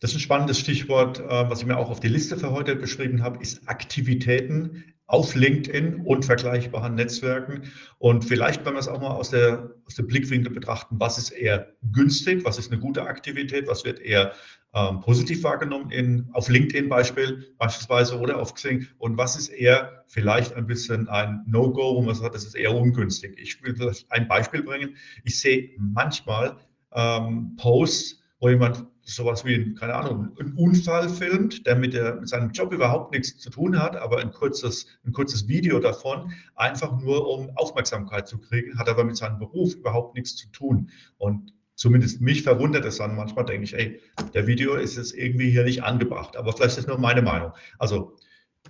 Das 0.00 0.10
ist 0.10 0.16
ein 0.16 0.20
spannendes 0.20 0.58
Stichwort, 0.58 1.20
äh, 1.20 1.50
was 1.50 1.60
ich 1.60 1.66
mir 1.66 1.76
auch 1.76 1.90
auf 1.90 2.00
die 2.00 2.08
Liste 2.08 2.36
für 2.36 2.50
heute 2.50 2.74
beschrieben 2.74 3.22
habe, 3.22 3.40
ist 3.40 3.68
Aktivitäten 3.68 4.84
auf 5.12 5.34
LinkedIn 5.34 6.06
und 6.06 6.24
vergleichbaren 6.24 6.94
Netzwerken. 6.94 7.64
Und 7.98 8.24
vielleicht, 8.24 8.64
wenn 8.64 8.72
wir 8.72 8.80
es 8.80 8.88
auch 8.88 8.98
mal 8.98 9.10
aus, 9.10 9.28
der, 9.28 9.70
aus 9.86 9.94
dem 9.94 10.06
Blickwinkel 10.06 10.50
betrachten, 10.50 10.96
was 10.98 11.18
ist 11.18 11.32
eher 11.32 11.74
günstig, 11.92 12.46
was 12.46 12.58
ist 12.58 12.72
eine 12.72 12.80
gute 12.80 13.02
Aktivität, 13.02 13.68
was 13.68 13.84
wird 13.84 14.00
eher 14.00 14.32
ähm, 14.72 15.00
positiv 15.00 15.42
wahrgenommen 15.42 15.90
in, 15.90 16.30
auf 16.32 16.48
LinkedIn 16.48 16.88
Beispiel, 16.88 17.54
beispielsweise 17.58 18.18
oder 18.18 18.38
auf 18.38 18.54
Xing 18.54 18.86
und 18.96 19.18
was 19.18 19.36
ist 19.36 19.48
eher 19.48 20.02
vielleicht 20.06 20.54
ein 20.54 20.66
bisschen 20.66 21.10
ein 21.10 21.42
No-Go, 21.46 21.96
wo 21.96 22.00
man 22.00 22.14
sagt, 22.14 22.34
das 22.34 22.46
ist 22.46 22.54
eher 22.54 22.74
ungünstig. 22.74 23.38
Ich 23.38 23.62
will 23.62 23.76
ein 24.08 24.28
Beispiel 24.28 24.62
bringen. 24.62 24.96
Ich 25.24 25.38
sehe 25.38 25.72
manchmal 25.76 26.56
ähm, 26.94 27.54
Posts, 27.58 28.18
wo 28.40 28.48
jemand 28.48 28.86
sowas 29.04 29.44
wie, 29.44 29.74
keine 29.74 29.94
Ahnung, 29.94 30.36
einen 30.38 30.52
Unfall 30.54 31.08
filmt, 31.08 31.66
der 31.66 31.76
mit, 31.76 31.92
der 31.94 32.16
mit 32.16 32.28
seinem 32.28 32.50
Job 32.50 32.72
überhaupt 32.72 33.12
nichts 33.12 33.38
zu 33.38 33.50
tun 33.50 33.78
hat, 33.78 33.96
aber 33.96 34.18
ein 34.18 34.32
kurzes, 34.32 34.86
ein 35.04 35.12
kurzes 35.12 35.48
Video 35.48 35.80
davon, 35.80 36.32
einfach 36.54 37.00
nur 37.00 37.28
um 37.28 37.50
Aufmerksamkeit 37.56 38.28
zu 38.28 38.38
kriegen, 38.38 38.78
hat 38.78 38.88
aber 38.88 39.04
mit 39.04 39.16
seinem 39.16 39.38
Beruf 39.38 39.74
überhaupt 39.74 40.14
nichts 40.14 40.36
zu 40.36 40.48
tun. 40.52 40.90
Und 41.18 41.52
zumindest 41.74 42.20
mich 42.20 42.42
verwundert 42.42 42.84
es 42.84 42.98
dann. 42.98 43.16
Manchmal 43.16 43.44
denke 43.44 43.64
ich, 43.64 43.74
ey, 43.74 44.00
der 44.34 44.46
Video 44.46 44.74
ist 44.74 44.96
jetzt 44.96 45.14
irgendwie 45.14 45.50
hier 45.50 45.64
nicht 45.64 45.82
angebracht. 45.82 46.36
Aber 46.36 46.52
vielleicht 46.52 46.78
ist 46.78 46.78
das 46.78 46.86
nur 46.86 46.98
meine 46.98 47.22
Meinung. 47.22 47.52
Also 47.78 48.16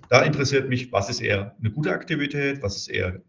da 0.09 0.23
interessiert 0.23 0.69
mich, 0.69 0.91
was 0.91 1.09
ist 1.09 1.21
eher 1.21 1.55
eine 1.59 1.71
gute 1.71 1.91
Aktivität, 1.91 2.61
was 2.63 2.75
ist 2.75 2.87
eher 2.87 3.21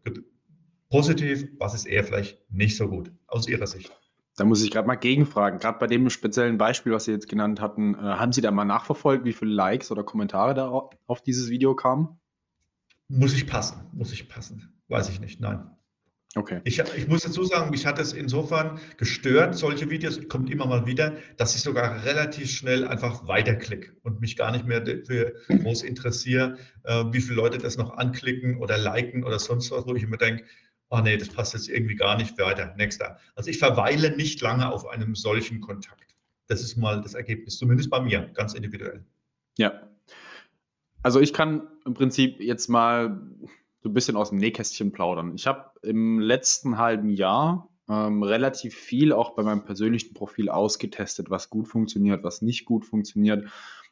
positiv, 0.89 1.49
was 1.59 1.75
ist 1.75 1.87
eher 1.87 2.05
vielleicht 2.05 2.39
nicht 2.51 2.77
so 2.77 2.89
gut 2.89 3.13
aus 3.27 3.49
Ihrer 3.49 3.67
Sicht. 3.67 3.93
Da 4.37 4.45
muss 4.45 4.63
ich 4.63 4.71
gerade 4.71 4.89
mal 4.89 4.97
gegenfragen. 4.97 5.61
Gerade 5.61 5.79
bei 5.79 5.87
dem 5.87 6.11
speziellen 6.11 6.59
Beispiel, 6.59 6.93
was 6.93 7.05
Sie 7.05 7.13
jetzt 7.13 7.29
genannt 7.29 7.61
hatten, 7.61 7.95
äh, 7.95 7.99
haben 7.99 8.33
Sie 8.33 8.41
da 8.41 8.51
mal 8.51 8.65
nachverfolgt, 8.65 9.25
wie 9.25 9.33
viele 9.33 9.53
Likes 9.53 9.91
oder 9.91 10.03
Kommentare 10.03 10.55
da 10.55 10.89
auf 11.07 11.23
dieses 11.23 11.51
Video 11.51 11.75
kamen? 11.77 12.21
Muss 13.09 13.35
ich 13.35 13.47
passen, 13.47 13.87
muss 13.93 14.13
ich 14.13 14.29
passen. 14.29 14.83
Weiß 14.89 15.09
ich 15.09 15.21
nicht, 15.21 15.41
nein. 15.41 15.71
Okay. 16.37 16.61
Ich, 16.65 16.81
ich, 16.81 17.07
muss 17.07 17.23
dazu 17.23 17.45
sagen, 17.45 17.71
mich 17.71 17.87
hat 17.87 18.01
es 18.01 18.13
insofern 18.13 18.81
gestört, 18.97 19.57
solche 19.57 19.89
Videos, 19.89 20.29
kommt 20.29 20.51
immer 20.51 20.67
mal 20.67 20.85
wieder, 20.85 21.17
dass 21.37 21.55
ich 21.55 21.63
sogar 21.63 22.05
relativ 22.05 22.51
schnell 22.51 22.89
einfach 22.89 23.29
weiterklicke 23.29 23.93
und 24.03 24.21
mich 24.21 24.37
gar 24.37 24.51
nicht 24.51 24.67
mehr 24.67 24.85
für 24.85 25.35
groß 25.49 25.83
interessiere, 25.83 26.59
äh, 26.83 27.05
wie 27.13 27.21
viele 27.21 27.37
Leute 27.37 27.59
das 27.59 27.77
noch 27.77 27.97
anklicken 27.97 28.59
oder 28.59 28.79
liken 28.79 29.23
oder 29.23 29.39
sonst 29.39 29.71
was, 29.71 29.87
wo 29.87 29.95
ich 29.95 30.03
immer 30.03 30.17
denke, 30.17 30.45
oh 30.95 31.01
nee, 31.01 31.17
das 31.17 31.29
passt 31.29 31.55
jetzt 31.55 31.69
irgendwie 31.69 31.97
gar 31.97 32.17
nicht 32.17 32.39
weiter. 32.39 32.75
Nächster. 32.77 33.19
Also 33.35 33.51
ich 33.51 33.59
verweile 33.59 34.17
nicht 34.17 34.41
lange 34.41 34.71
auf 34.73 34.87
einem 34.87 35.15
solchen 35.15 35.61
Kontakt. 35.61 36.15
Das 36.47 36.63
ist 36.63 36.77
mal 36.77 37.01
das 37.01 37.15
Ergebnis, 37.15 37.59
zumindest 37.59 37.91
bei 37.91 38.01
mir, 38.01 38.31
ganz 38.35 38.55
individuell. 38.55 39.05
Ja. 39.57 39.89
Also 41.03 41.21
ich 41.21 41.33
kann 41.33 41.67
im 41.85 41.95
Prinzip 41.95 42.41
jetzt 42.41 42.69
mal 42.69 43.21
so 43.83 43.89
ein 43.89 43.95
bisschen 43.95 44.17
aus 44.17 44.31
dem 44.31 44.39
Nähkästchen 44.39 44.93
plaudern. 44.93 45.35
Ich 45.35 45.47
habe 45.47 45.71
im 45.83 46.21
letzten 46.21 46.79
halben 46.79 47.11
Jahr 47.11 47.69
ähm, 47.89 48.23
relativ 48.23 48.75
viel 48.75 49.13
auch 49.13 49.35
bei 49.35 49.43
meinem 49.43 49.65
persönlichen 49.65 50.15
Profil 50.15 50.49
ausgetestet, 50.49 51.29
was 51.29 51.51
gut 51.51 51.69
funktioniert, 51.69 52.25
was 52.25 52.41
nicht 52.41 52.65
gut 52.65 52.87
funktioniert. 52.87 53.49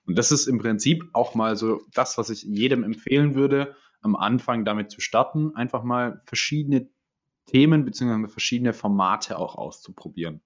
Und 0.06 0.16
das 0.16 0.32
ist 0.32 0.46
im 0.46 0.58
Prinzip 0.58 1.08
auch 1.12 1.34
mal 1.34 1.56
so 1.56 1.82
das, 1.92 2.16
was 2.16 2.30
ich 2.30 2.42
jedem 2.42 2.84
empfehlen 2.84 3.34
würde, 3.34 3.76
am 4.02 4.16
Anfang 4.16 4.64
damit 4.64 4.90
zu 4.90 5.00
starten, 5.00 5.54
einfach 5.54 5.82
mal 5.82 6.22
verschiedene 6.26 6.88
Themen 7.46 7.84
bzw. 7.84 8.28
verschiedene 8.28 8.72
Formate 8.72 9.38
auch 9.38 9.56
auszuprobieren. 9.56 10.42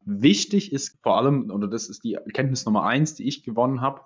Wichtig 0.00 0.72
ist 0.72 0.98
vor 1.02 1.16
allem, 1.16 1.50
oder 1.50 1.68
das 1.68 1.88
ist 1.88 2.04
die 2.04 2.14
Erkenntnis 2.14 2.64
Nummer 2.64 2.84
eins, 2.84 3.14
die 3.14 3.26
ich 3.26 3.42
gewonnen 3.42 3.80
habe, 3.80 4.02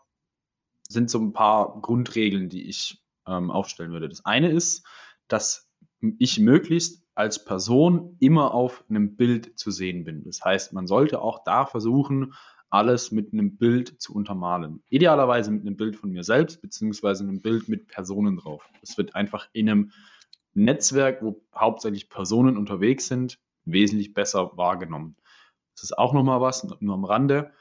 sind 0.88 1.11
so 1.11 1.18
ein 1.18 1.33
paar 1.33 1.81
Grundregeln, 1.81 2.48
die 2.48 2.68
ich 2.68 3.03
ähm, 3.27 3.51
aufstellen 3.51 3.92
würde. 3.92 4.09
Das 4.09 4.24
eine 4.24 4.51
ist, 4.51 4.87
dass 5.27 5.68
ich 6.01 6.38
möglichst 6.38 7.05
als 7.14 7.44
Person 7.44 8.16
immer 8.20 8.55
auf 8.55 8.85
einem 8.88 9.16
Bild 9.16 9.59
zu 9.59 9.70
sehen 9.70 10.05
bin. 10.05 10.24
Das 10.24 10.44
heißt, 10.44 10.72
man 10.72 10.87
sollte 10.87 11.20
auch 11.20 11.42
da 11.42 11.66
versuchen, 11.66 12.35
alles 12.70 13.12
mit 13.12 13.33
einem 13.33 13.57
Bild 13.57 14.00
zu 14.00 14.14
untermalen. 14.14 14.83
Idealerweise 14.90 15.50
mit 15.50 15.62
einem 15.62 15.76
Bild 15.76 15.96
von 15.96 16.11
mir 16.11 16.22
selbst, 16.22 16.61
beziehungsweise 16.61 17.24
einem 17.24 17.40
Bild 17.40 17.68
mit 17.68 17.88
Personen 17.88 18.37
drauf. 18.37 18.68
Das 18.81 18.98
wird 18.98 19.14
einfach 19.14 19.48
in 19.52 19.68
einem 19.68 19.92
Netzwerk, 20.54 21.22
wo 21.22 21.42
hauptsächlich 21.54 22.11
Personen 22.11 22.57
unterwegs 22.57 23.07
sind, 23.07 23.38
wesentlich 23.64 24.14
besser 24.14 24.57
wahrgenommen. 24.57 25.16
Das 25.74 25.85
ist 25.85 25.96
auch 25.96 26.12
nochmal 26.12 26.40
was, 26.40 26.66
nur 26.81 26.94
am 26.94 27.04
Rande. 27.04 27.52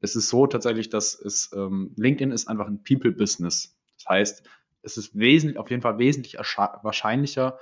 Es 0.00 0.14
ist 0.14 0.28
so 0.28 0.46
tatsächlich, 0.46 0.88
dass 0.88 1.18
es, 1.18 1.50
ähm, 1.54 1.92
LinkedIn 1.96 2.30
ist 2.30 2.48
einfach 2.48 2.66
ein 2.66 2.82
People-Business. 2.82 3.76
Das 3.96 4.06
heißt, 4.08 4.48
es 4.82 4.96
ist 4.96 5.18
wesentlich, 5.18 5.58
auf 5.58 5.70
jeden 5.70 5.82
Fall 5.82 5.98
wesentlich 5.98 6.34
wahrscheinlicher, 6.34 7.58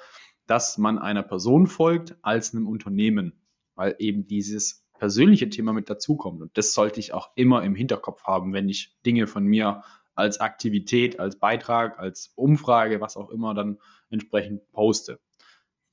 dass 0.47 0.77
man 0.77 0.99
einer 0.99 1.23
Person 1.23 1.67
folgt 1.67 2.17
als 2.23 2.55
einem 2.55 2.69
Unternehmen, 2.69 3.33
weil 3.75 3.97
eben 3.99 4.27
dieses 4.27 4.84
persönliche 5.05 5.51
Thema 5.51 5.75
mit 5.75 5.91
dazukommt. 5.91 6.41
Und 6.41 6.57
das 6.57 6.73
sollte 6.73 6.99
ich 6.99 7.13
auch 7.13 7.29
immer 7.35 7.63
im 7.63 7.75
Hinterkopf 7.75 8.25
haben, 8.25 8.55
wenn 8.55 8.71
ich 8.71 8.97
Dinge 9.05 9.27
von 9.27 9.45
mir 9.45 9.83
als 10.15 10.41
Aktivität, 10.41 11.21
als 11.21 11.39
Beitrag, 11.39 11.99
als 11.99 12.33
Umfrage, 12.37 13.03
was 13.03 13.19
auch 13.19 13.29
immer 13.29 13.53
dann 13.53 13.77
entsprechend 14.09 14.63
poste. 14.73 15.21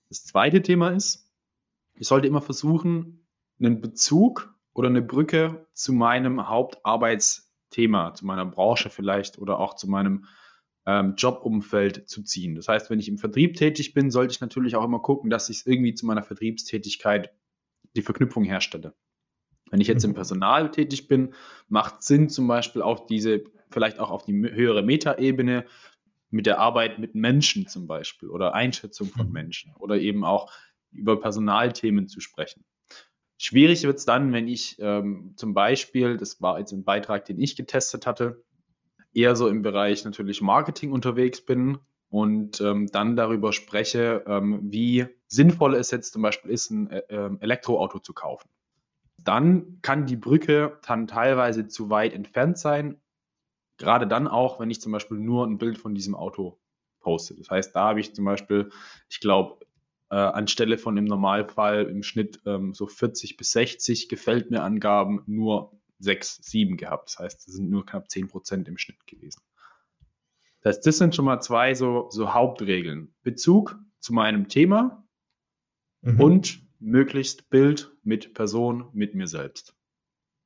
Das 0.08 0.24
zweite 0.24 0.62
Thema 0.62 0.92
ist, 0.92 1.30
ich 1.94 2.08
sollte 2.08 2.26
immer 2.26 2.40
versuchen, 2.40 3.28
einen 3.60 3.82
Bezug 3.82 4.56
oder 4.72 4.88
eine 4.88 5.02
Brücke 5.02 5.68
zu 5.74 5.92
meinem 5.92 6.48
Hauptarbeitsthema, 6.48 8.14
zu 8.14 8.26
meiner 8.26 8.46
Branche 8.46 8.90
vielleicht 8.90 9.40
oder 9.40 9.60
auch 9.60 9.76
zu 9.76 9.90
meinem 9.90 10.24
ähm, 10.86 11.16
Jobumfeld 11.18 12.08
zu 12.08 12.24
ziehen. 12.24 12.56
Das 12.56 12.70
heißt, 12.70 12.90
wenn 12.90 13.02
ich 13.02 13.10
im 13.10 13.18
Vertrieb 13.18 13.58
tätig 13.58 13.94
bin, 13.94 14.10
sollte 14.10 14.32
ich 14.32 14.40
natürlich 14.40 14.78
auch 14.78 14.86
immer 14.86 15.02
gucken, 15.02 15.30
dass 15.30 15.50
ich 15.50 15.68
irgendwie 15.68 15.96
zu 15.96 16.06
meiner 16.06 16.24
Vertriebstätigkeit 16.24 17.34
die 17.96 18.02
Verknüpfung 18.02 18.44
herstelle. 18.44 18.94
Wenn 19.70 19.82
ich 19.82 19.88
jetzt 19.88 20.04
im 20.04 20.12
mhm. 20.12 20.16
Personal 20.16 20.72
tätig 20.72 21.08
bin, 21.08 21.34
macht 21.70 22.04
Sinn 22.04 22.30
zum 22.30 22.48
Beispiel 22.48 22.82
auch 22.82 23.06
diese, 23.06 23.44
vielleicht 23.70 24.00
auch 24.00 24.12
auf 24.12 24.24
die 24.24 24.34
höhere 24.34 24.84
Metaebene 24.84 25.66
mit 26.30 26.46
der 26.46 26.60
Arbeit 26.60 27.00
mit 27.00 27.16
Menschen 27.16 27.68
zum 27.68 27.88
Beispiel 27.88 28.30
oder 28.30 28.54
Einschätzung 28.54 29.08
von 29.08 29.28
mhm. 29.28 29.34
Menschen 29.34 29.74
oder 29.80 29.98
eben 29.98 30.24
auch 30.24 30.52
über 30.92 31.20
Personalthemen 31.20 32.08
zu 32.08 32.20
sprechen. 32.20 32.66
Schwierig 33.38 33.84
wird 33.84 33.98
es 33.98 34.06
dann, 34.06 34.34
wenn 34.34 34.48
ich 34.48 34.78
ähm, 34.80 35.34
zum 35.36 35.54
Beispiel, 35.54 36.18
das 36.18 36.42
war 36.42 36.60
jetzt 36.60 36.74
ein 36.74 36.84
Beitrag, 36.84 37.26
den 37.26 37.40
ich 37.40 37.56
getestet 37.56 38.06
hatte, 38.06 38.44
eher 39.14 39.36
so 39.36 39.48
im 39.48 39.62
Bereich 39.62 40.06
natürlich 40.06 40.42
Marketing 40.42 40.92
unterwegs 40.92 41.44
bin, 41.44 41.80
und 42.12 42.60
ähm, 42.60 42.88
dann 42.92 43.16
darüber 43.16 43.54
spreche, 43.54 44.24
ähm, 44.28 44.60
wie 44.64 45.08
sinnvoll 45.28 45.76
es 45.76 45.92
jetzt 45.92 46.12
zum 46.12 46.22
Beispiel 46.22 46.52
ist, 46.52 46.70
ein 46.70 46.90
äh, 46.90 47.04
ähm, 47.10 47.38
Elektroauto 47.40 48.00
zu 48.00 48.14
kaufen. 48.14 48.50
Dann 49.24 49.80
kann 49.82 50.06
die 50.06 50.18
Brücke 50.18 50.78
dann 50.86 51.08
teilweise 51.08 51.70
zu 51.70 51.90
weit 51.90 52.14
entfernt 52.14 52.58
sein. 52.58 53.00
Gerade 53.78 54.08
dann 54.08 54.28
auch, 54.28 54.60
wenn 54.60 54.70
ich 54.70 54.82
zum 54.82 54.92
Beispiel 54.92 55.18
nur 55.20 55.48
ein 55.48 55.58
Bild 55.58 55.78
von 55.78 55.96
diesem 55.96 56.14
Auto 56.14 56.60
poste. 57.00 57.36
Das 57.36 57.50
heißt, 57.50 57.74
da 57.76 57.88
habe 57.88 58.02
ich 58.02 58.14
zum 58.14 58.26
Beispiel, 58.26 58.72
ich 59.10 59.22
glaube, 59.22 59.66
äh, 60.10 60.16
anstelle 60.16 60.78
von 60.78 60.98
im 60.98 61.06
Normalfall 61.06 61.86
im 61.86 62.04
Schnitt 62.04 62.42
ähm, 62.46 62.74
so 62.74 62.88
40 62.88 63.38
bis 63.38 63.54
60 63.54 64.10
gefällt 64.10 64.52
mir 64.52 64.64
Angaben 64.64 65.24
nur 65.28 65.72
6, 66.00 66.40
7 66.44 66.76
gehabt. 66.76 67.10
Das 67.10 67.20
heißt, 67.20 67.48
es 67.48 67.54
sind 67.54 67.70
nur 67.70 67.86
knapp 67.86 68.12
10 68.12 68.28
Prozent 68.28 68.68
im 68.68 68.78
Schnitt 68.78 69.08
gewesen. 69.08 69.42
Das 70.62 70.78
heißt, 70.78 70.88
das 70.88 70.98
sind 70.98 71.16
schon 71.16 71.26
mal 71.26 71.42
zwei 71.42 71.74
so, 71.74 72.08
so 72.10 72.34
Hauptregeln. 72.34 73.14
Bezug 73.24 73.80
zu 74.00 74.14
meinem 74.14 74.48
Thema 74.48 75.04
mhm. 76.02 76.20
und 76.20 76.62
möglichst 76.80 77.50
Bild 77.50 77.92
mit 78.04 78.34
Person, 78.34 78.90
mit 78.94 79.16
mir 79.16 79.28
selbst. 79.28 79.76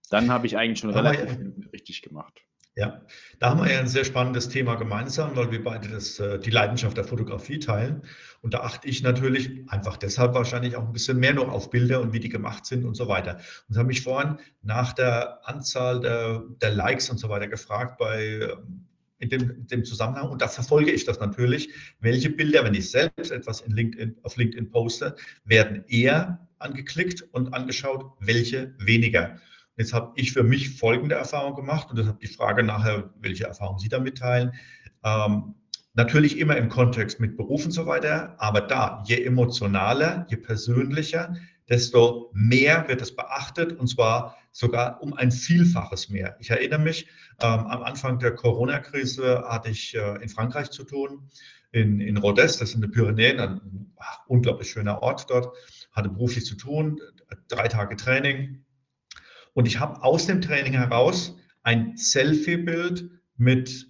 Dann 0.09 0.29
habe 0.29 0.45
ich 0.45 0.57
eigentlich 0.57 0.79
schon 0.79 0.91
relativ 0.91 1.31
ja. 1.31 1.69
richtig 1.71 2.01
gemacht. 2.01 2.45
Ja, 2.77 3.01
da 3.39 3.51
haben 3.51 3.61
wir 3.61 3.71
ja 3.71 3.79
ein 3.79 3.87
sehr 3.87 4.03
spannendes 4.03 4.49
Thema 4.49 4.75
gemeinsam, 4.75 5.33
weil 5.37 5.49
wir 5.49 5.63
beide 5.63 5.87
das, 5.87 6.19
äh, 6.19 6.39
die 6.39 6.49
Leidenschaft 6.49 6.97
der 6.97 7.05
Fotografie 7.05 7.57
teilen. 7.57 8.03
Und 8.41 8.53
da 8.53 8.59
achte 8.59 8.89
ich 8.89 9.01
natürlich 9.01 9.63
einfach 9.69 9.95
deshalb 9.95 10.33
wahrscheinlich 10.33 10.75
auch 10.75 10.85
ein 10.85 10.91
bisschen 10.91 11.17
mehr 11.17 11.33
noch 11.33 11.47
auf 11.47 11.69
Bilder 11.69 12.01
und 12.01 12.11
wie 12.11 12.19
die 12.19 12.27
gemacht 12.27 12.65
sind 12.65 12.83
und 12.83 12.95
so 12.95 13.07
weiter. 13.07 13.39
Und 13.69 13.77
habe 13.77 13.87
mich 13.87 14.01
vorhin 14.01 14.39
nach 14.61 14.91
der 14.91 15.47
Anzahl 15.47 16.01
der, 16.01 16.43
der 16.61 16.71
Likes 16.71 17.09
und 17.09 17.17
so 17.17 17.29
weiter 17.29 17.47
gefragt 17.47 17.97
bei 17.97 18.53
in 19.31 19.39
dem, 19.39 19.51
in 19.51 19.67
dem 19.67 19.85
Zusammenhang. 19.85 20.29
Und 20.29 20.41
da 20.41 20.47
verfolge 20.47 20.91
ich 20.91 21.05
das 21.05 21.19
natürlich. 21.19 21.69
Welche 21.99 22.29
Bilder, 22.29 22.63
wenn 22.63 22.73
ich 22.73 22.89
selbst 22.89 23.31
etwas 23.31 23.61
in 23.61 23.71
LinkedIn, 23.71 24.15
auf 24.23 24.37
LinkedIn 24.37 24.69
poste, 24.69 25.15
werden 25.43 25.83
eher 25.87 26.47
angeklickt 26.59 27.23
und 27.31 27.53
angeschaut, 27.53 28.05
welche 28.19 28.73
weniger. 28.79 29.37
Jetzt 29.77 29.93
habe 29.93 30.13
ich 30.15 30.31
für 30.31 30.43
mich 30.43 30.77
folgende 30.77 31.15
Erfahrung 31.15 31.55
gemacht 31.55 31.89
und 31.89 31.99
deshalb 31.99 32.19
die 32.19 32.27
Frage 32.27 32.63
nachher, 32.63 33.13
welche 33.19 33.45
Erfahrungen 33.45 33.79
Sie 33.79 33.89
da 33.89 33.99
mitteilen. 33.99 34.53
Ähm, 35.03 35.55
natürlich 35.93 36.37
immer 36.37 36.55
im 36.55 36.69
Kontext 36.69 37.19
mit 37.19 37.35
Beruf 37.35 37.65
und 37.65 37.71
so 37.71 37.85
weiter, 37.85 38.35
aber 38.37 38.61
da, 38.61 39.03
je 39.05 39.23
emotionaler, 39.23 40.25
je 40.29 40.37
persönlicher, 40.37 41.35
desto 41.69 42.31
mehr 42.33 42.87
wird 42.87 43.01
es 43.01 43.15
beachtet 43.15 43.73
und 43.73 43.87
zwar 43.87 44.37
sogar 44.51 45.01
um 45.01 45.13
ein 45.13 45.31
Vielfaches 45.31 46.09
mehr. 46.09 46.37
Ich 46.39 46.49
erinnere 46.49 46.79
mich, 46.79 47.07
ähm, 47.41 47.59
am 47.67 47.83
Anfang 47.83 48.19
der 48.19 48.35
Corona-Krise 48.35 49.45
hatte 49.47 49.69
ich 49.69 49.95
äh, 49.95 50.21
in 50.21 50.29
Frankreich 50.29 50.69
zu 50.69 50.83
tun, 50.83 51.29
in, 51.71 51.99
in 51.99 52.17
Rodez, 52.17 52.57
das 52.57 52.71
sind 52.71 52.81
die 52.81 52.87
Pyrenäen, 52.87 53.39
ein 53.39 53.91
ach, 53.97 54.19
unglaublich 54.27 54.69
schöner 54.69 55.01
Ort 55.01 55.29
dort, 55.29 55.53
hatte 55.91 56.09
beruflich 56.09 56.45
zu 56.45 56.55
tun, 56.55 57.01
drei 57.49 57.67
Tage 57.67 57.97
Training. 57.97 58.63
Und 59.53 59.67
ich 59.67 59.79
habe 59.79 60.01
aus 60.03 60.25
dem 60.25 60.41
Training 60.41 60.73
heraus 60.73 61.35
ein 61.63 61.97
Selfie-Bild 61.97 63.09
mit 63.35 63.87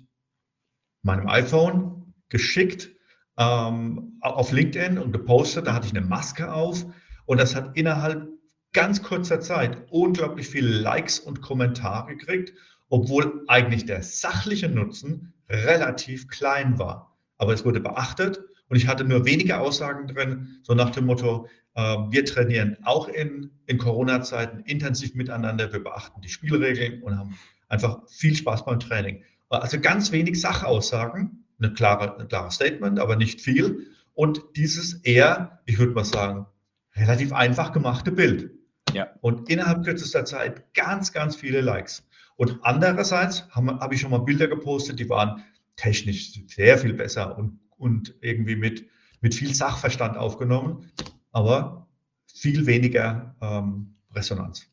meinem 1.04 1.28
iPhone 1.28 2.14
geschickt 2.30 2.90
ähm, 3.38 4.18
auf 4.22 4.52
LinkedIn 4.52 4.98
und 4.98 5.12
gepostet. 5.12 5.68
Da 5.68 5.74
hatte 5.74 5.86
ich 5.86 5.96
eine 5.96 6.06
Maske 6.06 6.52
auf 6.52 6.86
und 7.26 7.40
das 7.40 7.56
hat 7.56 7.78
innerhalb 7.78 8.28
ganz 8.74 9.02
kurzer 9.02 9.40
Zeit 9.40 9.88
unglaublich 9.90 10.48
viele 10.48 10.70
Likes 10.70 11.20
und 11.20 11.42
Kommentare 11.42 12.16
gekriegt, 12.16 12.54
obwohl 12.90 13.44
eigentlich 13.48 13.86
der 13.86 14.04
sachliche 14.04 14.70
Nutzen 14.70 15.34
relativ 15.50 16.28
klein 16.28 16.78
war. 16.78 17.18
Aber 17.38 17.54
es 17.54 17.66
wurde 17.66 17.80
beachtet 17.80 18.42
und 18.70 18.78
ich 18.78 18.88
hatte 18.88 19.04
nur 19.04 19.26
wenige 19.26 19.60
Aussagen 19.60 20.08
drin, 20.08 20.60
so 20.64 20.74
nach 20.74 20.90
dem 20.90 21.06
Motto, 21.06 21.48
äh, 21.76 21.82
wir 21.82 22.26
trainieren 22.26 22.78
auch 22.84 23.08
in, 23.08 23.52
in 23.66 23.78
Corona-Zeiten 23.78 24.60
intensiv 24.60 25.16
miteinander, 25.16 25.72
wir 25.72 25.84
beachten 25.84 26.22
die 26.22 26.30
Spielregeln 26.30 27.02
und 27.02 27.18
haben 27.18 27.38
einfach 27.70 28.02
viel 28.10 28.36
Spaß 28.36 28.66
beim 28.66 28.80
Training. 28.80 29.24
Also 29.50 29.80
ganz 29.80 30.12
wenig 30.12 30.42
Sachaussagen, 30.42 31.46
eine 31.60 31.74
klare, 31.74 32.20
ein 32.20 32.28
klares 32.28 32.56
Statement, 32.56 33.00
aber 33.00 33.16
nicht 33.16 33.42
viel. 33.42 33.88
Und 34.14 34.42
dieses 34.56 34.96
eher, 35.04 35.60
ich 35.66 35.78
würde 35.78 35.94
mal 35.94 36.06
sagen, 36.06 36.48
relativ 36.96 37.34
einfach 37.34 37.72
gemachte 37.72 38.12
Bild. 38.12 38.52
Ja. 38.94 39.10
Und 39.22 39.50
innerhalb 39.50 39.84
kürzester 39.84 40.26
Zeit 40.26 40.74
ganz, 40.74 41.12
ganz 41.12 41.36
viele 41.36 41.62
Likes. 41.62 42.08
Und 42.38 42.60
andererseits 42.64 43.48
habe 43.52 43.80
hab 43.80 43.94
ich 43.94 44.02
schon 44.02 44.12
mal 44.12 44.20
Bilder 44.20 44.48
gepostet, 44.48 45.00
die 45.00 45.10
waren 45.10 45.44
technisch 45.76 46.34
sehr 46.48 46.78
viel 46.78 46.94
besser 46.94 47.38
und, 47.38 47.60
und 47.78 48.16
irgendwie 48.22 48.56
mit, 48.56 48.86
mit 49.22 49.36
viel 49.36 49.54
Sachverstand 49.54 50.18
aufgenommen, 50.18 50.92
aber 51.32 51.88
viel 52.34 52.66
weniger 52.66 53.36
ähm, 53.42 53.96
Resonanz. 54.14 54.68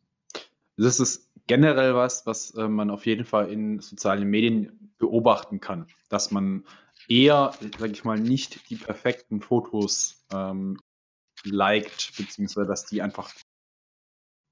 Das 0.76 1.00
ist 1.00 1.30
generell 1.46 1.94
was, 1.94 2.26
was 2.26 2.54
äh, 2.54 2.68
man 2.68 2.90
auf 2.90 3.06
jeden 3.06 3.24
Fall 3.24 3.50
in 3.50 3.80
sozialen 3.80 4.28
Medien 4.28 4.92
beobachten 4.98 5.60
kann, 5.60 5.86
dass 6.08 6.30
man 6.30 6.64
eher, 7.08 7.52
sage 7.78 7.92
ich 7.92 8.04
mal, 8.04 8.18
nicht 8.18 8.70
die 8.70 8.76
perfekten 8.76 9.40
Fotos 9.40 10.24
ähm, 10.32 10.78
liked, 11.44 12.12
beziehungsweise 12.16 12.68
dass 12.68 12.86
die 12.86 13.02
einfach 13.02 13.32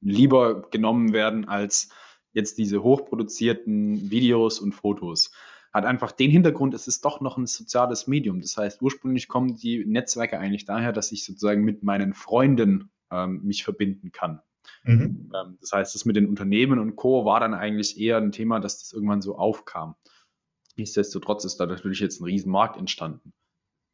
lieber 0.00 0.62
genommen 0.70 1.12
werden 1.12 1.48
als 1.48 1.90
jetzt 2.32 2.58
diese 2.58 2.82
hochproduzierten 2.82 4.10
Videos 4.10 4.60
und 4.60 4.72
Fotos. 4.72 5.32
Hat 5.72 5.84
einfach 5.84 6.12
den 6.12 6.30
Hintergrund, 6.30 6.74
es 6.74 6.88
ist 6.88 7.04
doch 7.04 7.20
noch 7.20 7.36
ein 7.36 7.46
soziales 7.46 8.06
Medium. 8.06 8.40
Das 8.40 8.56
heißt, 8.56 8.82
ursprünglich 8.82 9.28
kommen 9.28 9.56
die 9.56 9.84
Netzwerke 9.84 10.38
eigentlich 10.38 10.64
daher, 10.64 10.92
dass 10.92 11.12
ich 11.12 11.24
sozusagen 11.24 11.62
mit 11.62 11.82
meinen 11.82 12.12
Freunden 12.12 12.90
ähm, 13.10 13.42
mich 13.44 13.62
verbinden 13.62 14.10
kann. 14.10 14.40
Mhm. 14.82 15.30
Ähm, 15.34 15.58
das 15.60 15.72
heißt, 15.72 15.94
das 15.94 16.04
mit 16.04 16.16
den 16.16 16.28
Unternehmen 16.28 16.78
und 16.78 16.96
Co. 16.96 17.24
war 17.24 17.40
dann 17.40 17.54
eigentlich 17.54 18.00
eher 18.00 18.16
ein 18.16 18.32
Thema, 18.32 18.58
dass 18.58 18.80
das 18.80 18.92
irgendwann 18.92 19.22
so 19.22 19.36
aufkam. 19.36 19.94
Nichtsdestotrotz 20.76 21.44
ist 21.44 21.58
da 21.58 21.66
natürlich 21.66 22.00
jetzt 22.00 22.20
ein 22.20 22.24
Riesenmarkt 22.24 22.76
entstanden. 22.76 23.32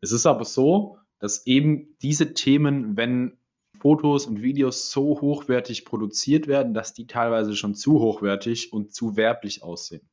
Es 0.00 0.12
ist 0.12 0.26
aber 0.26 0.44
so, 0.44 0.98
dass 1.18 1.46
eben 1.46 1.96
diese 2.02 2.34
Themen, 2.34 2.96
wenn 2.96 3.38
Fotos 3.78 4.26
und 4.26 4.42
Videos 4.42 4.90
so 4.90 5.20
hochwertig 5.20 5.84
produziert 5.84 6.46
werden, 6.46 6.74
dass 6.74 6.94
die 6.94 7.06
teilweise 7.06 7.54
schon 7.54 7.74
zu 7.74 8.00
hochwertig 8.00 8.72
und 8.72 8.94
zu 8.94 9.16
werblich 9.16 9.62
aussehen. 9.62 10.08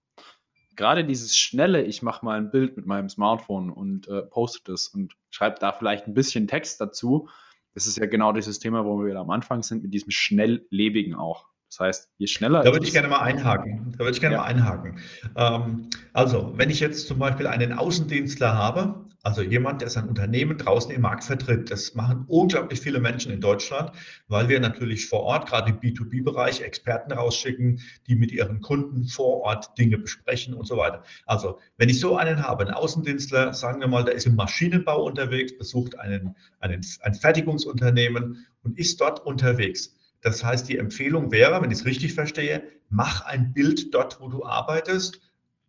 Gerade 0.76 1.06
dieses 1.06 1.38
schnelle, 1.38 1.84
ich 1.84 2.02
mache 2.02 2.26
mal 2.26 2.38
ein 2.38 2.52
Bild 2.52 2.78
mit 2.78 2.86
meinem 2.86 3.08
Smartphone 3.08 3.70
und 3.70 4.08
äh, 4.08 4.24
poste 4.24 4.72
das 4.72 4.88
und 4.88 5.14
schreibe 5.30 5.60
da 5.60 5.72
vielleicht 5.72 6.08
ein 6.08 6.14
bisschen 6.14 6.48
Text 6.48 6.82
dazu, 6.82 7.30
das 7.74 7.88
ist 7.88 7.98
ja 7.98 8.06
genau 8.06 8.34
dieses 8.34 8.60
Thema, 8.60 8.86
wo 8.86 9.04
wir 9.04 9.16
am 9.16 9.30
Anfang 9.30 9.64
sind, 9.64 9.84
mit 9.84 9.94
diesem 9.94 10.12
schnelllebigen 10.12 11.16
auch. 11.16 11.48
Das 11.70 11.80
heißt, 11.80 12.12
je 12.18 12.28
schneller. 12.28 12.62
Da 12.62 12.72
würde 12.72 12.86
ich 12.86 12.94
gerne 12.94 13.08
mal 13.08 13.22
einhaken. 13.22 13.94
Da 13.94 14.00
würde 14.00 14.12
ich 14.12 14.20
gerne 14.20 14.36
ja. 14.36 14.42
mal 14.42 14.48
einhaken. 14.48 15.00
Ähm, 15.36 15.90
also, 16.14 16.54
wenn 16.56 16.70
ich 16.70 16.80
jetzt 16.80 17.08
zum 17.08 17.18
Beispiel 17.18 17.48
einen 17.48 17.74
Außendienstler 17.74 18.54
habe, 18.54 19.10
also 19.24 19.42
jemand, 19.42 19.82
der 19.82 19.90
sein 19.90 20.08
Unternehmen 20.08 20.58
draußen 20.58 20.92
im 20.92 21.02
Markt 21.02 21.24
vertritt, 21.24 21.72
das 21.72 21.96
machen 21.96 22.26
unglaublich 22.28 22.82
viele 22.82 23.00
Menschen 23.00 23.32
in 23.32 23.42
Deutschland, 23.42 23.92
weil 24.28 24.50
wir 24.50 24.60
natürlich 24.60 25.08
vor 25.08 25.22
Ort, 25.22 25.48
gerade 25.48 25.72
im 25.72 25.80
B2B-Bereich, 25.80 26.62
Experten 26.62 27.14
rausschicken, 27.14 27.80
die 28.08 28.16
mit 28.16 28.32
ihren 28.32 28.62
Kunden 28.62 29.06
vor 29.06 29.42
Ort 29.42 29.78
Dinge 29.78 29.98
besprechen 29.98 30.54
und 30.54 30.68
so 30.68 30.78
weiter. 30.78 31.04
Also, 31.26 31.60
wenn 31.78 31.90
ich 31.90 32.00
so 32.00 32.18
einen 32.18 32.44
habe, 32.44 32.66
einen 32.66 32.76
Außendienstler, 32.76 33.54
sagen 33.54 33.80
wir 33.80 33.88
mal, 33.88 34.04
der 34.04 34.14
ist 34.14 34.28
im 34.28 34.36
Maschinenbau 34.36 35.06
unterwegs, 35.06 35.58
besucht 35.58 35.98
einen, 35.98 36.36
einen, 36.60 36.86
ein 37.02 37.14
Fertigungsunternehmen 37.16 38.46
und 38.62 38.78
ist 38.78 39.00
dort 39.02 39.26
unterwegs 39.26 39.96
das 40.24 40.42
heißt, 40.42 40.70
die 40.70 40.78
Empfehlung 40.78 41.32
wäre, 41.32 41.62
wenn 41.62 41.70
ich 41.70 41.80
es 41.80 41.86
richtig 41.86 42.14
verstehe, 42.14 42.64
mach 42.90 43.26
ein 43.26 43.54
Bild 43.54 43.94
dort, 43.94 44.22
wo 44.22 44.30
du 44.30 44.46
arbeitest, 44.46 45.20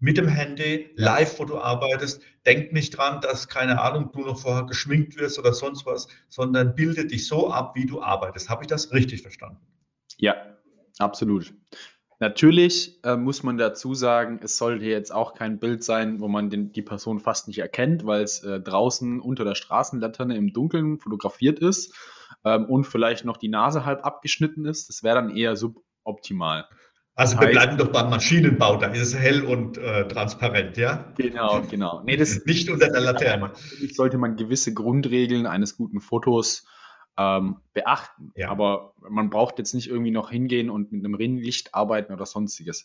mit 0.04 0.18
dem 0.18 0.28
Handy, 0.28 0.90
live, 0.96 1.38
wo 1.38 1.46
du 1.46 1.56
arbeitest. 1.56 2.20
Denk 2.44 2.74
nicht 2.74 2.90
dran, 2.90 3.22
dass, 3.22 3.48
keine 3.48 3.80
Ahnung, 3.80 4.10
du 4.12 4.20
noch 4.20 4.38
vorher 4.38 4.64
geschminkt 4.64 5.18
wirst 5.18 5.38
oder 5.38 5.54
sonst 5.54 5.86
was, 5.86 6.08
sondern 6.28 6.74
bilde 6.74 7.06
dich 7.06 7.26
so 7.26 7.50
ab, 7.50 7.74
wie 7.74 7.86
du 7.86 8.02
arbeitest. 8.02 8.50
Habe 8.50 8.64
ich 8.64 8.66
das 8.66 8.92
richtig 8.92 9.22
verstanden? 9.22 9.56
Ja, 10.18 10.34
absolut. 10.98 11.54
Natürlich 12.20 13.02
äh, 13.02 13.16
muss 13.16 13.42
man 13.42 13.56
dazu 13.56 13.94
sagen, 13.94 14.40
es 14.42 14.58
sollte 14.58 14.84
jetzt 14.84 15.10
auch 15.10 15.32
kein 15.32 15.58
Bild 15.58 15.82
sein, 15.82 16.20
wo 16.20 16.28
man 16.28 16.50
den, 16.50 16.70
die 16.70 16.82
Person 16.82 17.18
fast 17.18 17.48
nicht 17.48 17.58
erkennt, 17.58 18.04
weil 18.04 18.24
es 18.24 18.44
äh, 18.44 18.60
draußen 18.60 19.20
unter 19.20 19.44
der 19.44 19.54
Straßenlaterne 19.54 20.36
im 20.36 20.52
Dunkeln 20.52 20.98
fotografiert 20.98 21.60
ist 21.60 21.94
ähm, 22.44 22.66
und 22.66 22.84
vielleicht 22.84 23.24
noch 23.24 23.38
die 23.38 23.48
Nase 23.48 23.86
halb 23.86 24.04
abgeschnitten 24.04 24.66
ist. 24.66 24.90
Das 24.90 25.02
wäre 25.02 25.14
dann 25.14 25.34
eher 25.34 25.56
suboptimal. 25.56 26.68
Also 27.16 27.38
wir 27.38 27.48
bleiben 27.48 27.78
doch 27.78 27.92
beim 27.92 28.10
Maschinenbau, 28.10 28.76
da 28.76 28.88
ist 28.88 29.00
es 29.00 29.14
hell 29.16 29.44
und 29.44 29.78
äh, 29.78 30.08
transparent, 30.08 30.76
ja? 30.76 31.12
Genau, 31.16 31.62
genau. 31.62 32.02
Nee, 32.04 32.16
das, 32.16 32.44
Nicht 32.44 32.68
unter 32.70 32.90
der 32.90 33.00
Laterne. 33.00 33.48
Natürlich 33.48 33.94
sollte 33.94 34.18
man 34.18 34.36
gewisse 34.36 34.74
Grundregeln 34.74 35.46
eines 35.46 35.76
guten 35.76 36.00
Fotos 36.00 36.66
ähm, 37.16 37.58
beachten. 37.72 38.32
Ja. 38.34 38.50
Aber 38.50 38.94
man 39.08 39.30
braucht 39.30 39.58
jetzt 39.58 39.74
nicht 39.74 39.88
irgendwie 39.88 40.10
noch 40.10 40.30
hingehen 40.30 40.70
und 40.70 40.90
mit 40.90 41.04
einem 41.04 41.14
Ringlicht 41.14 41.74
arbeiten 41.74 42.12
oder 42.12 42.26
sonstiges. 42.26 42.84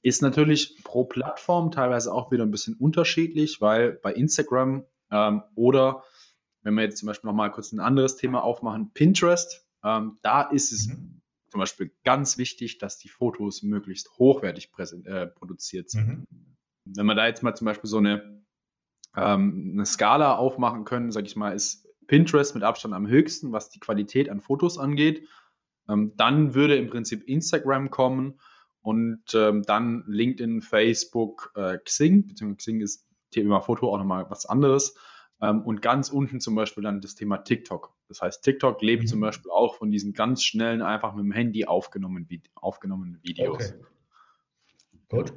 Ist 0.00 0.22
natürlich 0.22 0.80
pro 0.84 1.04
Plattform 1.04 1.72
teilweise 1.72 2.12
auch 2.12 2.30
wieder 2.30 2.44
ein 2.44 2.52
bisschen 2.52 2.74
unterschiedlich, 2.74 3.60
weil 3.60 3.92
bei 3.92 4.12
Instagram 4.12 4.84
Ähm, 5.10 5.42
oder 5.54 6.02
wenn 6.62 6.74
wir 6.74 6.82
jetzt 6.82 6.98
zum 6.98 7.06
Beispiel 7.06 7.28
nochmal 7.28 7.52
kurz 7.52 7.72
ein 7.72 7.80
anderes 7.80 8.16
Thema 8.16 8.42
aufmachen, 8.42 8.90
Pinterest, 8.92 9.66
ähm, 9.84 10.18
da 10.22 10.42
ist 10.42 10.72
es 10.72 10.88
mhm. 10.88 11.15
Zum 11.56 11.60
Beispiel 11.60 11.90
ganz 12.04 12.36
wichtig, 12.36 12.76
dass 12.76 12.98
die 12.98 13.08
Fotos 13.08 13.62
möglichst 13.62 14.10
hochwertig 14.18 14.70
äh, 15.06 15.26
produziert 15.26 15.88
sind. 15.88 16.06
Mhm. 16.06 16.26
Wenn 16.84 17.06
wir 17.06 17.14
da 17.14 17.26
jetzt 17.26 17.42
mal 17.42 17.54
zum 17.54 17.64
Beispiel 17.64 17.88
so 17.88 17.96
eine, 17.96 18.44
ähm, 19.16 19.70
eine 19.72 19.86
Skala 19.86 20.36
aufmachen 20.36 20.84
können, 20.84 21.10
sage 21.10 21.26
ich 21.26 21.34
mal, 21.34 21.52
ist 21.52 21.88
Pinterest 22.08 22.54
mit 22.54 22.62
Abstand 22.62 22.92
am 22.92 23.08
höchsten, 23.08 23.52
was 23.52 23.70
die 23.70 23.80
Qualität 23.80 24.28
an 24.28 24.42
Fotos 24.42 24.76
angeht. 24.76 25.26
Ähm, 25.88 26.12
dann 26.16 26.54
würde 26.54 26.76
im 26.76 26.90
Prinzip 26.90 27.26
Instagram 27.26 27.90
kommen 27.90 28.38
und 28.82 29.22
ähm, 29.32 29.62
dann 29.62 30.04
LinkedIn, 30.06 30.60
Facebook, 30.60 31.52
äh, 31.56 31.78
Xing, 31.78 32.26
beziehungsweise 32.26 32.56
Xing 32.58 32.80
ist 32.82 33.08
Thema 33.30 33.62
Foto 33.62 33.94
auch 33.94 33.98
nochmal 33.98 34.28
was 34.28 34.44
anderes. 34.44 34.94
Ähm, 35.42 35.62
und 35.62 35.82
ganz 35.82 36.08
unten 36.08 36.40
zum 36.40 36.54
Beispiel 36.54 36.82
dann 36.82 37.00
das 37.00 37.14
Thema 37.14 37.38
TikTok. 37.38 37.94
Das 38.08 38.22
heißt, 38.22 38.42
TikTok 38.42 38.80
lebt 38.82 39.04
mhm. 39.04 39.06
zum 39.08 39.20
Beispiel 39.20 39.50
auch 39.50 39.76
von 39.76 39.90
diesen 39.90 40.12
ganz 40.12 40.42
schnellen, 40.42 40.82
einfach 40.82 41.14
mit 41.14 41.24
dem 41.24 41.32
Handy 41.32 41.66
aufgenommenen, 41.66 42.28
aufgenommenen 42.54 43.20
Videos. 43.22 43.72
Okay. 43.72 43.74
Gut. 45.08 45.32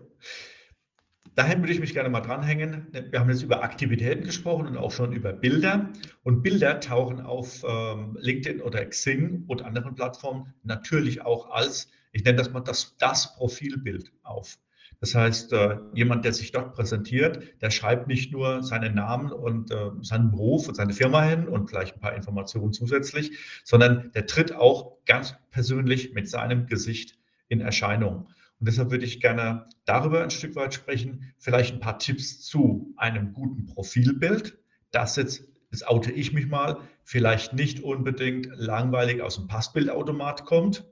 Daher 1.36 1.60
würde 1.60 1.72
ich 1.72 1.80
mich 1.80 1.94
gerne 1.94 2.10
mal 2.10 2.22
dranhängen. 2.22 2.88
Wir 2.92 3.20
haben 3.20 3.30
jetzt 3.30 3.44
über 3.44 3.64
Aktivitäten 3.64 4.24
gesprochen 4.26 4.68
und 4.68 4.78
auch 4.78 4.92
schon 4.92 5.14
über 5.14 5.32
Bilder. 5.32 5.90
Und 6.24 6.44
Bilder 6.44 6.80
tauchen 6.80 7.22
auf 7.22 7.64
ähm, 7.66 8.18
LinkedIn 8.20 8.62
oder 8.62 8.86
Xing 8.86 9.46
und 9.48 9.62
anderen 9.62 9.96
Plattformen 9.96 10.54
natürlich 10.64 11.22
auch 11.22 11.50
als, 11.50 11.90
ich 12.12 12.24
nenne 12.24 12.38
das 12.38 12.52
mal 12.52 12.60
das, 12.62 12.98
das 12.98 13.36
Profilbild 13.36 14.12
auf. 14.24 14.58
Das 15.02 15.16
heißt, 15.16 15.54
äh, 15.54 15.78
jemand, 15.94 16.26
der 16.26 16.34
sich 16.34 16.52
dort 16.52 16.74
präsentiert, 16.74 17.62
der 17.62 17.72
schreibt 17.72 18.08
nicht 18.08 18.34
nur 18.34 18.64
seinen 18.64 18.96
Namen 18.96 19.32
und 19.32 19.72
äh, 19.72 19.92
seinen 20.02 20.32
Beruf 20.32 20.68
und 20.68 20.76
seine 20.76 20.94
Firma 20.94 21.24
hin 21.24 21.48
und 21.48 21.70
vielleicht 21.70 21.96
ein 21.96 22.00
paar 22.02 22.16
Informationen 22.16 22.74
zusätzlich, 22.74 23.38
sondern 23.64 24.12
der 24.14 24.26
tritt 24.26 24.54
auch 24.54 24.98
ganz 25.06 25.36
persönlich 25.52 26.14
mit 26.14 26.30
seinem 26.30 26.68
Gesicht 26.68 27.18
in 27.48 27.62
Erscheinung. 27.62 28.28
Und 28.60 28.68
deshalb 28.68 28.92
würde 28.92 29.06
ich 29.06 29.22
gerne 29.22 29.68
darüber 29.86 30.22
ein 30.22 30.32
Stück 30.32 30.56
weit 30.56 30.74
sprechen, 30.74 31.34
vielleicht 31.38 31.76
ein 31.76 31.80
paar 31.80 31.98
Tipps 31.98 32.42
zu 32.42 32.94
einem 32.98 33.32
guten 33.32 33.68
Profilbild, 33.68 34.58
das 34.92 35.16
jetzt, 35.16 35.44
das 35.72 35.88
oute 35.88 36.12
ich 36.12 36.34
mich 36.34 36.48
mal, 36.48 36.78
vielleicht 37.04 37.54
nicht 37.54 37.82
unbedingt 37.82 38.50
langweilig 38.56 39.22
aus 39.22 39.36
dem 39.36 39.48
Passbildautomat 39.48 40.44
kommt, 40.44 40.86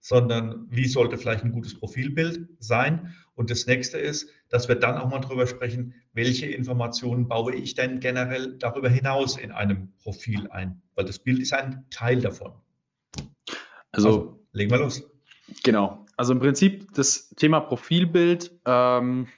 sondern 0.00 0.66
wie 0.70 0.86
sollte 0.86 1.18
vielleicht 1.18 1.44
ein 1.44 1.52
gutes 1.52 1.78
Profilbild 1.78 2.48
sein. 2.60 3.14
Und 3.38 3.50
das 3.50 3.66
nächste 3.66 3.98
ist, 3.98 4.28
dass 4.48 4.66
wir 4.66 4.74
dann 4.74 4.98
auch 4.98 5.08
mal 5.08 5.20
darüber 5.20 5.46
sprechen, 5.46 5.94
welche 6.12 6.46
Informationen 6.46 7.28
baue 7.28 7.54
ich 7.54 7.74
denn 7.76 8.00
generell 8.00 8.58
darüber 8.58 8.88
hinaus 8.88 9.36
in 9.36 9.52
einem 9.52 9.92
Profil 10.02 10.48
ein, 10.50 10.82
weil 10.96 11.04
das 11.04 11.20
Bild 11.20 11.38
ist 11.38 11.52
ein 11.52 11.86
Teil 11.88 12.20
davon. 12.20 12.54
Also, 13.92 14.08
also 14.08 14.44
legen 14.50 14.72
wir 14.72 14.78
los. 14.78 15.08
Genau. 15.62 16.04
Also 16.16 16.32
im 16.32 16.40
Prinzip 16.40 16.92
das 16.94 17.28
Thema 17.36 17.60
Profilbild, 17.60 18.58
ähm, 18.64 19.28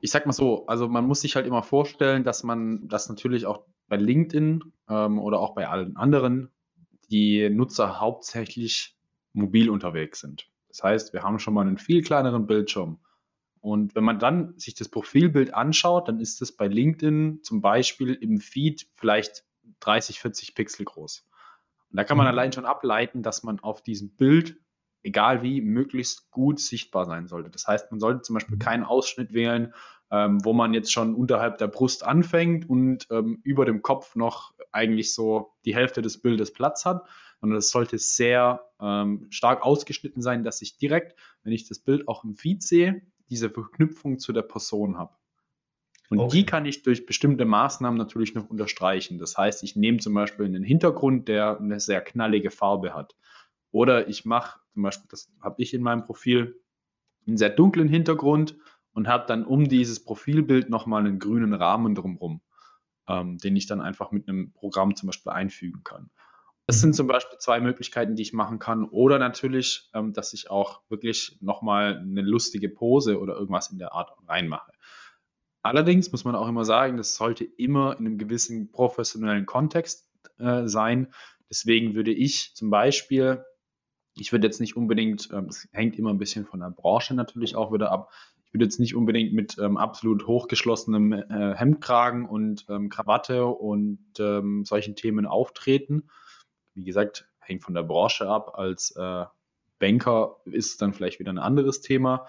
ich 0.00 0.10
sag 0.10 0.26
mal 0.26 0.32
so, 0.32 0.66
also 0.66 0.88
man 0.88 1.06
muss 1.06 1.20
sich 1.20 1.36
halt 1.36 1.46
immer 1.46 1.62
vorstellen, 1.62 2.24
dass 2.24 2.42
man 2.42 2.88
das 2.88 3.08
natürlich 3.08 3.46
auch 3.46 3.64
bei 3.86 3.96
LinkedIn 3.96 4.72
ähm, 4.88 5.20
oder 5.20 5.38
auch 5.38 5.54
bei 5.54 5.68
allen 5.68 5.96
anderen 5.96 6.50
die 7.12 7.48
Nutzer 7.48 8.00
hauptsächlich 8.00 8.96
mobil 9.34 9.70
unterwegs 9.70 10.18
sind. 10.18 10.48
Das 10.74 10.82
heißt, 10.82 11.12
wir 11.12 11.22
haben 11.22 11.38
schon 11.38 11.54
mal 11.54 11.66
einen 11.66 11.78
viel 11.78 12.02
kleineren 12.02 12.46
Bildschirm. 12.46 12.98
Und 13.60 13.94
wenn 13.94 14.02
man 14.02 14.18
dann 14.18 14.58
sich 14.58 14.74
das 14.74 14.88
Profilbild 14.88 15.54
anschaut, 15.54 16.08
dann 16.08 16.18
ist 16.18 16.42
es 16.42 16.56
bei 16.56 16.66
LinkedIn 16.66 17.42
zum 17.44 17.60
Beispiel 17.60 18.12
im 18.12 18.40
Feed 18.40 18.88
vielleicht 18.96 19.44
30, 19.80 20.18
40 20.18 20.54
Pixel 20.56 20.84
groß. 20.84 21.26
Und 21.90 21.96
da 21.96 22.02
kann 22.02 22.16
man 22.16 22.26
mhm. 22.26 22.30
allein 22.30 22.52
schon 22.52 22.66
ableiten, 22.66 23.22
dass 23.22 23.44
man 23.44 23.60
auf 23.60 23.82
diesem 23.82 24.16
Bild 24.16 24.58
egal 25.04 25.42
wie, 25.42 25.60
möglichst 25.60 26.30
gut 26.30 26.58
sichtbar 26.58 27.04
sein 27.04 27.28
sollte. 27.28 27.50
Das 27.50 27.68
heißt, 27.68 27.90
man 27.92 28.00
sollte 28.00 28.22
zum 28.22 28.34
Beispiel 28.34 28.56
mhm. 28.56 28.60
keinen 28.60 28.84
Ausschnitt 28.84 29.32
wählen, 29.32 29.74
ähm, 30.10 30.44
wo 30.44 30.52
man 30.52 30.74
jetzt 30.74 30.92
schon 30.92 31.14
unterhalb 31.14 31.58
der 31.58 31.68
Brust 31.68 32.04
anfängt 32.04 32.68
und 32.68 33.06
ähm, 33.10 33.40
über 33.44 33.64
dem 33.64 33.82
Kopf 33.82 34.16
noch 34.16 34.54
eigentlich 34.72 35.14
so 35.14 35.52
die 35.64 35.74
Hälfte 35.74 36.02
des 36.02 36.20
Bildes 36.20 36.52
Platz 36.52 36.84
hat, 36.84 37.06
sondern 37.44 37.58
es 37.58 37.68
sollte 37.68 37.98
sehr 37.98 38.64
ähm, 38.80 39.26
stark 39.28 39.66
ausgeschnitten 39.66 40.22
sein, 40.22 40.44
dass 40.44 40.62
ich 40.62 40.78
direkt, 40.78 41.14
wenn 41.42 41.52
ich 41.52 41.68
das 41.68 41.78
Bild 41.78 42.08
auch 42.08 42.24
im 42.24 42.36
Feed 42.36 42.62
sehe, 42.62 43.02
diese 43.28 43.50
Verknüpfung 43.50 44.18
zu 44.18 44.32
der 44.32 44.40
Person 44.40 44.96
habe. 44.96 45.14
Und 46.08 46.20
okay. 46.20 46.38
die 46.38 46.46
kann 46.46 46.64
ich 46.64 46.84
durch 46.84 47.04
bestimmte 47.04 47.44
Maßnahmen 47.44 47.98
natürlich 47.98 48.34
noch 48.34 48.48
unterstreichen. 48.48 49.18
Das 49.18 49.36
heißt, 49.36 49.62
ich 49.62 49.76
nehme 49.76 49.98
zum 49.98 50.14
Beispiel 50.14 50.46
einen 50.46 50.64
Hintergrund, 50.64 51.28
der 51.28 51.60
eine 51.60 51.80
sehr 51.80 52.00
knallige 52.00 52.50
Farbe 52.50 52.94
hat. 52.94 53.14
Oder 53.70 54.08
ich 54.08 54.24
mache 54.24 54.58
zum 54.72 54.82
Beispiel, 54.82 55.08
das 55.10 55.30
habe 55.42 55.60
ich 55.62 55.74
in 55.74 55.82
meinem 55.82 56.06
Profil, 56.06 56.58
einen 57.26 57.36
sehr 57.36 57.50
dunklen 57.50 57.88
Hintergrund 57.90 58.56
und 58.94 59.06
habe 59.06 59.26
dann 59.26 59.44
um 59.44 59.68
dieses 59.68 60.02
Profilbild 60.02 60.70
nochmal 60.70 61.00
einen 61.00 61.18
grünen 61.18 61.52
Rahmen 61.52 61.94
drumherum, 61.94 62.40
ähm, 63.06 63.36
den 63.36 63.54
ich 63.54 63.66
dann 63.66 63.82
einfach 63.82 64.12
mit 64.12 64.30
einem 64.30 64.54
Programm 64.54 64.96
zum 64.96 65.08
Beispiel 65.08 65.32
einfügen 65.32 65.82
kann. 65.84 66.08
Das 66.66 66.80
sind 66.80 66.94
zum 66.94 67.06
Beispiel 67.06 67.38
zwei 67.38 67.60
Möglichkeiten, 67.60 68.16
die 68.16 68.22
ich 68.22 68.32
machen 68.32 68.58
kann. 68.58 68.84
Oder 68.84 69.18
natürlich, 69.18 69.90
ähm, 69.94 70.12
dass 70.12 70.32
ich 70.32 70.50
auch 70.50 70.80
wirklich 70.88 71.36
nochmal 71.40 71.98
eine 71.98 72.22
lustige 72.22 72.68
Pose 72.68 73.20
oder 73.20 73.34
irgendwas 73.34 73.70
in 73.70 73.78
der 73.78 73.92
Art 73.92 74.12
reinmache. 74.26 74.72
Allerdings 75.62 76.12
muss 76.12 76.24
man 76.24 76.34
auch 76.34 76.48
immer 76.48 76.64
sagen, 76.64 76.96
das 76.96 77.16
sollte 77.16 77.44
immer 77.44 77.98
in 77.98 78.06
einem 78.06 78.18
gewissen 78.18 78.70
professionellen 78.70 79.46
Kontext 79.46 80.10
äh, 80.38 80.66
sein. 80.66 81.12
Deswegen 81.50 81.94
würde 81.94 82.12
ich 82.12 82.54
zum 82.54 82.70
Beispiel 82.70 83.44
ich 84.16 84.32
würde 84.32 84.46
jetzt 84.46 84.60
nicht 84.60 84.76
unbedingt, 84.76 85.28
ähm, 85.32 85.46
es 85.46 85.68
hängt 85.72 85.98
immer 85.98 86.10
ein 86.10 86.18
bisschen 86.18 86.46
von 86.46 86.60
der 86.60 86.70
Branche 86.70 87.14
natürlich 87.14 87.56
auch 87.56 87.72
wieder 87.72 87.90
ab. 87.90 88.10
Ich 88.44 88.54
würde 88.54 88.64
jetzt 88.64 88.78
nicht 88.78 88.94
unbedingt 88.94 89.32
mit 89.32 89.58
ähm, 89.58 89.76
absolut 89.76 90.26
hochgeschlossenem 90.26 91.12
äh, 91.12 91.54
Hemdkragen 91.56 92.26
und 92.26 92.66
ähm, 92.68 92.88
Krawatte 92.88 93.46
und 93.46 93.98
ähm, 94.18 94.64
solchen 94.64 94.94
Themen 94.94 95.26
auftreten. 95.26 96.08
Wie 96.74 96.84
gesagt, 96.84 97.28
hängt 97.40 97.62
von 97.62 97.74
der 97.74 97.82
Branche 97.82 98.28
ab. 98.28 98.58
Als 98.58 98.94
äh, 98.96 99.24
Banker 99.78 100.36
ist 100.46 100.70
es 100.70 100.76
dann 100.76 100.92
vielleicht 100.92 101.18
wieder 101.20 101.32
ein 101.32 101.38
anderes 101.38 101.80
Thema. 101.80 102.26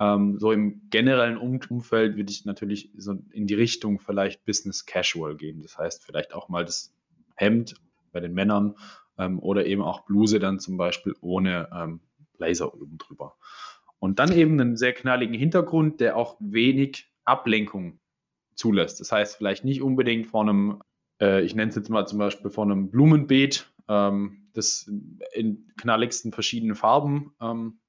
Ähm, 0.00 0.38
so 0.38 0.52
im 0.52 0.88
generellen 0.90 1.36
um 1.36 1.60
Umfeld 1.68 2.16
würde 2.16 2.30
ich 2.30 2.44
natürlich 2.44 2.90
so 2.96 3.16
in 3.30 3.46
die 3.46 3.54
Richtung 3.54 4.00
vielleicht 4.00 4.44
Business 4.44 4.86
Casual 4.86 5.36
gehen. 5.36 5.62
Das 5.62 5.78
heißt, 5.78 6.04
vielleicht 6.04 6.34
auch 6.34 6.48
mal 6.48 6.64
das 6.64 6.92
Hemd 7.36 7.76
bei 8.12 8.20
den 8.20 8.34
Männern 8.34 8.76
ähm, 9.18 9.38
oder 9.38 9.66
eben 9.66 9.82
auch 9.82 10.04
Bluse 10.06 10.38
dann 10.38 10.58
zum 10.58 10.76
Beispiel 10.76 11.14
ohne 11.20 11.68
ähm, 11.72 12.00
Blazer 12.38 12.74
oben 12.74 12.98
drüber. 12.98 13.36
Und 13.98 14.18
dann 14.18 14.32
eben 14.32 14.60
einen 14.60 14.76
sehr 14.76 14.92
knalligen 14.92 15.34
Hintergrund, 15.34 16.00
der 16.00 16.16
auch 16.16 16.36
wenig 16.40 17.10
Ablenkung 17.24 18.00
zulässt. 18.54 19.00
Das 19.00 19.12
heißt, 19.12 19.36
vielleicht 19.36 19.64
nicht 19.64 19.82
unbedingt 19.82 20.26
vor 20.26 20.42
einem, 20.42 20.82
äh, 21.20 21.42
ich 21.42 21.54
nenne 21.54 21.70
es 21.70 21.76
jetzt 21.76 21.90
mal 21.90 22.06
zum 22.06 22.18
Beispiel 22.18 22.50
vor 22.50 22.64
einem 22.64 22.90
Blumenbeet, 22.90 23.70
ähm, 23.88 24.48
das 24.52 24.90
in 25.32 25.70
knalligsten 25.76 26.32
verschiedenen 26.32 26.74
Farben, 26.74 27.34
ähm, 27.40 27.80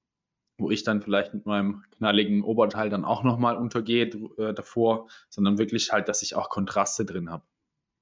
wo 0.58 0.72
ich 0.72 0.84
dann 0.84 1.02
vielleicht 1.02 1.34
mit 1.34 1.46
meinem 1.46 1.84
knalligen 1.92 2.44
Oberteil 2.44 2.90
dann 2.90 3.06
auch 3.06 3.24
nochmal 3.24 3.58
untergehe 3.58 4.06
äh, 4.06 4.54
davor, 4.54 5.10
sondern 5.30 5.58
wirklich 5.58 5.92
halt, 5.92 6.08
dass 6.08 6.22
ich 6.22 6.36
auch 6.36 6.50
Kontraste 6.50 7.06
drin 7.06 7.30
habe. 7.30 7.44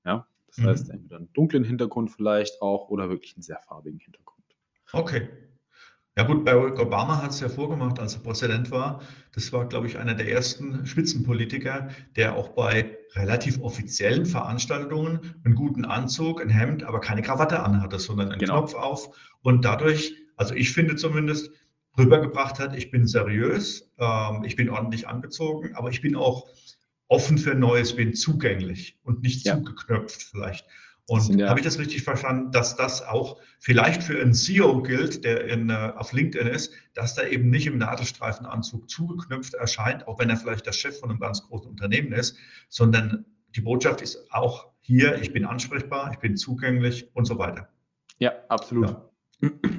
Ja, 0.05 0.27
das 0.47 0.57
mhm. 0.57 0.65
heißt, 0.67 0.89
entweder 0.89 1.17
einen 1.17 1.33
dunklen 1.33 1.63
Hintergrund 1.63 2.11
vielleicht 2.11 2.61
auch 2.61 2.89
oder 2.89 3.09
wirklich 3.09 3.35
einen 3.35 3.43
sehr 3.43 3.59
farbigen 3.59 3.99
Hintergrund. 3.99 4.43
Okay. 4.91 5.29
Ja 6.15 6.23
gut, 6.23 6.45
Barack 6.45 6.79
Obama 6.79 7.23
hat 7.23 7.31
es 7.31 7.39
ja 7.39 7.49
vorgemacht, 7.49 7.99
als 7.99 8.13
er 8.13 8.21
Präsident 8.21 8.69
war. 8.69 9.01
Das 9.33 9.51
war, 9.51 9.67
glaube 9.67 9.87
ich, 9.87 9.97
einer 9.97 10.13
der 10.13 10.29
ersten 10.29 10.85
Spitzenpolitiker, 10.85 11.89
der 12.15 12.35
auch 12.35 12.49
bei 12.49 12.97
relativ 13.15 13.59
offiziellen 13.61 14.27
Veranstaltungen 14.27 15.35
einen 15.43 15.55
guten 15.55 15.85
Anzug, 15.85 16.39
ein 16.39 16.49
Hemd, 16.49 16.83
aber 16.83 16.99
keine 16.99 17.23
Krawatte 17.23 17.63
anhatte, 17.63 17.97
sondern 17.97 18.29
einen 18.29 18.39
genau. 18.39 18.59
Knopf 18.59 18.75
auf 18.75 19.17
und 19.41 19.65
dadurch, 19.65 20.13
also 20.35 20.53
ich 20.53 20.71
finde 20.71 20.95
zumindest, 20.95 21.49
rübergebracht 21.97 22.59
hat, 22.59 22.75
ich 22.75 22.91
bin 22.91 23.07
seriös, 23.07 23.89
ähm, 23.97 24.43
ich 24.43 24.55
bin 24.55 24.69
ordentlich 24.69 25.07
angezogen, 25.07 25.75
aber 25.75 25.89
ich 25.89 26.01
bin 26.01 26.15
auch 26.15 26.47
offen 27.07 27.37
für 27.37 27.55
Neues 27.55 27.95
bin, 27.95 28.13
zugänglich 28.13 28.97
und 29.03 29.21
nicht 29.21 29.45
ja. 29.45 29.57
zugeknöpft 29.57 30.23
vielleicht. 30.23 30.65
Und 31.07 31.37
ja 31.37 31.49
habe 31.49 31.59
ich 31.59 31.65
das 31.65 31.79
richtig 31.79 32.03
verstanden, 32.03 32.51
dass 32.51 32.75
das 32.75 33.05
auch 33.05 33.39
vielleicht 33.59 34.03
für 34.03 34.19
einen 34.21 34.33
CEO 34.33 34.81
gilt, 34.83 35.25
der 35.25 35.45
in, 35.45 35.69
äh, 35.69 35.91
auf 35.97 36.13
LinkedIn 36.13 36.47
ist, 36.47 36.71
dass 36.93 37.15
der 37.15 37.31
eben 37.31 37.49
nicht 37.49 37.67
im 37.67 37.77
Nadelstreifenanzug 37.77 38.89
zugeknüpft 38.89 39.53
erscheint, 39.53 40.07
auch 40.07 40.19
wenn 40.19 40.29
er 40.29 40.37
vielleicht 40.37 40.65
der 40.65 40.71
Chef 40.71 40.99
von 40.99 41.09
einem 41.09 41.19
ganz 41.19 41.43
großen 41.43 41.69
Unternehmen 41.69 42.13
ist, 42.13 42.37
sondern 42.69 43.25
die 43.55 43.61
Botschaft 43.61 44.01
ist 44.01 44.31
auch 44.31 44.67
hier, 44.79 45.21
ich 45.21 45.33
bin 45.33 45.45
ansprechbar, 45.45 46.11
ich 46.13 46.19
bin 46.19 46.37
zugänglich 46.37 47.09
und 47.13 47.25
so 47.25 47.37
weiter. 47.37 47.69
Ja, 48.19 48.31
absolut. 48.47 48.89
Ja. 48.89 49.09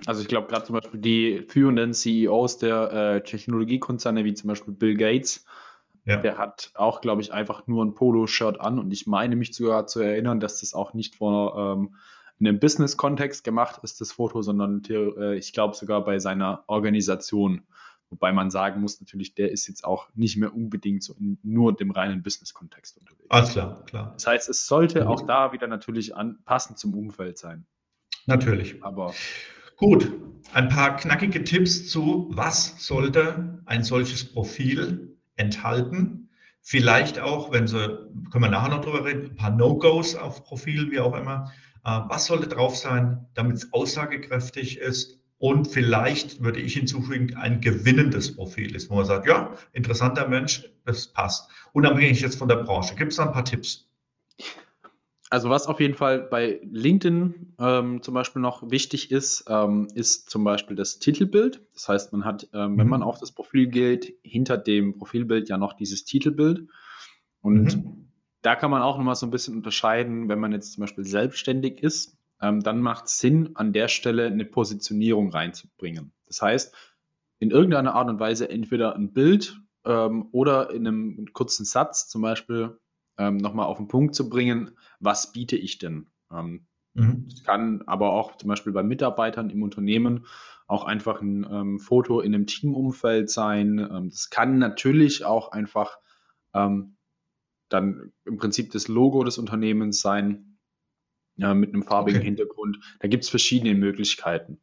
Also 0.07 0.21
ich 0.21 0.29
glaube 0.29 0.49
gerade 0.49 0.67
zum 0.67 0.75
Beispiel 0.75 1.01
die 1.01 1.45
führenden 1.49 1.95
CEOs 1.95 2.59
der 2.59 2.93
äh, 2.93 3.23
Technologiekonzerne 3.23 4.25
wie 4.25 4.35
zum 4.35 4.49
Beispiel 4.49 4.75
Bill 4.75 4.95
Gates, 4.95 5.47
Ja. 6.07 6.19
Der 6.19 6.37
hat 6.37 6.71
auch, 6.75 7.01
glaube 7.01 7.23
ich, 7.23 7.33
einfach 7.33 7.67
nur 7.67 7.85
ein 7.85 7.95
Polo-Shirt 7.95 8.61
an 8.61 8.79
und 8.79 8.93
ich 8.93 9.07
meine 9.07 9.37
mich 9.37 9.55
sogar 9.55 9.87
zu 9.87 10.01
erinnern, 10.01 10.39
dass 10.39 10.61
das 10.61 10.75
auch 10.75 10.93
nicht 10.93 11.17
vor 11.17 11.57
ähm, 11.57 11.97
einem 12.41 12.59
Business-Kontext 12.59 13.43
gemacht 13.45 13.81
ist, 13.83 14.01
das 14.01 14.13
Foto, 14.13 14.43
sondern 14.43 14.83
äh, 14.89 15.37
ich 15.37 15.53
glaube 15.53 15.75
sogar 15.75 16.05
bei 16.05 16.19
seiner 16.19 16.65
Organisation. 16.67 17.63
Wobei 18.11 18.33
man 18.33 18.51
sagen 18.51 18.81
muss, 18.81 19.01
natürlich, 19.01 19.35
der 19.35 19.51
ist 19.51 19.67
jetzt 19.67 19.85
auch 19.85 20.09
nicht 20.15 20.37
mehr 20.37 20.55
unbedingt 20.55 21.03
so 21.03 21.15
in 21.15 21.39
nur 21.43 21.75
dem 21.75 21.91
reinen 21.91 22.23
Business-Kontext 22.23 22.99
unterwegs. 22.99 23.31
Alles 23.31 23.51
klar, 23.51 23.85
klar. 23.87 24.13
Das 24.13 24.27
heißt, 24.27 24.49
es 24.51 24.67
sollte 24.67 25.09
auch 25.09 25.27
da 25.27 25.53
wieder 25.53 25.67
natürlich 25.67 26.15
an, 26.15 26.39
passend 26.45 26.79
zum 26.79 26.95
Umfeld 26.95 27.39
sein. 27.39 27.67
Natürlich. 28.27 28.85
Aber 28.85 29.15
gut, 29.77 30.13
ein 30.53 30.69
paar 30.69 30.97
knackige 30.97 31.45
Tipps 31.45 31.89
zu, 31.89 32.31
was 32.31 32.87
sollte 32.87 33.63
ein 33.65 33.83
solches 33.83 34.33
Profil 34.33 35.14
enthalten? 35.37 36.31
Vielleicht 36.61 37.19
auch, 37.21 37.53
wenn 37.53 37.67
Sie, 37.67 37.77
können 38.31 38.45
wir 38.45 38.49
nachher 38.49 38.71
noch 38.71 38.81
drüber 38.81 39.05
reden, 39.05 39.31
ein 39.31 39.37
paar 39.37 39.51
No-Gos 39.51 40.15
auf 40.15 40.45
Profil, 40.45 40.91
wie 40.91 41.01
auch 41.01 41.15
immer. 41.15 41.53
Äh, 41.85 42.01
was 42.09 42.27
sollte 42.27 42.49
drauf 42.49 42.77
sein, 42.77 43.27
damit 43.35 43.57
es 43.57 43.73
aussagekräftig 43.73 44.79
ist 44.79 45.19
und 45.39 45.67
vielleicht 45.67 46.43
würde 46.43 46.61
ich 46.61 46.73
hinzufügen, 46.73 47.37
ein 47.37 47.61
gewinnendes 47.61 48.35
Profil 48.35 48.75
ist, 48.75 48.89
wo 48.89 48.95
man 48.95 49.05
sagt, 49.05 49.27
ja, 49.27 49.55
interessanter 49.73 50.27
Mensch, 50.27 50.65
das 50.87 51.09
passt. 51.09 51.51
Unabhängig 51.73 52.23
jetzt 52.23 52.39
von 52.39 52.49
der 52.49 52.57
Branche. 52.57 52.95
Gibt 52.95 53.13
es 53.13 53.19
da 53.19 53.27
ein 53.27 53.33
paar 53.33 53.45
Tipps? 53.45 53.91
Also 55.35 55.51
was 55.51 55.67
auf 55.67 55.81
jeden 55.81 55.95
Fall 55.95 56.21
bei 56.21 56.61
LinkedIn 56.63 57.57
ähm, 57.59 58.03
zum 58.03 58.15
Beispiel 58.15 58.41
noch 58.41 58.71
wichtig 58.71 59.11
ist, 59.11 59.47
ähm, 59.49 59.89
ist 59.93 60.31
zum 60.31 60.45
Beispiel 60.45 60.77
das 60.77 61.01
Titelbild. 61.01 61.61
Das 61.73 61.89
heißt, 61.89 62.13
man 62.13 62.25
hat, 62.25 62.49
ähm, 62.53 62.79
wenn 62.79 62.87
mhm. 62.87 62.91
man 62.91 63.03
auf 63.03 63.19
das 63.19 63.33
Profil 63.33 63.67
geht, 63.67 64.17
hinter 64.23 64.57
dem 64.57 64.97
Profilbild 64.97 65.49
ja 65.49 65.59
noch 65.59 65.73
dieses 65.73 66.05
Titelbild. 66.05 66.69
Und 67.41 67.75
mhm. 67.75 68.11
da 68.43 68.55
kann 68.55 68.71
man 68.71 68.83
auch 68.83 68.97
nochmal 68.97 69.17
so 69.17 69.27
ein 69.27 69.33
bisschen 69.33 69.57
unterscheiden, 69.57 70.29
wenn 70.29 70.39
man 70.39 70.53
jetzt 70.53 70.75
zum 70.75 70.83
Beispiel 70.83 71.05
selbstständig 71.05 71.83
ist, 71.83 72.17
ähm, 72.41 72.61
dann 72.61 72.81
macht 72.81 73.07
es 73.07 73.19
Sinn, 73.19 73.57
an 73.57 73.73
der 73.73 73.89
Stelle 73.89 74.27
eine 74.27 74.45
Positionierung 74.45 75.33
reinzubringen. 75.33 76.13
Das 76.29 76.43
heißt, 76.43 76.73
in 77.41 77.51
irgendeiner 77.51 77.97
Art 77.97 78.09
und 78.09 78.21
Weise 78.21 78.49
entweder 78.51 78.95
ein 78.95 79.13
Bild 79.13 79.59
ähm, 79.85 80.29
oder 80.31 80.71
in 80.71 80.87
einem 80.87 81.27
kurzen 81.33 81.65
Satz 81.65 82.09
zum 82.09 82.23
Beispiel 82.23 82.79
ähm, 83.19 83.37
nochmal 83.37 83.67
auf 83.67 83.79
den 83.79 83.89
Punkt 83.89 84.15
zu 84.15 84.29
bringen, 84.29 84.73
was 85.05 85.33
biete 85.33 85.57
ich 85.57 85.79
denn? 85.79 86.07
Ähm, 86.33 86.67
mhm. 86.95 87.27
Das 87.29 87.45
kann 87.45 87.83
aber 87.87 88.13
auch 88.13 88.37
zum 88.37 88.49
Beispiel 88.49 88.73
bei 88.73 88.83
Mitarbeitern 88.83 89.51
im 89.51 89.63
Unternehmen 89.63 90.27
auch 90.67 90.85
einfach 90.85 91.21
ein 91.21 91.47
ähm, 91.51 91.79
Foto 91.79 92.21
in 92.21 92.35
einem 92.35 92.47
Teamumfeld 92.47 93.31
sein. 93.31 93.79
Ähm, 93.79 94.11
das 94.11 94.31
kann 94.31 94.59
natürlich 94.59 95.25
auch 95.25 95.53
einfach 95.53 95.99
ähm, 96.55 96.97
dann 97.69 98.13
im 98.25 98.39
Prinzip 98.39 98.73
das 98.73 98.89
Logo 98.89 99.25
des 99.25 99.39
Unternehmens 99.39 100.01
sein 100.01 100.59
ja, 101.37 101.53
mit 101.55 101.75
einem 101.75 101.83
farbigen 101.83 102.21
okay. 102.21 102.27
Hintergrund. 102.27 102.79
Da 103.01 103.09
gibt 103.09 103.25
es 103.25 103.31
verschiedene 103.31 103.75
Möglichkeiten. 103.75 104.61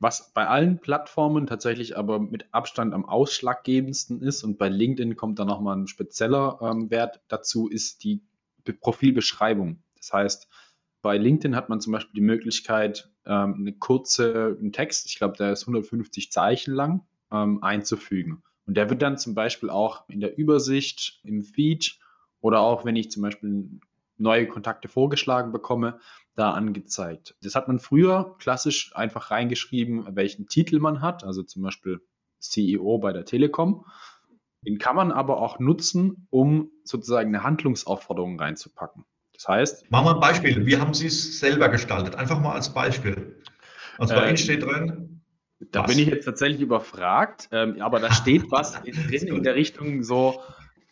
Was 0.00 0.32
bei 0.32 0.46
allen 0.46 0.80
Plattformen 0.80 1.46
tatsächlich 1.46 1.96
aber 1.96 2.18
mit 2.18 2.52
Abstand 2.52 2.92
am 2.92 3.06
ausschlaggebendsten 3.06 4.20
ist 4.20 4.44
und 4.44 4.58
bei 4.58 4.68
LinkedIn 4.68 5.16
kommt 5.16 5.38
da 5.38 5.44
nochmal 5.44 5.76
ein 5.76 5.86
spezieller 5.86 6.58
ähm, 6.60 6.90
Wert 6.90 7.22
dazu, 7.28 7.68
ist 7.68 8.04
die 8.04 8.22
Profilbeschreibung. 8.72 9.82
Das 9.96 10.12
heißt, 10.12 10.48
bei 11.02 11.18
LinkedIn 11.18 11.54
hat 11.54 11.68
man 11.68 11.80
zum 11.80 11.92
Beispiel 11.92 12.14
die 12.14 12.20
Möglichkeit, 12.22 13.10
ähm, 13.26 13.56
eine 13.58 13.72
kurze, 13.74 14.56
einen 14.58 14.72
Text, 14.72 15.06
ich 15.06 15.16
glaube, 15.16 15.36
der 15.36 15.52
ist 15.52 15.62
150 15.62 16.32
Zeichen 16.32 16.74
lang, 16.74 17.06
ähm, 17.30 17.62
einzufügen. 17.62 18.42
Und 18.66 18.76
der 18.76 18.88
wird 18.88 19.02
dann 19.02 19.18
zum 19.18 19.34
Beispiel 19.34 19.70
auch 19.70 20.08
in 20.08 20.20
der 20.20 20.38
Übersicht, 20.38 21.20
im 21.24 21.42
Feed 21.42 21.98
oder 22.40 22.60
auch 22.60 22.84
wenn 22.84 22.96
ich 22.96 23.10
zum 23.10 23.22
Beispiel 23.22 23.80
neue 24.16 24.46
Kontakte 24.46 24.88
vorgeschlagen 24.88 25.52
bekomme, 25.52 25.98
da 26.36 26.52
angezeigt. 26.52 27.36
Das 27.42 27.54
hat 27.54 27.68
man 27.68 27.78
früher 27.78 28.36
klassisch 28.38 28.94
einfach 28.96 29.30
reingeschrieben, 29.30 30.16
welchen 30.16 30.48
Titel 30.48 30.78
man 30.78 31.00
hat, 31.00 31.24
also 31.24 31.42
zum 31.42 31.62
Beispiel 31.62 32.00
CEO 32.38 32.98
bei 32.98 33.12
der 33.12 33.24
Telekom. 33.24 33.84
Den 34.66 34.78
kann 34.78 34.96
man 34.96 35.12
aber 35.12 35.40
auch 35.40 35.58
nutzen, 35.58 36.26
um 36.30 36.70
sozusagen 36.84 37.28
eine 37.28 37.44
Handlungsaufforderung 37.44 38.38
reinzupacken. 38.38 39.04
Das 39.32 39.48
heißt. 39.48 39.90
Machen 39.90 40.06
wir 40.06 40.14
ein 40.14 40.20
Beispiel. 40.20 40.66
Wie 40.66 40.76
haben 40.76 40.94
Sie 40.94 41.06
es 41.06 41.38
selber 41.40 41.68
gestaltet? 41.68 42.14
Einfach 42.14 42.40
mal 42.40 42.52
als 42.52 42.72
Beispiel. 42.72 43.40
Also 43.98 44.14
bei 44.14 44.24
äh, 44.24 44.28
Ihnen 44.28 44.36
steht 44.36 44.62
drin. 44.62 45.22
Da 45.70 45.84
was? 45.84 45.90
bin 45.90 45.98
ich 45.98 46.08
jetzt 46.08 46.24
tatsächlich 46.24 46.60
überfragt, 46.60 47.48
ähm, 47.52 47.80
aber 47.80 48.00
da 48.00 48.12
steht 48.12 48.44
was 48.50 48.82
drin 48.82 49.28
in 49.28 49.42
der 49.42 49.54
Richtung 49.54 50.02
so, 50.02 50.40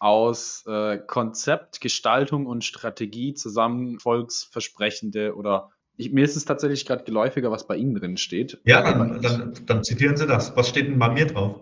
aus 0.02 0.64
äh, 0.66 0.98
Konzept, 0.98 1.80
Gestaltung 1.80 2.46
und 2.46 2.64
Strategie 2.64 3.34
zusammen 3.34 4.00
volksversprechende 4.00 5.36
oder 5.36 5.70
ich, 5.96 6.10
mir 6.10 6.24
ist 6.24 6.34
es 6.34 6.44
tatsächlich 6.44 6.86
gerade 6.86 7.04
geläufiger, 7.04 7.52
was 7.52 7.68
bei 7.68 7.76
Ihnen 7.76 7.94
drin 7.94 8.16
steht. 8.16 8.58
Ja, 8.64 8.82
dann, 8.82 9.22
dann, 9.22 9.54
dann 9.64 9.84
zitieren 9.84 10.16
Sie 10.16 10.26
das. 10.26 10.56
Was 10.56 10.68
steht 10.68 10.88
denn 10.88 10.98
bei 10.98 11.08
mir 11.08 11.26
drauf? 11.26 11.60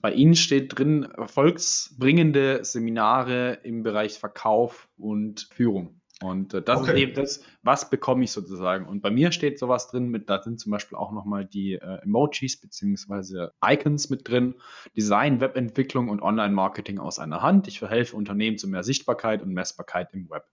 Bei 0.00 0.12
Ihnen 0.12 0.34
steht 0.34 0.78
drin 0.78 1.08
volksbringende 1.26 2.64
Seminare 2.64 3.58
im 3.62 3.82
Bereich 3.82 4.18
Verkauf 4.18 4.88
und 4.96 5.48
Führung. 5.52 6.00
Und 6.22 6.52
äh, 6.52 6.62
das 6.62 6.80
okay. 6.80 6.92
ist 6.92 6.98
eben 6.98 7.14
das, 7.14 7.42
was 7.62 7.88
bekomme 7.88 8.24
ich 8.24 8.32
sozusagen. 8.32 8.86
Und 8.86 9.00
bei 9.00 9.10
mir 9.10 9.32
steht 9.32 9.58
sowas 9.58 9.88
drin, 9.88 10.08
mit, 10.08 10.28
da 10.28 10.42
sind 10.42 10.60
zum 10.60 10.70
Beispiel 10.70 10.98
auch 10.98 11.12
nochmal 11.12 11.46
die 11.46 11.74
äh, 11.74 12.02
Emojis 12.02 12.60
beziehungsweise 12.60 13.52
Icons 13.64 14.10
mit 14.10 14.28
drin, 14.28 14.54
Design, 14.96 15.40
Webentwicklung 15.40 16.10
und 16.10 16.20
Online-Marketing 16.20 16.98
aus 16.98 17.18
einer 17.18 17.40
Hand. 17.40 17.68
Ich 17.68 17.78
verhelfe 17.78 18.16
Unternehmen 18.16 18.58
zu 18.58 18.68
mehr 18.68 18.82
Sichtbarkeit 18.82 19.42
und 19.42 19.52
Messbarkeit 19.52 20.12
im 20.12 20.28
Web. 20.28 20.44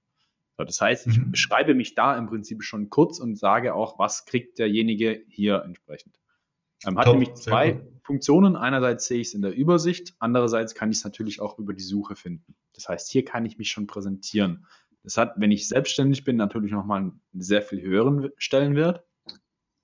So, 0.57 0.63
das 0.63 0.79
heißt, 0.79 1.07
ich 1.07 1.19
mhm. 1.19 1.31
beschreibe 1.31 1.75
mich 1.75 1.95
da 1.95 2.17
im 2.17 2.27
Prinzip 2.27 2.63
schon 2.63 2.89
kurz 2.89 3.19
und 3.19 3.37
sage 3.37 3.75
auch, 3.75 3.99
was 3.99 4.25
kriegt 4.25 4.59
derjenige 4.59 5.21
hier 5.27 5.63
entsprechend. 5.63 6.17
Ähm, 6.85 6.97
hat 6.97 7.05
Top, 7.05 7.15
nämlich 7.15 7.33
zwei 7.35 7.81
Funktionen. 8.07 8.55
Einerseits 8.55 9.05
sehe 9.05 9.19
ich 9.19 9.27
es 9.27 9.33
in 9.33 9.41
der 9.41 9.53
Übersicht, 9.53 10.15
andererseits 10.17 10.73
kann 10.73 10.89
ich 10.89 10.97
es 10.97 11.03
natürlich 11.03 11.41
auch 11.41 11.59
über 11.59 11.73
die 11.73 11.83
Suche 11.83 12.15
finden. 12.15 12.55
Das 12.73 12.89
heißt, 12.89 13.11
hier 13.11 13.25
kann 13.25 13.45
ich 13.45 13.57
mich 13.57 13.69
schon 13.69 13.85
präsentieren. 13.85 14.65
Das 15.03 15.17
hat, 15.17 15.33
wenn 15.35 15.51
ich 15.51 15.67
selbstständig 15.67 16.23
bin, 16.23 16.37
natürlich 16.37 16.71
nochmal 16.71 17.01
einen 17.01 17.21
sehr 17.33 17.61
viel 17.61 17.81
höheren 17.81 18.29
Stellenwert. 18.37 19.03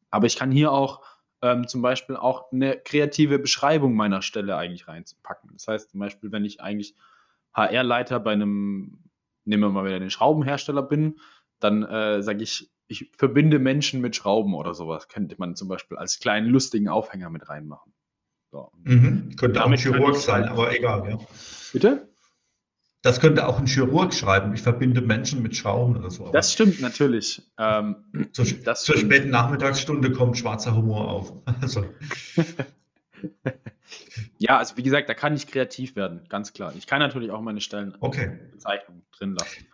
Aber 0.09 0.25
ich 0.25 0.37
kann 0.37 0.51
hier 0.51 0.71
auch 0.71 1.01
ähm, 1.41 1.67
zum 1.67 1.81
Beispiel 1.81 2.15
auch 2.15 2.51
eine 2.51 2.77
kreative 2.77 3.39
Beschreibung 3.39 3.93
meiner 3.93 4.21
Stelle 4.21 4.55
eigentlich 4.55 4.87
reinpacken. 4.87 5.49
Das 5.53 5.67
heißt 5.67 5.91
zum 5.91 5.99
Beispiel, 5.99 6.31
wenn 6.31 6.45
ich 6.45 6.61
eigentlich 6.61 6.95
HR-Leiter 7.53 8.19
bei 8.21 8.31
einem, 8.31 9.03
nehmen 9.43 9.63
wir 9.63 9.69
mal 9.69 9.85
wieder 9.85 9.99
den 9.99 10.09
Schraubenhersteller 10.09 10.83
bin, 10.83 11.19
dann 11.59 11.83
äh, 11.83 12.23
sage 12.23 12.41
ich, 12.41 12.71
ich 12.87 13.11
verbinde 13.17 13.59
Menschen 13.59 14.01
mit 14.01 14.15
Schrauben 14.15 14.53
oder 14.53 14.73
sowas. 14.73 15.09
Könnte 15.09 15.35
man 15.37 15.55
zum 15.55 15.67
Beispiel 15.67 15.97
als 15.97 16.19
kleinen 16.19 16.47
lustigen 16.47 16.87
Aufhänger 16.87 17.29
mit 17.29 17.49
reinmachen. 17.49 17.92
So. 18.53 18.69
Mhm. 18.83 19.35
Könnte 19.35 19.65
auch 19.65 19.71
ein 19.71 19.77
Chirurg 19.77 20.15
sein, 20.15 20.43
aber 20.43 20.77
egal, 20.77 21.09
ja. 21.09 21.17
Bitte? 21.73 22.07
Das 23.01 23.19
könnte 23.19 23.47
auch 23.47 23.57
ein 23.57 23.65
Chirurg 23.65 24.13
schreiben. 24.13 24.53
Ich 24.53 24.61
verbinde 24.61 25.01
Menschen 25.01 25.41
mit 25.41 25.55
Schrauben 25.55 25.97
oder 25.97 26.11
so. 26.11 26.31
Das 26.31 26.53
stimmt 26.53 26.79
natürlich. 26.79 27.41
Ähm, 27.57 27.95
zur, 28.31 28.45
zur 28.45 28.95
späten 28.95 29.31
Nachmittagsstunde 29.31 30.11
kommt 30.11 30.37
schwarzer 30.37 30.75
Humor 30.75 31.09
auf. 31.09 31.33
Also. 31.61 31.83
ja, 34.37 34.59
also 34.59 34.77
wie 34.77 34.83
gesagt, 34.83 35.09
da 35.09 35.15
kann 35.15 35.33
ich 35.33 35.47
kreativ 35.47 35.95
werden, 35.95 36.21
ganz 36.29 36.53
klar. 36.53 36.75
Ich 36.77 36.85
kann 36.85 36.99
natürlich 36.99 37.31
auch 37.31 37.41
meine 37.41 37.59
Stellen 37.59 37.95
okay. 38.01 38.37
Bezeichnung 38.51 39.01
drin 39.17 39.33
lassen. 39.33 39.65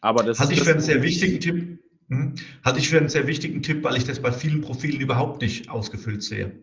Aber 0.00 0.22
das 0.22 0.40
hatte 0.40 0.54
ich 0.54 0.62
für 0.62 0.70
einen 0.70 0.80
sehr 0.80 1.02
wichtigen 1.02 1.40
Tipp. 1.40 1.78
Hm, 2.08 2.36
hatte 2.64 2.78
ich 2.78 2.88
für 2.88 2.96
einen 2.96 3.10
sehr 3.10 3.26
wichtigen 3.26 3.62
Tipp, 3.62 3.84
weil 3.84 3.96
ich 3.96 4.04
das 4.04 4.20
bei 4.20 4.32
vielen 4.32 4.62
Profilen 4.62 4.98
überhaupt 4.98 5.42
nicht 5.42 5.68
ausgefüllt 5.68 6.22
sehe. 6.22 6.62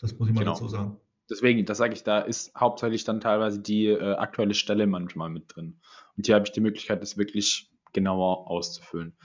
Das 0.00 0.18
muss 0.18 0.28
ich 0.28 0.34
mal 0.34 0.40
genau. 0.40 0.52
dazu 0.52 0.68
sagen 0.68 1.00
deswegen, 1.30 1.64
das 1.64 1.78
sage 1.78 1.94
ich, 1.94 2.04
da 2.04 2.20
ist 2.20 2.54
hauptsächlich 2.54 3.04
dann 3.04 3.20
teilweise 3.20 3.60
die 3.60 3.86
äh, 3.86 4.14
aktuelle 4.14 4.54
Stelle 4.54 4.86
manchmal 4.86 5.30
mit 5.30 5.54
drin. 5.54 5.80
Und 6.16 6.26
hier 6.26 6.34
habe 6.34 6.46
ich 6.46 6.52
die 6.52 6.60
Möglichkeit, 6.60 7.02
das 7.02 7.16
wirklich 7.16 7.70
genauer 7.92 8.50
auszufüllen. 8.50 9.16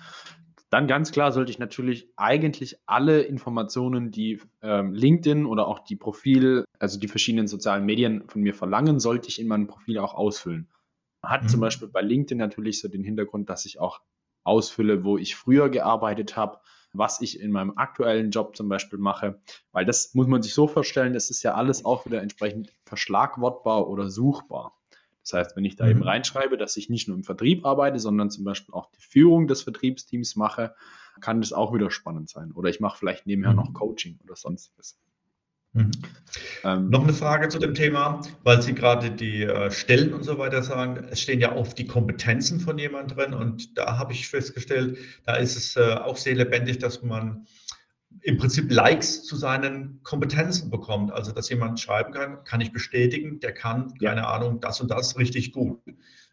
Dann 0.69 0.87
ganz 0.87 1.11
klar 1.11 1.31
sollte 1.31 1.51
ich 1.51 1.59
natürlich 1.59 2.09
eigentlich 2.15 2.77
alle 2.87 3.21
Informationen, 3.21 4.09
die 4.09 4.41
ähm, 4.61 4.93
LinkedIn 4.93 5.45
oder 5.45 5.67
auch 5.67 5.79
die 5.79 5.95
Profil, 5.95 6.65
also 6.79 6.99
die 6.99 7.07
verschiedenen 7.07 7.47
sozialen 7.47 7.85
Medien 7.85 8.27
von 8.27 8.41
mir 8.41 8.55
verlangen, 8.55 8.99
sollte 8.99 9.29
ich 9.29 9.39
in 9.39 9.47
meinem 9.47 9.67
Profil 9.67 9.99
auch 9.99 10.15
ausfüllen. 10.15 10.69
Man 11.21 11.31
hat 11.31 11.43
mhm. 11.43 11.47
zum 11.49 11.59
Beispiel 11.59 11.89
bei 11.89 12.01
LinkedIn 12.01 12.39
natürlich 12.39 12.81
so 12.81 12.87
den 12.87 13.03
Hintergrund, 13.03 13.49
dass 13.49 13.65
ich 13.65 13.79
auch 13.79 14.01
ausfülle, 14.43 15.03
wo 15.03 15.17
ich 15.17 15.35
früher 15.35 15.69
gearbeitet 15.69 16.35
habe, 16.35 16.59
was 16.93 17.21
ich 17.21 17.39
in 17.39 17.51
meinem 17.51 17.77
aktuellen 17.77 18.31
Job 18.31 18.55
zum 18.55 18.69
Beispiel 18.69 18.99
mache, 18.99 19.41
weil 19.71 19.85
das 19.85 20.13
muss 20.13 20.27
man 20.27 20.41
sich 20.41 20.53
so 20.53 20.67
vorstellen, 20.67 21.13
das 21.13 21.29
ist 21.29 21.43
ja 21.43 21.55
alles 21.55 21.85
auch 21.85 22.05
wieder 22.05 22.21
entsprechend 22.21 22.71
verschlagwortbar 22.85 23.89
oder 23.89 24.09
suchbar. 24.09 24.77
Das 25.23 25.33
heißt, 25.33 25.55
wenn 25.55 25.65
ich 25.65 25.75
da 25.75 25.85
mhm. 25.85 25.91
eben 25.91 26.03
reinschreibe, 26.03 26.57
dass 26.57 26.77
ich 26.77 26.89
nicht 26.89 27.07
nur 27.07 27.17
im 27.17 27.23
Vertrieb 27.23 27.65
arbeite, 27.65 27.99
sondern 27.99 28.29
zum 28.29 28.43
Beispiel 28.43 28.73
auch 28.73 28.91
die 28.91 29.01
Führung 29.01 29.47
des 29.47 29.63
Vertriebsteams 29.63 30.35
mache, 30.35 30.75
kann 31.21 31.41
das 31.41 31.53
auch 31.53 31.73
wieder 31.73 31.89
spannend 31.91 32.29
sein. 32.29 32.51
Oder 32.51 32.69
ich 32.69 32.79
mache 32.79 32.97
vielleicht 32.97 33.25
nebenher 33.25 33.51
mhm. 33.51 33.57
noch 33.57 33.73
Coaching 33.73 34.19
oder 34.23 34.35
sonstiges. 34.35 34.99
Mhm. 35.73 35.91
Ähm, 36.63 36.89
Noch 36.89 37.03
eine 37.03 37.13
Frage 37.13 37.49
zu 37.49 37.59
dem 37.59 37.73
Thema, 37.73 38.21
weil 38.43 38.61
Sie 38.61 38.73
gerade 38.73 39.11
die 39.11 39.43
äh, 39.43 39.71
Stellen 39.71 40.13
und 40.13 40.23
so 40.23 40.37
weiter 40.37 40.63
sagen. 40.63 41.07
Es 41.09 41.19
stehen 41.19 41.39
ja 41.39 41.55
oft 41.55 41.77
die 41.77 41.87
Kompetenzen 41.87 42.59
von 42.59 42.77
jemand 42.77 43.15
drin 43.15 43.33
und 43.33 43.77
da 43.77 43.97
habe 43.97 44.13
ich 44.13 44.27
festgestellt, 44.27 44.97
da 45.25 45.35
ist 45.35 45.55
es 45.55 45.75
äh, 45.75 45.95
auch 45.95 46.17
sehr 46.17 46.35
lebendig, 46.35 46.79
dass 46.79 47.01
man 47.01 47.47
im 48.21 48.37
Prinzip 48.37 48.71
Likes 48.71 49.23
zu 49.23 49.35
seinen 49.35 50.01
Kompetenzen 50.03 50.69
bekommt. 50.69 51.11
Also, 51.11 51.31
dass 51.31 51.49
jemand 51.49 51.79
schreiben 51.79 52.13
kann, 52.13 52.43
kann 52.43 52.61
ich 52.61 52.71
bestätigen, 52.71 53.39
der 53.39 53.53
kann, 53.53 53.97
keine 53.97 54.21
ja. 54.21 54.29
Ahnung, 54.29 54.59
das 54.59 54.79
und 54.79 54.91
das 54.91 55.17
richtig 55.17 55.51
gut. 55.51 55.81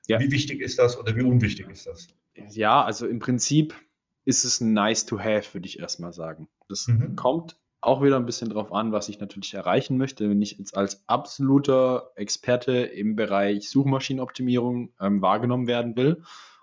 Ja. 0.07 0.21
Wie 0.21 0.31
wichtig 0.31 0.61
ist 0.61 0.79
das 0.79 0.99
oder 0.99 1.17
wie 1.17 1.23
unwichtig 1.23 1.69
ist 1.71 1.87
das? 1.87 2.09
Ja, 2.51 2.85
also 2.85 3.07
im 3.07 3.19
Prinzip 3.19 3.75
ist 4.25 4.45
es 4.45 4.61
nice 4.61 5.07
to 5.07 5.19
have, 5.19 5.55
würde 5.55 5.67
ich 5.67 5.79
erstmal 5.79 6.13
sagen. 6.13 6.49
Das 6.69 6.87
mhm. 6.89 7.17
kommt 7.17 7.57
auch 7.81 8.03
wieder 8.03 8.17
ein 8.17 8.27
bisschen 8.27 8.51
drauf 8.51 8.73
an, 8.73 8.93
was 8.93 9.09
ich 9.09 9.21
natürlich 9.21 9.55
erreichen 9.55 9.97
möchte. 9.97 10.29
Wenn 10.29 10.43
ich 10.43 10.59
jetzt 10.59 10.77
als 10.77 11.03
absoluter 11.09 12.11
Experte 12.15 12.73
im 12.73 13.17
Bereich 13.17 13.71
Suchmaschinenoptimierung 13.71 14.93
ähm, 15.01 15.23
wahrgenommen 15.23 15.67
werden 15.67 15.97
will 15.97 16.23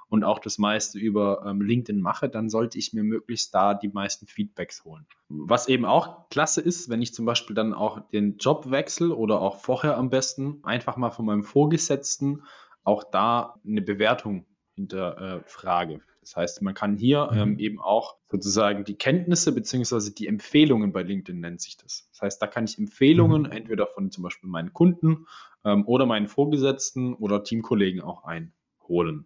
und 0.10 0.24
auch 0.24 0.40
das 0.40 0.58
meiste 0.58 1.00
über 1.00 1.44
ähm, 1.46 1.62
LinkedIn 1.62 2.02
mache, 2.02 2.30
dann 2.30 2.50
sollte 2.50 2.78
ich 2.78 2.94
mir 2.94 3.04
möglichst 3.04 3.54
da 3.54 3.74
die 3.74 3.90
meisten 3.90 4.28
Feedbacks 4.28 4.86
holen. 4.86 5.08
Was 5.28 5.68
eben 5.68 5.86
auch 5.86 6.30
klasse 6.30 6.62
ist, 6.62 6.90
wenn 6.90 7.02
ich 7.02 7.14
zum 7.14 7.26
Beispiel 7.26 7.56
dann 7.56 7.74
auch 7.74 8.00
den 8.12 8.38
Job 8.38 8.70
wechsle 8.70 9.16
oder 9.16 9.42
auch 9.42 9.58
vorher 9.58 9.98
am 9.98 10.10
besten 10.10 10.60
einfach 10.64 10.98
mal 10.98 11.12
von 11.12 11.26
meinem 11.26 11.44
Vorgesetzten 11.44 12.44
auch 12.84 13.04
da 13.04 13.56
eine 13.66 13.82
Bewertung 13.82 14.46
hinterfrage. 14.76 15.96
Äh, 15.96 16.00
das 16.28 16.36
heißt, 16.36 16.62
man 16.62 16.74
kann 16.74 16.98
hier 16.98 17.30
mhm. 17.32 17.38
ähm, 17.38 17.60
eben 17.60 17.80
auch 17.80 18.18
sozusagen 18.30 18.84
die 18.84 18.96
Kenntnisse 18.96 19.56
beziehungsweise 19.56 20.14
die 20.14 20.28
Empfehlungen 20.28 20.92
bei 20.92 21.02
LinkedIn 21.02 21.40
nennt 21.40 21.62
sich 21.62 21.78
das. 21.78 22.10
Das 22.12 22.22
heißt, 22.22 22.42
da 22.42 22.48
kann 22.48 22.66
ich 22.66 22.78
Empfehlungen 22.78 23.44
mhm. 23.44 23.52
entweder 23.52 23.88
von 23.88 24.12
zum 24.12 24.26
Beispiel 24.26 24.50
meinen 24.50 24.74
Kunden 24.74 25.26
ähm, 25.64 25.88
oder 25.88 26.06
meinen 26.06 26.28
Vorgesetzten 26.28 27.14
oder 27.14 27.46
Teamkollegen 27.46 28.02
auch 28.02 28.26
einholen. 28.26 29.26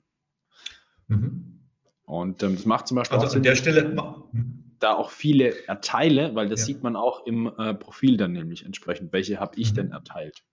Mhm. 1.07 1.61
Und 2.03 2.43
ähm, 2.43 2.55
das 2.55 2.65
macht 2.65 2.87
zum 2.87 2.97
Beispiel 2.97 3.17
also 3.17 3.31
auch 3.31 3.35
an 3.35 3.43
der 3.43 3.55
Stelle 3.55 3.95
da 4.77 4.93
auch 4.93 5.09
viele 5.09 5.67
erteile, 5.67 6.35
weil 6.35 6.49
das 6.49 6.61
ja. 6.61 6.65
sieht 6.67 6.83
man 6.83 6.95
auch 6.95 7.25
im 7.25 7.51
äh, 7.57 7.73
Profil 7.73 8.17
dann 8.17 8.33
nämlich 8.33 8.63
entsprechend, 8.63 9.11
welche 9.11 9.39
habe 9.39 9.55
ich 9.55 9.71
mhm. 9.71 9.75
denn 9.75 9.91
erteilt. 9.91 10.43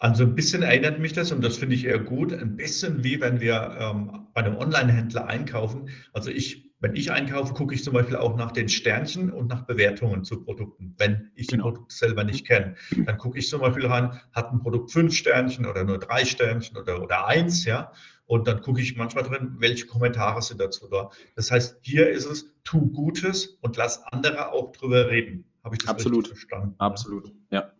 Also 0.00 0.22
ein 0.24 0.36
bisschen 0.36 0.62
erinnert 0.62 1.00
mich 1.00 1.12
das, 1.12 1.32
und 1.32 1.42
das 1.42 1.56
finde 1.56 1.74
ich 1.74 1.84
eher 1.84 1.98
gut, 1.98 2.32
ein 2.32 2.56
bisschen 2.56 3.02
wie 3.02 3.20
wenn 3.20 3.40
wir 3.40 3.76
ähm, 3.80 4.28
bei 4.32 4.44
einem 4.44 4.56
Online-Händler 4.56 5.26
einkaufen. 5.26 5.90
Also 6.12 6.30
ich, 6.30 6.70
wenn 6.78 6.94
ich 6.94 7.10
einkaufe, 7.10 7.52
gucke 7.52 7.74
ich 7.74 7.82
zum 7.82 7.94
Beispiel 7.94 8.14
auch 8.14 8.36
nach 8.36 8.52
den 8.52 8.68
Sternchen 8.68 9.32
und 9.32 9.48
nach 9.48 9.66
Bewertungen 9.66 10.22
zu 10.22 10.44
Produkten, 10.44 10.94
wenn 10.98 11.32
ich 11.34 11.48
genau. 11.48 11.64
die 11.64 11.70
Produkte 11.70 11.94
selber 11.96 12.22
nicht 12.22 12.46
kenne. 12.46 12.76
Dann 13.06 13.18
gucke 13.18 13.38
ich 13.40 13.48
zum 13.48 13.60
Beispiel 13.60 13.86
rein, 13.86 14.20
hat 14.32 14.52
ein 14.52 14.60
Produkt 14.60 14.92
fünf 14.92 15.14
Sternchen 15.14 15.66
oder 15.66 15.82
nur 15.82 15.98
drei 15.98 16.24
Sternchen 16.24 16.76
oder, 16.76 17.02
oder 17.02 17.26
eins, 17.26 17.64
ja. 17.64 17.90
Und 18.26 18.46
dann 18.46 18.60
gucke 18.60 18.80
ich 18.80 18.94
manchmal 18.94 19.24
drin, 19.24 19.56
welche 19.58 19.86
Kommentare 19.86 20.42
sind 20.42 20.60
dazu 20.60 20.86
da. 20.88 21.10
Das 21.34 21.50
heißt, 21.50 21.78
hier 21.80 22.08
ist 22.08 22.26
es, 22.26 22.52
tu 22.62 22.92
Gutes 22.92 23.58
und 23.62 23.76
lass 23.76 24.04
andere 24.04 24.52
auch 24.52 24.70
drüber 24.70 25.08
reden. 25.08 25.44
Habe 25.64 25.74
ich 25.74 25.80
das 25.80 25.88
Absolut. 25.88 26.28
verstanden? 26.28 26.74
Absolut, 26.78 27.32
ja. 27.50 27.72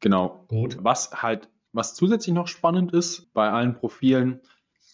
Genau. 0.00 0.44
Gut. 0.48 0.78
Was 0.80 1.22
halt, 1.22 1.48
was 1.72 1.94
zusätzlich 1.94 2.34
noch 2.34 2.48
spannend 2.48 2.92
ist 2.92 3.32
bei 3.32 3.50
allen 3.50 3.74
Profilen, 3.74 4.40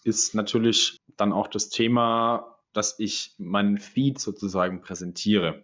ist 0.03 0.35
natürlich 0.35 1.01
dann 1.17 1.33
auch 1.33 1.47
das 1.47 1.69
Thema, 1.69 2.57
dass 2.73 2.99
ich 2.99 3.35
meinen 3.37 3.77
Feed 3.77 4.19
sozusagen 4.19 4.81
präsentiere. 4.81 5.63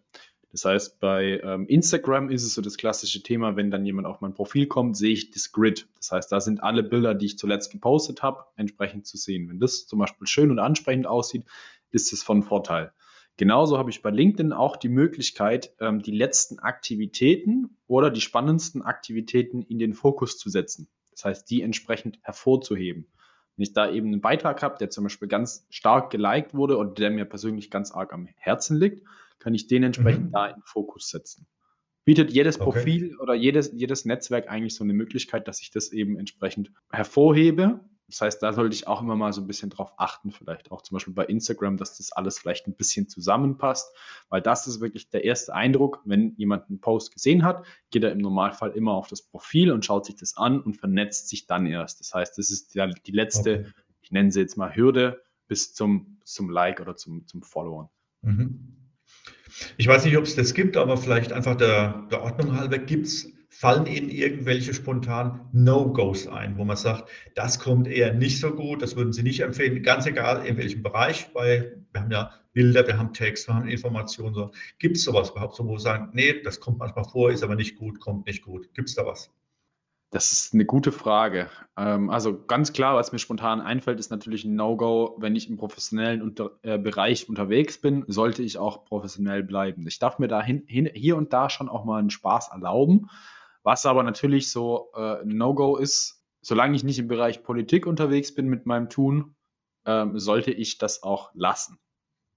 Das 0.51 0.65
heißt, 0.65 0.99
bei 0.99 1.39
ähm, 1.43 1.67
Instagram 1.67 2.29
ist 2.29 2.43
es 2.43 2.55
so 2.55 2.61
das 2.61 2.77
klassische 2.77 3.21
Thema, 3.21 3.55
wenn 3.55 3.69
dann 3.69 3.85
jemand 3.85 4.07
auf 4.07 4.21
mein 4.21 4.33
Profil 4.33 4.65
kommt, 4.65 4.97
sehe 4.97 5.11
ich 5.11 5.29
das 5.29 5.51
Grid. 5.51 5.87
Das 5.95 6.11
heißt, 6.11 6.31
da 6.31 6.41
sind 6.41 6.63
alle 6.63 6.81
Bilder, 6.81 7.13
die 7.13 7.27
ich 7.27 7.37
zuletzt 7.37 7.71
gepostet 7.71 8.23
habe, 8.23 8.45
entsprechend 8.55 9.05
zu 9.05 9.17
sehen. 9.17 9.47
Wenn 9.49 9.59
das 9.59 9.85
zum 9.85 9.99
Beispiel 9.99 10.25
schön 10.25 10.49
und 10.49 10.59
ansprechend 10.59 11.05
aussieht, 11.05 11.45
ist 11.91 12.13
es 12.13 12.23
von 12.23 12.41
Vorteil. 12.41 12.93
Genauso 13.39 13.77
habe 13.77 13.89
ich 13.89 14.01
bei 14.01 14.09
LinkedIn 14.09 14.51
auch 14.51 14.75
die 14.75 14.89
Möglichkeit, 14.89 15.73
ähm, 15.79 16.01
die 16.01 16.11
letzten 16.11 16.59
Aktivitäten 16.59 17.77
oder 17.87 18.09
die 18.09 18.19
spannendsten 18.19 18.81
Aktivitäten 18.81 19.61
in 19.61 19.79
den 19.79 19.93
Fokus 19.93 20.37
zu 20.37 20.49
setzen. 20.49 20.89
Das 21.11 21.23
heißt, 21.23 21.49
die 21.49 21.61
entsprechend 21.61 22.19
hervorzuheben. 22.21 23.07
Wenn 23.55 23.63
ich 23.63 23.71
da 23.71 23.89
eben 23.89 24.07
einen 24.07 24.19
Beitrag 24.19 24.61
habe, 24.61 24.77
der 24.77 24.89
zum 24.89 25.05
Beispiel 25.05 25.29
ganz 25.29 25.65
stark 25.69 26.09
geliked 26.09 26.53
wurde 26.53 26.75
oder 26.75 26.89
der 26.91 27.11
mir 27.11 27.23
persönlich 27.23 27.71
ganz 27.71 27.93
arg 27.93 28.11
am 28.11 28.27
Herzen 28.35 28.77
liegt, 28.77 29.07
kann 29.39 29.53
ich 29.53 29.67
den 29.67 29.83
entsprechend 29.83 30.25
mhm. 30.25 30.31
da 30.33 30.47
in 30.47 30.55
den 30.55 30.65
Fokus 30.65 31.07
setzen. 31.07 31.47
Bietet 32.03 32.31
jedes 32.31 32.57
Profil 32.57 33.13
okay. 33.13 33.21
oder 33.21 33.35
jedes, 33.35 33.71
jedes 33.71 34.03
Netzwerk 34.03 34.49
eigentlich 34.49 34.75
so 34.75 34.83
eine 34.83 34.91
Möglichkeit, 34.91 35.47
dass 35.47 35.61
ich 35.61 35.71
das 35.71 35.93
eben 35.93 36.19
entsprechend 36.19 36.73
hervorhebe 36.91 37.79
das 38.09 38.21
heißt, 38.21 38.41
da 38.41 38.53
sollte 38.53 38.75
ich 38.75 38.87
auch 38.87 39.01
immer 39.01 39.15
mal 39.15 39.31
so 39.33 39.41
ein 39.41 39.47
bisschen 39.47 39.69
drauf 39.69 39.93
achten, 39.97 40.31
vielleicht 40.31 40.71
auch 40.71 40.81
zum 40.81 40.95
Beispiel 40.95 41.13
bei 41.13 41.25
Instagram, 41.25 41.77
dass 41.77 41.97
das 41.97 42.11
alles 42.11 42.39
vielleicht 42.39 42.67
ein 42.67 42.73
bisschen 42.73 43.07
zusammenpasst, 43.07 43.95
weil 44.29 44.41
das 44.41 44.65
ist 44.65 44.81
wirklich 44.81 45.09
der 45.09 45.23
erste 45.23 45.53
Eindruck. 45.53 46.01
Wenn 46.05 46.33
jemand 46.35 46.69
einen 46.69 46.81
Post 46.81 47.13
gesehen 47.13 47.43
hat, 47.43 47.65
geht 47.91 48.03
er 48.03 48.11
im 48.11 48.17
Normalfall 48.17 48.71
immer 48.71 48.93
auf 48.93 49.07
das 49.07 49.21
Profil 49.21 49.71
und 49.71 49.85
schaut 49.85 50.05
sich 50.05 50.15
das 50.15 50.35
an 50.37 50.59
und 50.59 50.77
vernetzt 50.77 51.29
sich 51.29 51.45
dann 51.45 51.67
erst. 51.67 51.99
Das 51.99 52.13
heißt, 52.13 52.37
das 52.37 52.49
ist 52.49 52.73
die, 52.73 52.93
die 53.05 53.11
letzte, 53.11 53.59
okay. 53.59 53.71
ich 54.01 54.11
nenne 54.11 54.31
sie 54.31 54.39
jetzt 54.39 54.57
mal 54.57 54.75
Hürde 54.75 55.21
bis 55.47 55.75
zum, 55.75 56.19
zum 56.23 56.49
Like 56.49 56.81
oder 56.81 56.95
zum, 56.95 57.27
zum 57.27 57.43
Followen. 57.43 57.89
Mhm. 58.21 58.75
Ich 59.77 59.87
weiß 59.87 60.05
nicht, 60.05 60.17
ob 60.17 60.23
es 60.23 60.35
das 60.35 60.55
gibt, 60.55 60.77
aber 60.77 60.97
vielleicht 60.97 61.31
einfach 61.31 61.55
der, 61.55 62.07
der 62.11 62.23
Ordnung 62.23 62.57
halber 62.57 62.79
gibt 62.79 63.05
es 63.05 63.31
fallen 63.49 63.87
Ihnen 63.87 64.09
irgendwelche 64.09 64.73
spontan 64.73 65.49
No-Gos 65.51 66.27
ein, 66.27 66.57
wo 66.57 66.63
man 66.63 66.77
sagt, 66.77 67.09
das 67.35 67.59
kommt 67.59 67.87
eher 67.87 68.13
nicht 68.13 68.39
so 68.39 68.51
gut, 68.51 68.81
das 68.81 68.95
würden 68.95 69.11
Sie 69.11 69.23
nicht 69.23 69.41
empfehlen, 69.41 69.81
ganz 69.83 70.05
egal 70.05 70.45
in 70.45 70.57
welchem 70.57 70.83
Bereich, 70.83 71.29
weil 71.33 71.83
wir 71.91 72.01
haben 72.01 72.11
ja 72.11 72.31
Bilder, 72.53 72.85
wir 72.85 72.97
haben 72.97 73.13
Text, 73.13 73.47
wir 73.47 73.55
haben 73.55 73.67
Informationen. 73.67 74.33
So. 74.33 74.51
Gibt 74.77 74.97
es 74.97 75.03
sowas 75.03 75.31
überhaupt 75.31 75.55
so, 75.55 75.67
wo 75.67 75.77
Sie 75.77 75.83
sagen, 75.83 76.09
nee, 76.13 76.41
das 76.41 76.59
kommt 76.59 76.79
manchmal 76.79 77.05
vor, 77.05 77.31
ist 77.31 77.43
aber 77.43 77.55
nicht 77.55 77.75
gut, 77.77 77.99
kommt 77.99 78.27
nicht 78.27 78.43
gut. 78.43 78.73
Gibt 78.73 78.89
es 78.89 78.95
da 78.95 79.05
was? 79.05 79.31
Das 80.11 80.31
ist 80.31 80.53
eine 80.55 80.65
gute 80.65 80.91
Frage. 80.91 81.49
Ähm, 81.77 82.09
also 82.09 82.43
ganz 82.45 82.73
klar, 82.73 82.95
was 82.95 83.11
mir 83.11 83.19
spontan 83.19 83.61
einfällt, 83.61 83.99
ist 83.99 84.09
natürlich 84.09 84.43
ein 84.43 84.55
No-Go. 84.55 85.17
Wenn 85.19 85.35
ich 85.35 85.47
im 85.49 85.57
professionellen 85.57 86.23
unter, 86.23 86.51
äh, 86.63 86.79
Bereich 86.79 87.29
unterwegs 87.29 87.79
bin, 87.79 88.05
sollte 88.07 88.41
ich 88.41 88.57
auch 88.57 88.85
professionell 88.85 89.43
bleiben. 89.43 89.85
Ich 89.87 89.99
darf 89.99 90.17
mir 90.17 90.27
da 90.27 90.41
hin, 90.41 90.63
hin, 90.65 90.89
hier 90.91 91.15
und 91.15 91.31
da 91.31 91.51
schon 91.51 91.69
auch 91.69 91.85
mal 91.85 91.99
einen 91.99 92.09
Spaß 92.09 92.49
erlauben. 92.51 93.09
Was 93.63 93.85
aber 93.85 94.03
natürlich 94.03 94.51
so 94.51 94.89
äh, 94.95 95.21
ein 95.21 95.29
No-Go 95.29 95.77
ist, 95.77 96.23
solange 96.41 96.75
ich 96.75 96.83
nicht 96.83 96.99
im 96.99 97.07
Bereich 97.07 97.43
Politik 97.43 97.85
unterwegs 97.85 98.33
bin 98.33 98.47
mit 98.47 98.65
meinem 98.65 98.89
Tun, 98.89 99.35
ähm, 99.85 100.17
sollte 100.19 100.51
ich 100.51 100.77
das 100.77 101.03
auch 101.03 101.31
lassen. 101.33 101.77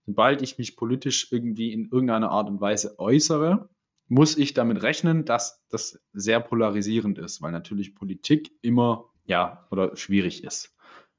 Sobald 0.06 0.42
ich 0.42 0.58
mich 0.58 0.76
politisch 0.76 1.30
irgendwie 1.30 1.72
in 1.72 1.88
irgendeiner 1.90 2.30
Art 2.30 2.48
und 2.48 2.60
Weise 2.60 2.98
äußere, 2.98 3.68
muss 4.08 4.36
ich 4.36 4.52
damit 4.52 4.82
rechnen, 4.82 5.24
dass 5.24 5.64
das 5.70 6.00
sehr 6.12 6.40
polarisierend 6.40 7.18
ist, 7.18 7.40
weil 7.40 7.52
natürlich 7.52 7.94
Politik 7.94 8.50
immer 8.60 9.10
ja 9.24 9.66
oder 9.70 9.96
schwierig 9.96 10.44
ist. 10.44 10.76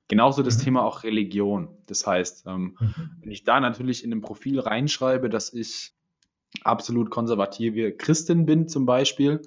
Genauso 0.10 0.44
das 0.44 0.58
mhm. 0.58 0.64
Thema 0.64 0.84
auch 0.84 1.04
Religion. 1.04 1.78
Das 1.86 2.06
heißt, 2.06 2.46
ähm, 2.46 2.78
mhm. 2.80 2.94
wenn 3.22 3.32
ich 3.32 3.46
da 3.46 3.60
natürlich 3.60 4.04
in 4.04 4.12
einem 4.12 4.22
Profil 4.22 4.60
reinschreibe, 4.60 5.30
dass 5.30 5.54
ich 5.54 5.94
absolut 6.64 7.10
konservative 7.10 7.94
Christin 7.94 8.46
bin 8.46 8.68
zum 8.68 8.86
Beispiel, 8.86 9.42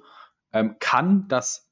kann 0.63 1.27
das 1.27 1.69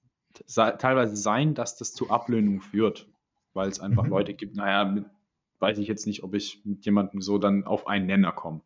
teilweise 0.47 1.15
sein, 1.15 1.53
dass 1.53 1.77
das 1.77 1.93
zu 1.93 2.09
Ablehnung 2.09 2.61
führt, 2.61 3.07
weil 3.53 3.69
es 3.69 3.79
einfach 3.79 4.03
mhm. 4.03 4.09
Leute 4.09 4.33
gibt, 4.33 4.55
naja, 4.55 4.85
mit, 4.85 5.05
weiß 5.59 5.77
ich 5.77 5.87
jetzt 5.87 6.05
nicht, 6.05 6.23
ob 6.23 6.33
ich 6.33 6.61
mit 6.65 6.85
jemandem 6.85 7.21
so 7.21 7.37
dann 7.37 7.63
auf 7.65 7.87
einen 7.87 8.05
Nenner 8.05 8.31
komme. 8.31 8.61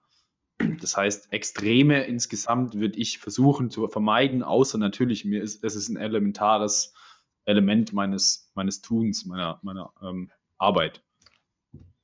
Das 0.81 0.97
heißt, 0.97 1.31
Extreme 1.31 2.03
insgesamt 2.03 2.73
würde 2.73 2.99
ich 2.99 3.19
versuchen 3.19 3.69
zu 3.69 3.87
vermeiden, 3.87 4.43
außer 4.43 4.77
natürlich, 4.77 5.23
mir 5.23 5.41
ist, 5.41 5.63
es 5.63 5.75
ist 5.75 5.89
ein 5.89 5.97
elementares 5.97 6.93
Element 7.45 7.93
meines, 7.93 8.51
meines 8.55 8.81
Tuns, 8.81 9.25
meiner, 9.25 9.59
meiner 9.61 9.93
ähm, 10.01 10.29
Arbeit. 10.57 11.01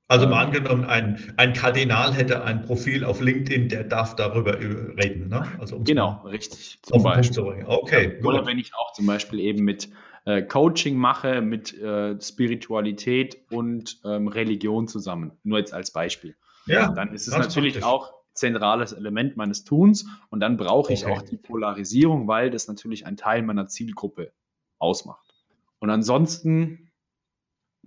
Also 0.07 0.27
mal 0.27 0.45
angenommen, 0.45 0.85
ein, 0.85 1.33
ein 1.37 1.53
Kardinal 1.53 2.13
hätte 2.13 2.43
ein 2.43 2.61
Profil 2.61 3.03
auf 3.03 3.21
LinkedIn, 3.21 3.69
der 3.69 3.83
darf 3.85 4.15
darüber 4.15 4.59
reden. 4.59 5.29
Ne? 5.29 5.47
Also 5.59 5.79
genau, 5.79 6.21
richtig. 6.25 6.79
Zum 6.83 7.01
Beispiel. 7.01 7.65
Okay, 7.65 8.19
ja, 8.19 8.25
Oder 8.25 8.45
wenn 8.45 8.59
ich 8.59 8.75
auch 8.75 8.93
zum 8.93 9.07
Beispiel 9.07 9.39
eben 9.39 9.63
mit 9.63 9.89
äh, 10.25 10.43
Coaching 10.43 10.95
mache, 10.95 11.41
mit 11.41 11.75
äh, 11.79 12.21
Spiritualität 12.21 13.37
und 13.49 13.99
ähm, 14.05 14.27
Religion 14.27 14.87
zusammen. 14.87 15.31
Nur 15.43 15.57
jetzt 15.57 15.73
als 15.73 15.91
Beispiel. 15.91 16.35
Ja, 16.67 16.91
dann 16.91 17.11
ist 17.13 17.27
es 17.27 17.35
natürlich 17.35 17.73
praktisch. 17.73 17.89
auch 17.89 18.13
zentrales 18.33 18.91
Element 18.91 19.37
meines 19.37 19.63
Tuns 19.63 20.05
und 20.29 20.39
dann 20.39 20.57
brauche 20.57 20.93
ich 20.93 21.05
okay. 21.05 21.13
auch 21.13 21.21
die 21.23 21.37
Polarisierung, 21.37 22.27
weil 22.27 22.51
das 22.51 22.67
natürlich 22.67 23.07
ein 23.07 23.17
Teil 23.17 23.41
meiner 23.41 23.67
Zielgruppe 23.67 24.33
ausmacht. 24.77 25.33
Und 25.79 25.89
ansonsten 25.89 26.91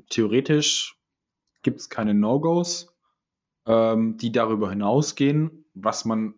theoretisch 0.09 0.98
gibt 1.63 1.81
es 1.81 1.89
keine 1.89 2.15
No-Gos, 2.15 2.95
ähm, 3.67 4.17
die 4.17 4.33
darüber 4.33 4.71
hinausgehen, 4.71 5.65
was 5.75 6.05
man 6.05 6.35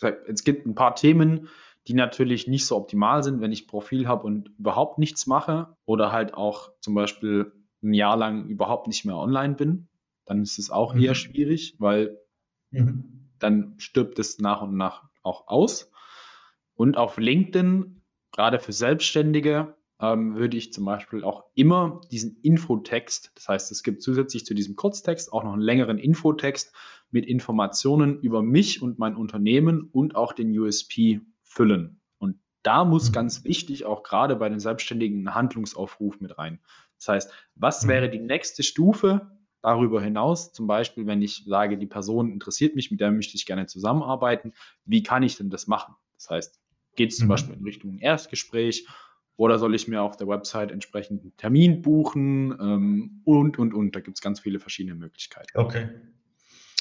es 0.00 0.44
gibt 0.44 0.66
ein 0.66 0.74
paar 0.74 0.94
Themen, 0.94 1.48
die 1.86 1.94
natürlich 1.94 2.48
nicht 2.48 2.66
so 2.66 2.76
optimal 2.76 3.22
sind, 3.22 3.40
wenn 3.40 3.52
ich 3.52 3.68
Profil 3.68 4.08
habe 4.08 4.26
und 4.26 4.50
überhaupt 4.58 4.98
nichts 4.98 5.26
mache 5.26 5.76
oder 5.84 6.12
halt 6.12 6.34
auch 6.34 6.72
zum 6.80 6.94
Beispiel 6.94 7.52
ein 7.82 7.94
Jahr 7.94 8.16
lang 8.16 8.46
überhaupt 8.48 8.88
nicht 8.88 9.04
mehr 9.04 9.16
online 9.16 9.54
bin. 9.54 9.88
Dann 10.24 10.42
ist 10.42 10.58
es 10.58 10.70
auch 10.70 10.94
mhm. 10.94 11.02
eher 11.02 11.14
schwierig, 11.14 11.76
weil 11.78 12.18
mhm. 12.70 13.30
dann 13.38 13.74
stirbt 13.78 14.18
es 14.18 14.38
nach 14.38 14.62
und 14.62 14.76
nach 14.76 15.04
auch 15.22 15.46
aus. 15.46 15.90
Und 16.74 16.96
auf 16.96 17.16
LinkedIn, 17.16 18.02
gerade 18.32 18.58
für 18.58 18.72
Selbstständige, 18.72 19.76
ähm, 20.00 20.36
würde 20.36 20.56
ich 20.56 20.72
zum 20.72 20.84
Beispiel 20.84 21.24
auch 21.24 21.44
immer 21.54 22.00
diesen 22.10 22.36
Infotext, 22.42 23.32
das 23.34 23.48
heißt, 23.48 23.72
es 23.72 23.82
gibt 23.82 24.02
zusätzlich 24.02 24.44
zu 24.44 24.54
diesem 24.54 24.76
Kurztext 24.76 25.32
auch 25.32 25.42
noch 25.44 25.52
einen 25.52 25.62
längeren 25.62 25.98
Infotext 25.98 26.74
mit 27.10 27.26
Informationen 27.26 28.20
über 28.20 28.42
mich 28.42 28.82
und 28.82 28.98
mein 28.98 29.16
Unternehmen 29.16 29.88
und 29.92 30.14
auch 30.14 30.32
den 30.32 30.56
USP 30.58 31.20
füllen. 31.42 32.00
Und 32.18 32.38
da 32.62 32.84
muss 32.84 33.08
mhm. 33.08 33.14
ganz 33.14 33.44
wichtig 33.44 33.86
auch 33.86 34.02
gerade 34.02 34.36
bei 34.36 34.48
den 34.48 34.60
Selbstständigen 34.60 35.24
ein 35.24 35.34
Handlungsaufruf 35.34 36.20
mit 36.20 36.36
rein. 36.36 36.60
Das 36.98 37.08
heißt, 37.08 37.32
was 37.54 37.84
mhm. 37.84 37.88
wäre 37.88 38.10
die 38.10 38.18
nächste 38.18 38.62
Stufe 38.62 39.30
darüber 39.62 40.02
hinaus? 40.02 40.52
Zum 40.52 40.66
Beispiel, 40.66 41.06
wenn 41.06 41.22
ich 41.22 41.44
sage, 41.46 41.78
die 41.78 41.86
Person 41.86 42.30
interessiert 42.30 42.74
mich, 42.74 42.90
mit 42.90 43.00
der 43.00 43.12
möchte 43.12 43.36
ich 43.36 43.46
gerne 43.46 43.66
zusammenarbeiten. 43.66 44.52
Wie 44.84 45.02
kann 45.02 45.22
ich 45.22 45.36
denn 45.36 45.48
das 45.48 45.66
machen? 45.66 45.94
Das 46.16 46.28
heißt, 46.28 46.60
geht 46.96 47.12
es 47.12 47.18
zum 47.18 47.28
mhm. 47.28 47.30
Beispiel 47.30 47.54
in 47.54 47.64
Richtung 47.64 47.98
Erstgespräch 47.98 48.86
oder 49.36 49.58
soll 49.58 49.74
ich 49.74 49.86
mir 49.88 50.02
auf 50.02 50.16
der 50.16 50.28
Website 50.28 50.70
entsprechend 50.70 51.22
einen 51.22 51.36
Termin 51.36 51.82
buchen 51.82 52.52
ähm, 52.52 53.20
und, 53.24 53.58
und, 53.58 53.74
und. 53.74 53.94
Da 53.94 54.00
gibt 54.00 54.16
es 54.16 54.22
ganz 54.22 54.40
viele 54.40 54.58
verschiedene 54.58 54.94
Möglichkeiten. 54.94 55.58
Okay. 55.58 55.88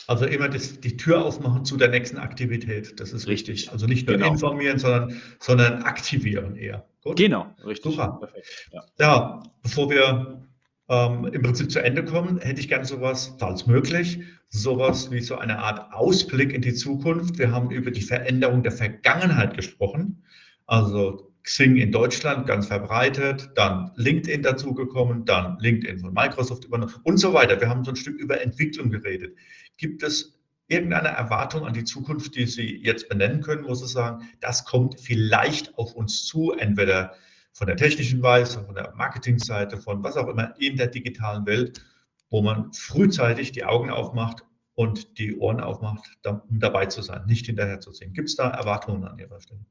Also 0.08 0.26
immer 0.26 0.50
das, 0.50 0.80
die 0.80 0.98
Tür 0.98 1.26
aufmachen 1.26 1.66
zu 1.66 1.78
der 1.78 1.90
nächsten 1.90 2.18
Aktivität. 2.18 3.00
Das 3.00 3.12
ist 3.12 3.28
richtig. 3.28 3.56
richtig. 3.56 3.72
Also 3.72 3.88
nicht 3.88 4.08
nur 4.08 4.18
genau. 4.18 4.32
informieren, 4.32 4.78
sondern, 4.78 5.20
sondern 5.40 5.84
aktivieren 5.84 6.56
eher. 6.56 6.86
Gut? 7.04 7.18
Genau, 7.18 7.48
richtig. 7.66 7.92
Super. 7.92 8.18
Perfekt. 8.20 8.70
Ja. 8.72 8.84
ja, 9.00 9.44
bevor 9.64 9.90
wir 9.90 10.48
ähm, 10.90 11.26
im 11.26 11.42
Prinzip 11.42 11.72
zu 11.72 11.84
Ende 11.84 12.06
kommen, 12.06 12.38
hätte 12.38 12.60
ich 12.60 12.68
gerne 12.68 12.86
sowas, 12.86 13.36
falls 13.40 13.66
möglich, 13.66 14.20
sowas 14.50 15.12
wie 15.12 15.22
so 15.22 15.38
eine 15.38 15.60
Art 15.60 15.92
Ausblick 15.94 16.54
in 16.54 16.62
die 16.62 16.74
Zukunft. 16.74 17.40
Wir 17.40 17.52
haben 17.52 17.72
über 17.72 17.92
die 17.92 18.02
Veränderung 18.02 18.62
der 18.62 18.72
Vergangenheit 18.72 19.56
gesprochen. 19.56 20.24
Also 20.68 21.35
Xing 21.46 21.78
in 21.78 21.92
Deutschland 21.92 22.48
ganz 22.48 22.66
verbreitet, 22.66 23.52
dann 23.54 23.92
LinkedIn 23.96 24.42
dazugekommen, 24.42 25.26
dann 25.26 25.60
LinkedIn 25.60 26.00
von 26.00 26.12
Microsoft 26.12 26.66
übernommen 26.66 26.96
und 27.04 27.18
so 27.18 27.34
weiter. 27.34 27.62
Wir 27.62 27.70
haben 27.70 27.84
so 27.84 27.92
ein 27.92 27.96
Stück 27.96 28.20
über 28.20 28.42
Entwicklung 28.42 28.90
geredet. 28.90 29.38
Gibt 29.78 30.02
es 30.02 30.40
irgendeine 30.68 31.10
Erwartung 31.10 31.66
an 31.66 31.74
die 31.74 31.84
Zukunft, 31.84 32.36
die 32.36 32.48
Sie 32.48 32.82
jetzt 32.84 33.10
benennen 33.10 33.42
können, 33.42 33.64
wo 33.64 33.76
Sie 33.76 33.88
sagen, 33.88 34.28
das 34.40 34.66
kommt 34.66 35.00
vielleicht 35.00 35.78
auf 35.78 35.94
uns 35.94 36.26
zu, 36.26 36.52
entweder 36.54 37.14
von 37.54 37.68
der 37.68 37.78
technischen 37.78 38.24
Weise, 38.24 38.64
von 38.64 38.74
der 38.74 38.94
Marketingseite, 38.96 39.78
von 39.78 40.04
was 40.04 40.18
auch 40.18 40.28
immer 40.28 40.60
in 40.60 40.78
der 40.78 40.88
digitalen 40.88 41.46
Welt, 41.46 41.86
wo 42.32 42.42
man 42.42 42.74
frühzeitig 42.74 43.52
die 43.52 43.66
Augen 43.66 43.92
aufmacht 43.92 44.44
und 44.74 45.20
die 45.20 45.38
Ohren 45.38 45.60
aufmacht, 45.60 46.10
um 46.26 46.60
dabei 46.60 46.88
zu 46.88 47.04
sein, 47.04 47.26
nicht 47.28 47.46
hinterher 47.46 47.80
zu 47.80 47.92
ziehen. 47.92 48.14
Gibt 48.14 48.30
es 48.30 48.36
da 48.36 48.50
Erwartungen 48.50 49.06
an 49.06 49.20
Ihrer 49.20 49.40
Stelle? 49.40 49.64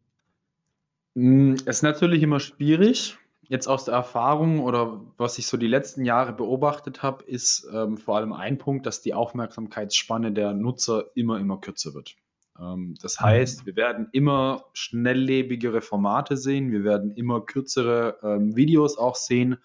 Hm, 1.14 1.54
es 1.54 1.76
ist 1.76 1.82
natürlich 1.82 2.22
immer 2.22 2.40
schwierig. 2.40 3.18
Jetzt 3.46 3.66
aus 3.66 3.84
der 3.84 3.94
Erfahrung 3.94 4.60
oder 4.60 5.02
was 5.18 5.38
ich 5.38 5.46
so 5.46 5.56
die 5.56 5.66
letzten 5.66 6.04
Jahre 6.04 6.32
beobachtet 6.32 7.02
habe, 7.02 7.24
ist 7.24 7.68
ähm, 7.72 7.98
vor 7.98 8.16
allem 8.16 8.32
ein 8.32 8.56
Punkt, 8.56 8.86
dass 8.86 9.02
die 9.02 9.12
Aufmerksamkeitsspanne 9.12 10.32
der 10.32 10.54
Nutzer 10.54 11.10
immer, 11.14 11.38
immer 11.38 11.60
kürzer 11.60 11.92
wird. 11.92 12.16
Ähm, 12.58 12.94
das 13.02 13.20
mhm. 13.20 13.24
heißt, 13.24 13.66
wir 13.66 13.76
werden 13.76 14.08
immer 14.12 14.64
schnelllebigere 14.72 15.82
Formate 15.82 16.36
sehen, 16.36 16.72
wir 16.72 16.84
werden 16.84 17.10
immer 17.12 17.42
kürzere 17.42 18.18
ähm, 18.22 18.56
Videos 18.56 18.96
auch 18.96 19.16
sehen 19.16 19.58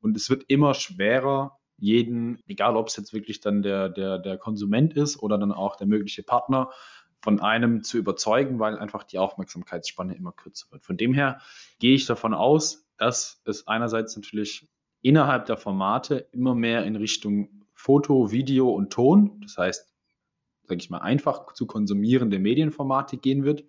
und 0.00 0.16
es 0.16 0.30
wird 0.30 0.44
immer 0.48 0.74
schwerer, 0.74 1.58
jeden, 1.76 2.42
egal 2.48 2.76
ob 2.76 2.88
es 2.88 2.96
jetzt 2.96 3.12
wirklich 3.12 3.40
dann 3.40 3.62
der, 3.62 3.88
der, 3.88 4.18
der 4.18 4.36
Konsument 4.38 4.94
ist 4.94 5.22
oder 5.22 5.38
dann 5.38 5.52
auch 5.52 5.76
der 5.76 5.86
mögliche 5.86 6.22
Partner, 6.22 6.70
von 7.20 7.40
einem 7.40 7.82
zu 7.82 7.98
überzeugen, 7.98 8.58
weil 8.58 8.78
einfach 8.78 9.04
die 9.04 9.18
Aufmerksamkeitsspanne 9.18 10.14
immer 10.14 10.32
kürzer 10.32 10.66
wird. 10.70 10.84
Von 10.84 10.96
dem 10.96 11.14
her 11.14 11.40
gehe 11.78 11.94
ich 11.94 12.06
davon 12.06 12.34
aus, 12.34 12.86
dass 12.96 13.40
es 13.44 13.66
einerseits 13.66 14.16
natürlich 14.16 14.68
innerhalb 15.02 15.46
der 15.46 15.56
Formate 15.56 16.28
immer 16.32 16.54
mehr 16.54 16.84
in 16.84 16.96
Richtung 16.96 17.66
Foto, 17.74 18.30
Video 18.32 18.70
und 18.70 18.92
Ton, 18.92 19.40
das 19.42 19.56
heißt, 19.56 19.94
sage 20.64 20.80
ich 20.80 20.90
mal, 20.90 20.98
einfach 20.98 21.52
zu 21.54 21.66
konsumierende 21.66 22.38
Medienformate 22.38 23.16
gehen 23.16 23.44
wird. 23.44 23.64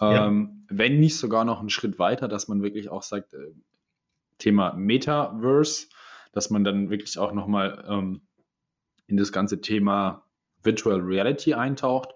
Ja. 0.00 0.26
Ähm, 0.26 0.66
wenn 0.68 1.00
nicht 1.00 1.16
sogar 1.16 1.44
noch 1.44 1.60
einen 1.60 1.70
Schritt 1.70 1.98
weiter, 1.98 2.28
dass 2.28 2.48
man 2.48 2.62
wirklich 2.62 2.88
auch 2.88 3.02
sagt, 3.02 3.34
äh, 3.34 3.52
Thema 4.38 4.72
Metaverse, 4.74 5.88
dass 6.32 6.50
man 6.50 6.64
dann 6.64 6.90
wirklich 6.90 7.18
auch 7.18 7.32
nochmal 7.32 7.84
ähm, 7.86 8.22
in 9.06 9.16
das 9.16 9.32
ganze 9.32 9.60
Thema 9.60 10.24
Virtual 10.62 11.00
Reality 11.00 11.54
eintaucht 11.54 12.14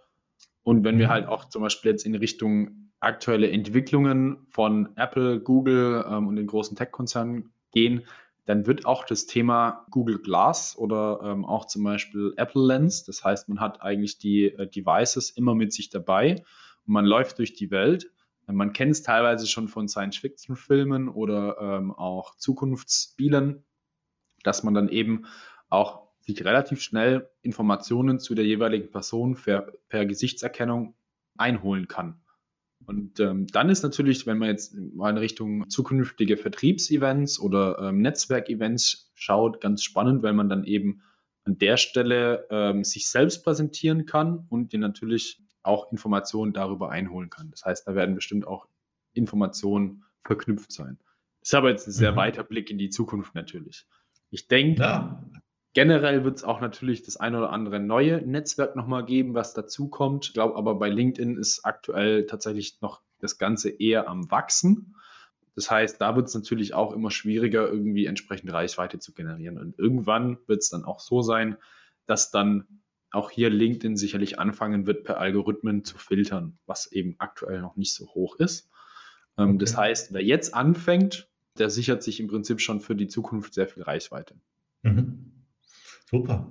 und 0.67 0.83
wenn 0.83 0.99
wir 0.99 1.09
halt 1.09 1.29
auch 1.29 1.45
zum 1.45 1.63
Beispiel 1.63 1.93
jetzt 1.93 2.05
in 2.05 2.17
Richtung 2.17 2.91
aktuelle 2.99 3.49
Entwicklungen 3.49 4.49
von 4.49 4.89
Apple, 4.97 5.39
Google 5.39 6.05
ähm, 6.11 6.27
und 6.27 6.35
den 6.35 6.49
großen 6.49 6.77
Tech-Konzernen 6.77 7.53
gehen, 7.71 8.03
dann 8.47 8.67
wird 8.67 8.85
auch 8.85 9.05
das 9.05 9.27
Thema 9.27 9.87
Google 9.93 10.19
Glass 10.19 10.77
oder 10.77 11.21
ähm, 11.23 11.45
auch 11.45 11.67
zum 11.67 11.85
Beispiel 11.85 12.35
Apple 12.37 12.67
Lens, 12.67 13.05
das 13.05 13.23
heißt, 13.23 13.49
man 13.49 13.61
hat 13.61 13.81
eigentlich 13.81 14.19
die 14.19 14.47
äh, 14.47 14.69
Devices 14.69 15.31
immer 15.31 15.55
mit 15.55 15.73
sich 15.73 15.89
dabei 15.89 16.43
und 16.85 16.95
man 16.95 17.05
läuft 17.05 17.39
durch 17.39 17.53
die 17.53 17.71
Welt. 17.71 18.11
Man 18.49 18.73
kennt 18.73 18.91
es 18.91 19.05
teilweise 19.05 19.47
schon 19.47 19.69
von 19.69 19.87
Science-Fiction-Filmen 19.87 21.09
oder 21.09 21.59
ähm, 21.61 21.93
auch 21.93 22.35
Zukunftsspielen, 22.39 23.65
dass 24.43 24.65
man 24.65 24.75
dann 24.75 24.89
eben 24.89 25.27
auch 25.69 26.06
sich 26.27 26.45
relativ 26.45 26.81
schnell 26.81 27.29
Informationen 27.43 28.19
zu 28.19 28.35
der 28.35 28.45
jeweiligen 28.45 28.91
Person 28.91 29.37
per, 29.37 29.73
per 29.89 30.07
Gesichtserkennung 30.07 30.95
einholen 31.37 31.89
kann. 31.89 32.21
Und 32.85 33.21
ähm, 33.21 33.47
dann 33.49 33.69
ist 33.69 33.83
natürlich, 33.83 34.27
wenn 34.27 34.39
man 34.39 34.49
jetzt 34.49 34.75
mal 34.75 35.11
in 35.11 35.19
Richtung 35.19 35.69
zukünftige 35.69 36.37
Vertriebsevents 36.37 37.41
oder 37.41 37.79
ähm, 37.81 38.01
Netzwerkevents 38.01 39.11
schaut, 39.15 39.61
ganz 39.61 39.83
spannend, 39.83 40.23
weil 40.23 40.35
man 40.35 40.49
dann 40.49 40.65
eben 40.65 41.03
an 41.45 41.59
der 41.59 41.77
Stelle 41.77 42.47
ähm, 42.51 42.85
sich 42.85 43.09
selbst 43.09 43.45
präsentieren 43.45 44.07
kann 44.07 44.47
und 44.51 44.73
dir 44.73 44.79
natürlich 44.79 45.41
auch 45.63 45.91
Informationen 45.91 46.53
darüber 46.53 46.91
einholen 46.91 47.31
kann. 47.31 47.51
Das 47.51 47.65
heißt, 47.65 47.89
da 47.89 47.95
werden 47.95 48.15
bestimmt 48.15 48.47
auch 48.47 48.69
Informationen 49.15 50.05
verknüpft 50.25 50.73
sein. 50.73 50.99
Das 51.41 51.51
ist 51.51 51.55
aber 51.55 51.71
jetzt 51.71 51.87
ein 51.89 51.93
sehr 51.93 52.13
mhm. 52.13 52.17
weiter 52.17 52.45
Blick 52.45 52.71
in 52.71 52.79
die 52.79 52.91
Zukunft 52.91 53.35
natürlich. 53.35 53.87
Ich 54.31 54.49
denke, 54.49 54.83
ja. 54.83 55.25
Generell 55.77 56.25
wird 56.25 56.39
es 56.39 56.43
auch 56.43 56.63
natürlich 56.63 57.03
das 57.03 57.19
ein 57.19 57.35
oder 57.35 57.53
andere 57.53 57.79
neue 57.81 58.27
Netzwerk 58.27 58.77
nochmal 58.77 59.05
geben, 59.05 59.35
was 59.35 59.53
dazu 59.53 59.89
kommt. 59.89 60.25
Ich 60.25 60.33
glaube 60.33 60.57
aber 60.57 60.77
bei 60.77 60.89
LinkedIn 60.89 61.37
ist 61.37 61.67
aktuell 61.67 62.25
tatsächlich 62.25 62.81
noch 62.81 63.03
das 63.19 63.37
Ganze 63.37 63.69
eher 63.69 64.09
am 64.09 64.31
Wachsen. 64.31 64.97
Das 65.55 65.71
heißt, 65.71 66.01
da 66.01 66.17
wird 66.17 66.29
es 66.29 66.35
natürlich 66.35 66.73
auch 66.73 66.95
immer 66.95 67.11
schwieriger, 67.11 67.69
irgendwie 67.69 68.07
entsprechend 68.07 68.51
Reichweite 68.55 69.01
zu 69.01 69.13
generieren. 69.13 69.59
Und 69.59 69.79
irgendwann 69.79 70.39
wird 70.47 70.63
es 70.63 70.71
dann 70.71 70.83
auch 70.87 70.99
so 70.99 71.21
sein, 71.21 71.59
dass 72.07 72.31
dann 72.31 72.81
auch 73.11 73.31
hier 73.31 73.51
LinkedIn 73.51 73.99
sicherlich 73.99 74.39
anfangen 74.39 74.87
wird, 74.87 75.05
per 75.05 75.19
Algorithmen 75.19 75.85
zu 75.85 75.99
filtern, 75.99 76.57
was 76.65 76.91
eben 76.91 77.17
aktuell 77.19 77.61
noch 77.61 77.77
nicht 77.77 77.93
so 77.93 78.07
hoch 78.15 78.37
ist. 78.37 78.71
Ähm, 79.37 79.51
okay. 79.51 79.59
Das 79.59 79.77
heißt, 79.77 80.15
wer 80.15 80.25
jetzt 80.25 80.55
anfängt, 80.55 81.29
der 81.59 81.69
sichert 81.69 82.03
sich 82.03 82.19
im 82.19 82.29
Prinzip 82.29 82.63
schon 82.63 82.81
für 82.81 82.97
die 82.97 83.09
Zukunft 83.09 83.53
sehr 83.53 83.69
viel 83.69 83.83
Reichweite. 83.83 84.37
Mhm. 84.83 85.36
Super. 86.09 86.47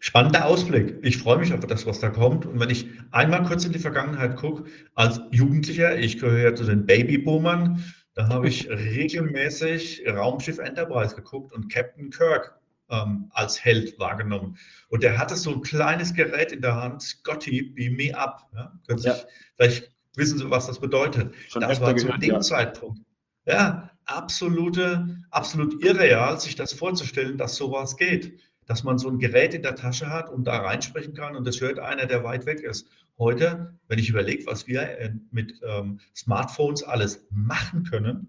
Spannender 0.00 0.46
Ausblick. 0.46 0.98
Ich 1.02 1.18
freue 1.18 1.38
mich 1.38 1.52
auf 1.52 1.66
das, 1.66 1.86
was 1.86 2.00
da 2.00 2.10
kommt. 2.10 2.46
Und 2.46 2.60
wenn 2.60 2.70
ich 2.70 2.86
einmal 3.10 3.42
kurz 3.42 3.64
in 3.64 3.72
die 3.72 3.78
Vergangenheit 3.78 4.36
gucke, 4.36 4.64
als 4.94 5.20
Jugendlicher, 5.32 5.98
ich 5.98 6.18
gehöre 6.20 6.50
ja 6.50 6.54
zu 6.54 6.64
den 6.64 6.86
Babyboomern, 6.86 7.82
da 8.14 8.28
habe 8.28 8.48
ich 8.48 8.68
regelmäßig 8.70 10.04
Raumschiff 10.06 10.58
Enterprise 10.58 11.16
geguckt 11.16 11.52
und 11.52 11.72
Captain 11.72 12.10
Kirk 12.10 12.56
ähm, 12.90 13.30
als 13.30 13.64
Held 13.64 13.98
wahrgenommen. 13.98 14.56
Und 14.88 15.02
der 15.02 15.18
hatte 15.18 15.34
so 15.34 15.54
ein 15.54 15.62
kleines 15.62 16.14
Gerät 16.14 16.52
in 16.52 16.60
der 16.60 16.76
Hand, 16.76 17.02
Scotty, 17.02 17.62
beam 17.62 17.94
me 17.94 18.16
up. 18.16 18.48
Ja? 18.54 18.72
Ja. 18.98 19.16
Vielleicht 19.56 19.90
wissen 20.14 20.38
Sie, 20.38 20.48
was 20.50 20.68
das 20.68 20.78
bedeutet. 20.78 21.34
Schon 21.48 21.62
das 21.62 21.80
war 21.80 21.96
zu 21.96 22.06
dem 22.18 22.30
ja. 22.30 22.40
Zeitpunkt. 22.40 23.00
Ja, 23.46 23.90
absolute, 24.04 25.18
absolut 25.30 25.82
irreal, 25.82 26.38
sich 26.38 26.54
das 26.54 26.72
vorzustellen, 26.72 27.38
dass 27.38 27.56
sowas 27.56 27.96
geht 27.96 28.38
dass 28.68 28.84
man 28.84 28.98
so 28.98 29.08
ein 29.08 29.18
Gerät 29.18 29.54
in 29.54 29.62
der 29.62 29.74
Tasche 29.74 30.10
hat 30.10 30.30
und 30.30 30.44
da 30.44 30.58
reinsprechen 30.58 31.14
kann 31.14 31.34
und 31.34 31.46
das 31.46 31.60
hört 31.60 31.78
einer, 31.78 32.06
der 32.06 32.22
weit 32.22 32.46
weg 32.46 32.60
ist. 32.60 32.86
Heute, 33.18 33.74
wenn 33.88 33.98
ich 33.98 34.10
überlege, 34.10 34.46
was 34.46 34.68
wir 34.68 34.82
äh, 34.82 35.12
mit 35.32 35.60
ähm, 35.66 35.98
Smartphones 36.14 36.84
alles 36.84 37.26
machen 37.30 37.84
können, 37.84 38.28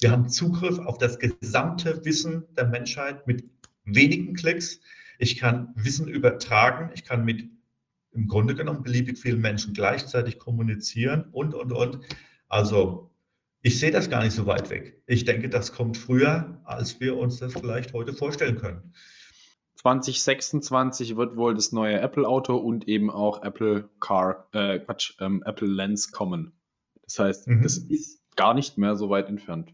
wir 0.00 0.12
haben 0.12 0.28
Zugriff 0.28 0.78
auf 0.78 0.98
das 0.98 1.18
gesamte 1.18 2.04
Wissen 2.04 2.44
der 2.56 2.66
Menschheit 2.66 3.26
mit 3.26 3.44
wenigen 3.84 4.34
Klicks. 4.34 4.78
Ich 5.18 5.38
kann 5.38 5.72
Wissen 5.74 6.06
übertragen, 6.06 6.90
ich 6.94 7.02
kann 7.02 7.24
mit 7.24 7.48
im 8.12 8.28
Grunde 8.28 8.54
genommen 8.54 8.82
beliebig 8.82 9.18
viele 9.18 9.36
Menschen 9.36 9.72
gleichzeitig 9.72 10.38
kommunizieren 10.38 11.24
und, 11.32 11.54
und, 11.54 11.72
und. 11.72 11.98
Also 12.48 13.10
ich 13.62 13.80
sehe 13.80 13.90
das 13.90 14.08
gar 14.10 14.22
nicht 14.22 14.34
so 14.34 14.46
weit 14.46 14.70
weg. 14.70 15.02
Ich 15.06 15.24
denke, 15.24 15.48
das 15.48 15.72
kommt 15.72 15.96
früher, 15.96 16.60
als 16.64 17.00
wir 17.00 17.16
uns 17.16 17.38
das 17.38 17.54
vielleicht 17.54 17.92
heute 17.92 18.12
vorstellen 18.12 18.58
können. 18.58 18.92
2026 19.78 21.16
wird 21.16 21.36
wohl 21.36 21.54
das 21.54 21.70
neue 21.70 22.00
Apple 22.00 22.26
Auto 22.26 22.56
und 22.56 22.88
eben 22.88 23.10
auch 23.10 23.42
Apple 23.42 23.88
Car, 24.00 24.48
äh, 24.52 24.80
Quatsch, 24.80 25.14
ähm, 25.20 25.42
Apple 25.46 25.68
Lens 25.68 26.10
kommen. 26.10 26.52
Das 27.04 27.18
heißt, 27.20 27.46
mhm. 27.46 27.62
das 27.62 27.78
ist 27.78 28.20
gar 28.34 28.54
nicht 28.54 28.76
mehr 28.76 28.96
so 28.96 29.08
weit 29.08 29.28
entfernt. 29.28 29.70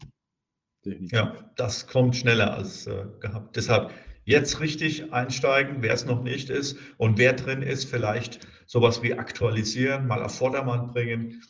Definitiv. 0.85 1.17
Ja, 1.17 1.33
das 1.55 1.87
kommt 1.87 2.15
schneller 2.15 2.53
als 2.53 2.85
äh, 2.85 3.05
gehabt. 3.19 3.55
Deshalb 3.55 3.91
jetzt 4.25 4.59
richtig 4.59 5.11
einsteigen, 5.11 5.77
wer 5.79 5.93
es 5.93 6.05
noch 6.05 6.21
nicht 6.21 6.51
ist 6.51 6.77
und 6.97 7.17
wer 7.17 7.33
drin 7.33 7.63
ist, 7.63 7.85
vielleicht 7.85 8.47
sowas 8.67 9.01
wie 9.01 9.15
aktualisieren, 9.15 10.05
mal 10.05 10.23
auf 10.23 10.37
Vordermann 10.37 10.87
bringen. 10.87 11.41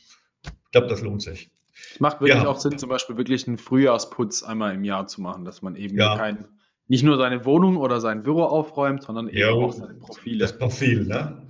Ich 0.44 0.72
glaube, 0.72 0.88
das 0.88 1.02
lohnt 1.02 1.22
sich. 1.22 1.52
Es 1.94 2.00
macht 2.00 2.22
wirklich 2.22 2.42
ja. 2.42 2.48
auch 2.48 2.60
Sinn, 2.60 2.78
zum 2.78 2.88
Beispiel 2.88 3.18
wirklich 3.18 3.48
einen 3.48 3.58
Frühjahrsputz 3.58 4.44
einmal 4.44 4.74
im 4.74 4.86
Jahr 4.86 5.08
zu 5.08 5.22
machen, 5.22 5.44
dass 5.44 5.62
man 5.62 5.76
eben 5.76 5.98
ja. 5.98 6.16
kein, 6.18 6.48
nicht 6.88 7.04
nur 7.04 7.18
seine 7.18 7.46
Wohnung 7.46 7.78
oder 7.78 8.00
sein 8.00 8.24
Büro 8.24 8.44
aufräumt, 8.44 9.04
sondern 9.04 9.28
eben 9.28 9.38
ja, 9.38 9.50
auch 9.50 9.74
seine 9.74 9.96
Profile. 9.96 10.40
Das 10.40 10.58
Profil, 10.58 11.06
ne? 11.06 11.42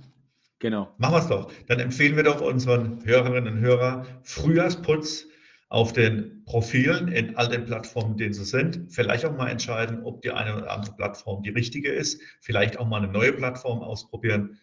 Genau. 0.58 0.88
Machen 0.96 1.14
wir 1.14 1.18
es 1.18 1.28
doch. 1.28 1.52
Dann 1.66 1.80
empfehlen 1.80 2.16
wir 2.16 2.22
doch 2.22 2.40
unseren 2.40 3.04
Hörerinnen 3.04 3.54
und 3.54 3.60
Hörern 3.60 4.06
Frühjahrsputz 4.22 5.26
auf 5.68 5.92
den 5.92 6.44
Profilen 6.44 7.08
in 7.08 7.36
all 7.36 7.48
den 7.48 7.64
Plattformen, 7.66 8.16
denen 8.16 8.32
sie 8.32 8.44
sind. 8.44 8.90
Vielleicht 8.90 9.24
auch 9.26 9.36
mal 9.36 9.48
entscheiden, 9.48 10.02
ob 10.04 10.22
die 10.22 10.30
eine 10.30 10.56
oder 10.56 10.70
andere 10.70 10.94
Plattform 10.94 11.42
die 11.42 11.50
richtige 11.50 11.90
ist. 11.90 12.22
Vielleicht 12.40 12.78
auch 12.78 12.86
mal 12.86 13.02
eine 13.02 13.12
neue 13.12 13.32
Plattform 13.32 13.80
ausprobieren. 13.82 14.58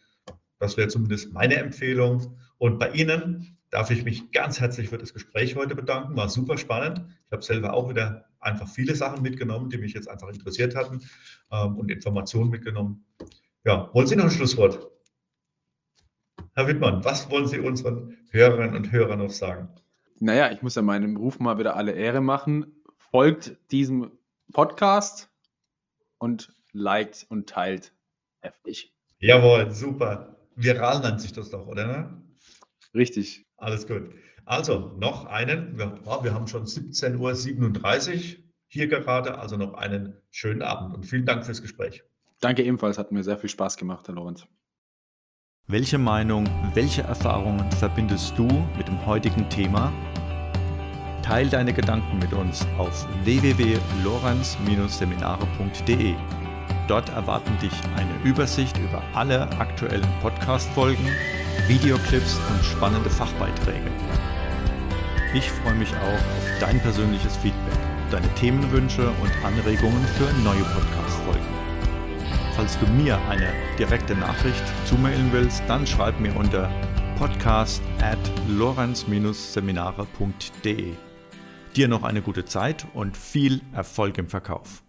Das 0.60 0.78
wäre 0.78 0.88
zumindest 0.88 1.34
meine 1.34 1.56
Empfehlung. 1.58 2.38
Und 2.58 2.80
bei 2.80 2.90
Ihnen 2.92 3.58
darf 3.70 3.92
ich 3.92 4.06
mich 4.06 4.32
ganz 4.32 4.62
herzlich 4.62 4.90
für 4.90 4.98
das 4.98 5.14
Gespräch 5.14 5.56
heute 5.56 5.76
bedanken. 5.76 6.16
War 6.16 6.30
super 6.30 6.58
spannend. 6.58 7.04
Ich 7.26 7.32
habe 7.32 7.44
selber 7.44 7.74
auch 7.74 7.90
wieder 7.90 8.26
einfach 8.44 8.68
viele 8.68 8.96
Sachen 8.96 9.22
mitgenommen, 9.22 9.70
die 9.70 9.78
mich 9.78 9.94
jetzt 9.94 10.10
einfach 10.10 10.30
interessiert 10.30 10.76
hatten 10.76 11.02
ähm, 11.52 11.78
und 11.78 11.92
Informationen 11.92 12.50
mitgenommen. 12.50 13.06
Ja, 13.66 13.90
wollen 13.94 14.08
Sie 14.08 14.16
noch 14.16 14.26
ein 14.26 14.32
Schlusswort? 14.32 14.90
Herr 16.54 16.68
Wittmann, 16.68 17.04
was 17.04 17.30
wollen 17.32 17.48
Sie 17.48 17.60
unseren 17.60 18.18
Hörerinnen 18.30 18.76
und 18.76 18.92
Hörern 18.92 19.20
noch 19.20 19.32
sagen? 19.32 19.70
Naja, 20.20 20.52
ich 20.52 20.62
muss 20.62 20.76
ja 20.76 20.82
meinem 20.82 21.18
Ruf 21.18 21.40
mal 21.40 21.58
wieder 21.58 21.76
alle 21.76 21.94
Ehre 21.94 22.22
machen. 22.22 22.84
Folgt 22.98 23.58
diesem 23.72 24.12
Podcast 24.52 25.30
und 26.18 26.54
liked 26.72 27.26
und 27.30 27.50
teilt 27.50 27.94
heftig. 28.40 28.94
Jawohl, 29.20 29.72
super. 29.72 30.38
Viral 30.56 31.02
nennt 31.02 31.22
sich 31.22 31.34
das 31.34 31.50
doch, 31.50 31.68
oder? 31.68 31.88
Ne? 31.88 32.22
Richtig. 32.94 33.46
Alles 33.58 33.88
gut. 33.88 34.14
Also 34.46 34.94
noch 34.98 35.26
einen. 35.26 35.78
Wir, 35.78 36.00
wir 36.04 36.34
haben 36.34 36.48
schon 36.48 36.66
17.37 36.66 37.18
Uhr 37.18 37.36
hier 38.68 38.88
gerade, 38.88 39.38
also 39.38 39.56
noch 39.56 39.76
einen 39.76 40.18
schönen 40.32 40.64
Abend 40.64 40.96
und 40.96 41.06
vielen 41.06 41.26
Dank 41.26 41.46
fürs 41.46 41.62
Gespräch. 41.62 42.04
Danke 42.42 42.64
ebenfalls, 42.64 42.98
hat 42.98 43.12
mir 43.12 43.24
sehr 43.24 43.38
viel 43.38 43.50
Spaß 43.50 43.78
gemacht, 43.78 44.08
Herr 44.08 44.16
Lorenz. 44.16 44.46
Welche 45.68 45.98
Meinung, 45.98 46.46
welche 46.74 47.04
Erfahrungen 47.04 47.72
verbindest 47.72 48.38
du 48.38 48.48
mit 48.78 48.90
dem 48.90 49.06
heutigen 49.06 49.50
Thema? 49.50 49.94
Teil 51.22 51.48
deine 51.48 51.72
Gedanken 51.72 52.20
mit 52.20 52.34
uns 52.34 52.68
auf 52.78 53.08
www.lorenz-seminare.de. 53.24 56.16
Dort 56.90 57.08
erwarten 57.10 57.58
dich 57.62 57.72
eine 57.96 58.14
Übersicht 58.26 58.78
über 58.78 59.02
alle 59.14 59.44
aktuellen 59.58 60.10
Podcast-Folgen, 60.22 61.08
Videoclips 61.68 62.38
und 62.50 62.66
spannende 62.66 63.10
Fachbeiträge. 63.10 63.90
Ich 65.34 65.50
freue 65.50 65.74
mich 65.74 65.92
auch 65.96 66.14
auf 66.14 66.60
dein 66.60 66.80
persönliches 66.80 67.36
Feedback, 67.38 67.80
deine 68.12 68.32
Themenwünsche 68.36 69.10
und 69.10 69.32
Anregungen 69.44 70.06
für 70.16 70.32
neue 70.44 70.62
Podcast-Folgen. 70.62 71.48
Falls 72.56 72.78
du 72.78 72.86
mir 72.86 73.18
eine 73.30 73.52
direkte 73.80 74.14
Nachricht 74.14 74.64
zumailen 74.86 75.34
willst, 75.34 75.64
dann 75.68 75.88
schreib 75.88 76.20
mir 76.20 76.36
unter 76.36 76.70
podcast 77.18 77.82
at 78.00 78.20
lorenz-seminare.de. 78.48 80.94
Dir 81.76 81.88
noch 81.88 82.04
eine 82.04 82.22
gute 82.22 82.46
Zeit 82.46 82.86
und 82.94 83.18
viel 83.18 83.62
Erfolg 83.74 84.20
im 84.20 84.30
Verkauf. 84.30 84.83